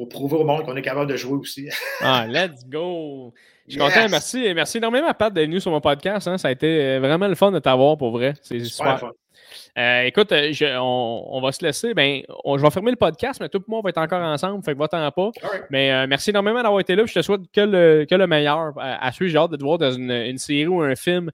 [0.00, 1.68] pour prouver au monde qu'on est capable de jouer aussi.
[2.00, 3.34] ah, let's go!
[3.66, 4.52] Je suis content, merci.
[4.54, 6.26] Merci énormément, Pat, d'être venu sur mon podcast.
[6.26, 6.38] Hein.
[6.38, 8.32] Ça a été euh, vraiment le fun de t'avoir pour vrai.
[8.40, 8.98] C'est super.
[8.98, 9.10] Fun.
[9.78, 11.94] Euh, écoute, euh, on, va se laisser.
[11.94, 14.62] Ben, je vais fermer le podcast, mais tout le monde va être encore ensemble.
[14.64, 15.30] Fait que va-t'en pas.
[15.70, 17.04] Mais euh, merci énormément d'avoir été là.
[17.06, 18.72] Je te souhaite que le, que le meilleur.
[18.78, 21.30] À, suivre, j'ai hâte de te voir dans une, série ou un film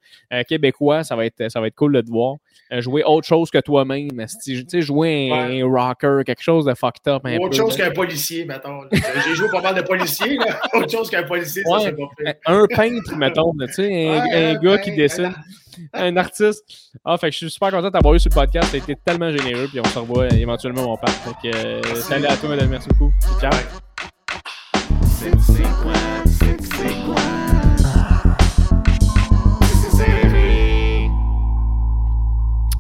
[0.49, 1.05] québécois.
[1.05, 2.37] Ça va, être, ça va être cool de te voir.
[2.71, 4.11] jouer autre chose que toi-même.
[4.45, 7.23] Tu sais, jouer un, rocker, quelque chose de fucked up.
[7.41, 8.83] autre chose qu'un policier, mettons.
[8.93, 10.39] j'ai joué pas mal de policiers.
[10.75, 12.39] Autre chose qu'un policier, ça, c'est pas fait.
[12.47, 13.53] Un peintre, mettons.
[13.67, 15.35] Tu sais, un, gars qui dessine
[15.93, 16.65] un artiste.
[17.05, 18.69] Ah, fait que je suis super content d'avoir eu sur le podcast.
[18.71, 19.69] Ça a été tellement généreux.
[19.69, 21.15] Puis on se revoit éventuellement mon père.
[21.45, 22.71] Euh, salut à toi, madame.
[22.71, 23.13] Merci beaucoup.
[23.41, 23.53] Ciao.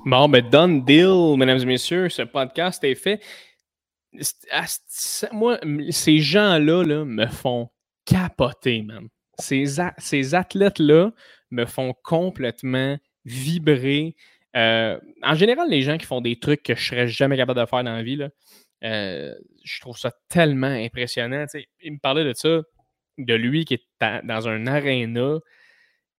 [0.04, 2.08] Bon, ben, done deal, mesdames et messieurs.
[2.08, 3.20] Ce podcast est fait.
[5.32, 5.58] Moi,
[5.90, 7.68] ces gens-là là, me font
[8.04, 9.08] capoter, man.
[9.38, 11.12] Ces, ces athlètes-là,
[11.50, 14.16] me font complètement vibrer.
[14.56, 17.66] Euh, en général, les gens qui font des trucs que je serais jamais capable de
[17.66, 18.18] faire dans la vie,
[18.84, 19.34] euh,
[19.64, 21.46] je trouve ça tellement impressionnant.
[21.80, 22.62] il me parlait de ça,
[23.18, 23.84] de lui qui est
[24.24, 25.38] dans un aréna,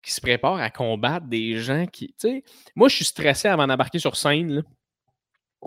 [0.02, 2.16] qui se prépare à combattre des gens qui.
[2.76, 4.64] Moi, je suis stressé avant d'embarquer sur scène.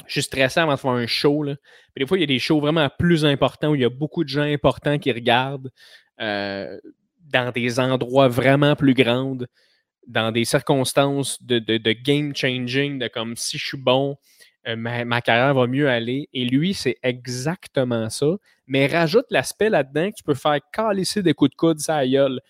[0.06, 1.42] Je suis stressé avant de faire un show.
[1.42, 1.56] Là.
[1.96, 4.22] des fois, il y a des shows vraiment plus importants où il y a beaucoup
[4.22, 5.70] de gens importants qui regardent.
[6.20, 6.78] Euh,
[7.30, 9.38] dans des endroits vraiment plus grands,
[10.06, 14.16] dans des circonstances de, game changing, de comme si je suis bon,
[14.66, 16.28] euh, ma, carrière va mieux aller.
[16.32, 18.26] Et lui, c'est exactement ça.
[18.66, 22.40] Mais rajoute l'aspect là-dedans que tu peux faire calisser des coups de coude, ça gueule.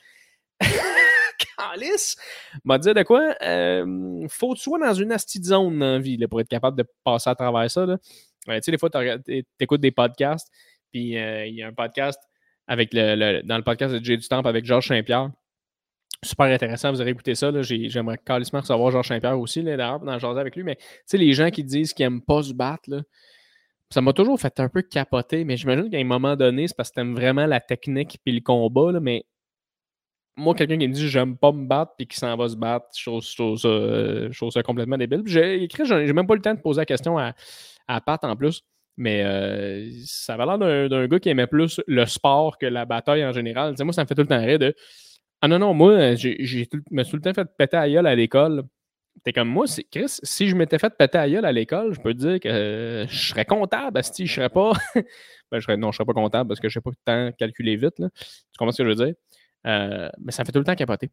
[1.57, 2.16] Calice!
[2.64, 3.35] M'a dit de quoi?
[3.43, 6.85] Euh, faut que tu sois dans une astide zone dans vie pour être capable de
[7.05, 7.87] passer à travers ça.
[7.87, 10.49] tu sais, des fois, tu écoutes des podcasts,
[10.93, 12.20] puis euh, il y a un podcast
[12.70, 15.30] avec le, dans le podcast de Jay du Temple avec Georges Saint-Pierre.
[16.22, 17.50] Super intéressant, vous aurez écouté ça.
[17.62, 20.62] J'aimerais carrément recevoir Georges Saint-Pierre aussi, d'ailleurs, dans le avec lui.
[20.62, 23.02] Mais tu sais, les gens qui disent qu'ils n'aiment pas se battre,
[23.90, 26.90] ça m'a toujours fait un peu capoter, mais j'imagine qu'à un moment donné, c'est parce
[26.90, 29.24] que t'aimes vraiment la technique puis le combat, mais
[30.36, 32.86] moi, quelqu'un qui me dit j'aime pas me battre puis qui s'en va se battre,
[32.97, 35.22] je trouve, ça, complètement débile.
[35.26, 37.34] J'ai écrit, j'ai même pas le temps de poser la question à,
[37.88, 38.62] à Pat en plus.
[38.96, 43.24] Mais euh, ça va l'air d'un gars qui aimait plus le sport que la bataille
[43.24, 43.74] en général.
[43.80, 44.74] moi, ça me fait tout le temps rire de
[45.40, 48.14] Ah non, non, moi, j'ai me suis tout le temps fait péter à gueule à
[48.14, 48.64] l'école
[49.24, 52.14] T'es comme moi, Chris, si je m'étais fait péter à gueule à l'école, je peux
[52.14, 54.72] te dire que je serais comptable, si je serais pas.
[54.94, 55.04] ben,
[55.58, 57.96] je serais, non, je serais pas comptable parce que je sais pas tant calculer vite.
[57.96, 58.02] Tu
[58.58, 59.14] comprends ce que je veux dire?
[59.66, 61.10] Euh, mais ça me fait tout le temps capoter.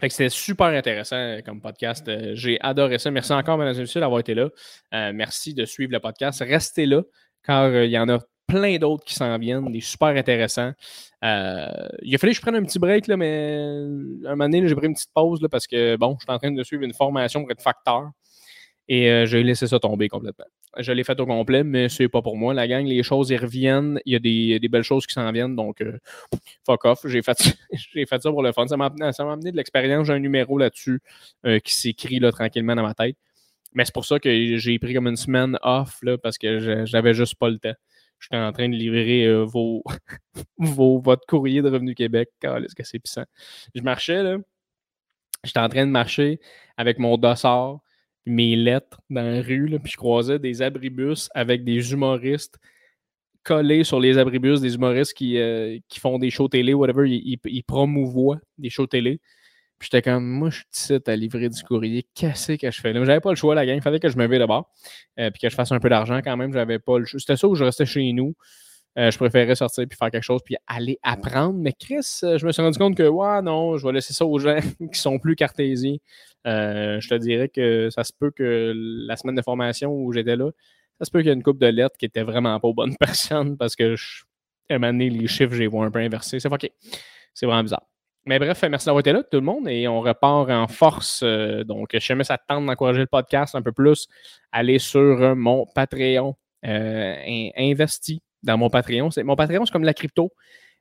[0.00, 2.06] Fait que c'était super intéressant comme podcast.
[2.08, 3.10] Euh, j'ai adoré ça.
[3.10, 4.48] Merci encore, mesdames et messieurs, d'avoir été là.
[4.92, 6.42] Euh, merci de suivre le podcast.
[6.46, 7.02] Restez là,
[7.44, 10.72] car il y en a plein d'autres qui s'en viennent, des super intéressants.
[11.24, 13.56] Euh, il a fallu que je prenne un petit break, là, mais
[14.26, 16.38] un moment donné, j'ai pris une petite pause là, parce que, bon, je suis en
[16.38, 18.10] train de suivre une formation pour être facteur
[18.88, 20.44] et euh, j'ai laissé ça tomber complètement.
[20.78, 22.54] Je l'ai fait au complet, mais c'est pas pour moi.
[22.54, 24.00] La gang, les choses y reviennent.
[24.06, 24.16] Il y
[24.54, 25.98] a des, belles choses qui s'en viennent, donc euh,
[26.66, 27.06] fuck off.
[27.06, 27.36] J'ai fait,
[27.72, 28.66] j'ai fait ça pour le fun.
[28.66, 28.86] Ça m'a,
[29.18, 30.06] amené de l'expérience.
[30.06, 31.00] J'ai un numéro là-dessus
[31.64, 33.16] qui s'écrit là, tranquillement dans ma tête.
[33.72, 37.14] Mais c'est pour ça que j'ai pris comme une semaine off là, parce que j'avais
[37.14, 37.74] juste pas le temps
[38.24, 39.82] j'étais en train de livrer euh, vos,
[40.58, 42.30] vos, votre courrier de Revenu Québec.
[42.42, 43.24] Est-ce que c'est puissant?
[43.74, 44.38] Je marchais, là.
[45.44, 46.40] J'étais en train de marcher
[46.78, 47.80] avec mon dossard,
[48.26, 52.58] mes lettres dans la rue, là, puis je croisais des abribus avec des humoristes
[53.44, 57.62] collés sur les abribus, des humoristes qui, euh, font des shows télé, whatever, ils, ils,
[57.62, 59.20] promouvoient des shows télé.
[59.78, 62.06] Puis j'étais comme, moi, je suis à livrer du courrier.
[62.14, 62.94] Qu'est-ce que je fais?
[62.94, 63.76] J'avais pas le choix, la gang.
[63.76, 64.72] Il fallait que je me de bord.
[65.18, 66.52] Euh, puis que je fasse un peu d'argent quand même.
[66.52, 67.20] J'avais pas le choix.
[67.20, 68.34] C'était ça où je restais chez nous.
[68.96, 71.58] Euh, je préférais sortir puis faire quelque chose puis aller apprendre.
[71.58, 74.24] Mais Chris, euh, je me suis rendu compte que, ouais, non, je vais laisser ça
[74.24, 74.58] aux gens
[74.92, 75.96] qui sont plus cartésiens.
[76.44, 80.50] je te dirais que ça se peut que la semaine de formation où j'étais là,
[80.98, 82.74] ça se peut qu'il y ait une coupe de lettres qui était vraiment pas aux
[82.74, 84.24] bonnes personnes parce que, je,
[84.70, 86.40] à un moment donné, les chiffres, j'ai vu un peu inversés.
[86.40, 86.70] C'est OK.
[87.34, 87.84] C'est vraiment bizarre.
[88.26, 91.20] Mais bref, merci d'avoir été là, tout le monde, et on repart en force.
[91.22, 94.08] Euh, donc, je jamais ça tente d'encourager le podcast un peu plus.
[94.50, 96.34] Allez sur euh, mon Patreon.
[96.66, 99.10] Euh, investi dans mon Patreon.
[99.24, 100.30] Mon Patreon, c'est comme la crypto.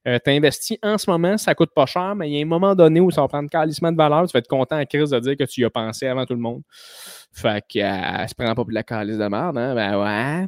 [0.06, 2.48] Euh, tu investis en ce moment, ça coûte pas cher, mais il y a un
[2.48, 4.28] moment donné où ça va prendre calissement de valeur.
[4.28, 6.34] Tu vas être content à crise de dire que tu y as pensé avant tout
[6.34, 6.62] le monde.
[7.32, 9.74] Fait que euh, se prend pas pour de la calice de merde, hein?
[9.74, 10.48] Ben ouais.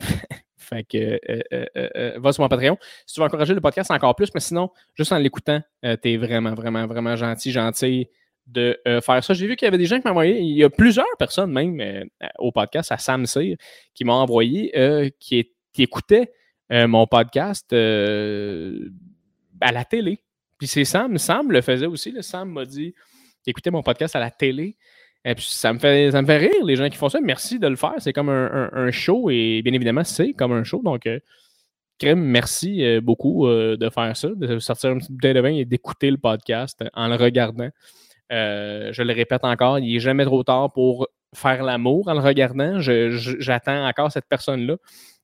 [0.64, 2.76] Fait que euh, euh, euh, va sur mon Patreon.
[3.06, 6.16] Si tu veux encourager le podcast encore plus, mais sinon, juste en l'écoutant, tu es
[6.16, 8.08] vraiment, vraiment, vraiment gentil, gentil
[8.46, 9.34] de faire ça.
[9.34, 11.50] J'ai vu qu'il y avait des gens qui m'ont envoyé, il y a plusieurs personnes
[11.50, 12.08] même
[12.38, 13.56] au podcast, à Sam Cyr,
[13.94, 16.32] qui m'ont envoyé, qui, écoutaient
[16.70, 20.20] mon podcast à la télé.
[20.58, 22.14] Puis c'est Sam, Sam le faisait aussi.
[22.20, 22.94] Sam m'a dit
[23.46, 24.76] écoutez mon podcast à la télé.
[25.24, 27.20] Et puis ça me, fait, ça me fait rire, les gens qui font ça.
[27.20, 27.94] Merci de le faire.
[27.98, 30.82] C'est comme un, show et bien évidemment, c'est comme un show.
[30.84, 31.18] Donc, euh,
[32.14, 35.64] merci euh, beaucoup euh, de faire ça, de sortir une petite bouteille de vin et
[35.64, 37.70] d'écouter le podcast en le regardant.
[38.30, 42.80] je le répète encore, il n'est jamais trop tard pour faire l'amour en le regardant.
[42.80, 44.76] J'attends encore cette personne-là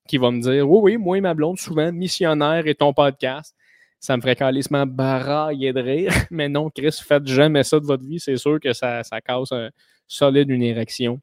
[0.09, 3.55] qui va me dire Oui, oui, moi et ma blonde, souvent missionnaire et ton podcast
[4.01, 6.13] ça me ferait calissement barailler de rire.
[6.31, 8.19] Mais non, Chris, faites jamais ça de votre vie.
[8.19, 9.69] C'est sûr que ça, ça cause un
[10.09, 11.21] solide une érection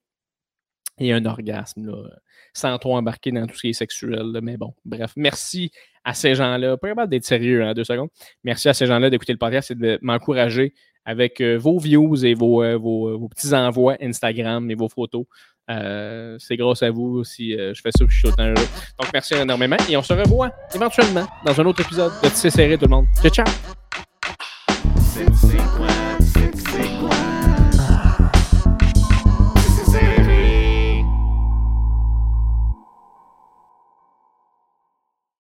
[1.00, 2.10] et un orgasme, là,
[2.54, 4.32] sans trop embarquer dans tout ce qui est sexuel.
[4.42, 5.72] Mais bon, bref, merci
[6.04, 6.78] à ces gens-là.
[6.78, 8.10] Pas capable d'être sérieux hein, deux secondes.
[8.44, 10.74] Merci à ces gens-là d'écouter le podcast et de m'encourager
[11.06, 15.26] avec euh, vos views et vos, euh, euh, vos, petits envois Instagram et vos photos.
[15.70, 18.68] Euh, c'est grâce à vous si euh, je fais ça je suis autant heureux.
[19.00, 22.78] Donc, merci énormément et on se revoit éventuellement dans un autre épisode de Tissé Serré,
[22.78, 23.06] tout le monde.
[23.22, 23.46] Ciao, ciao!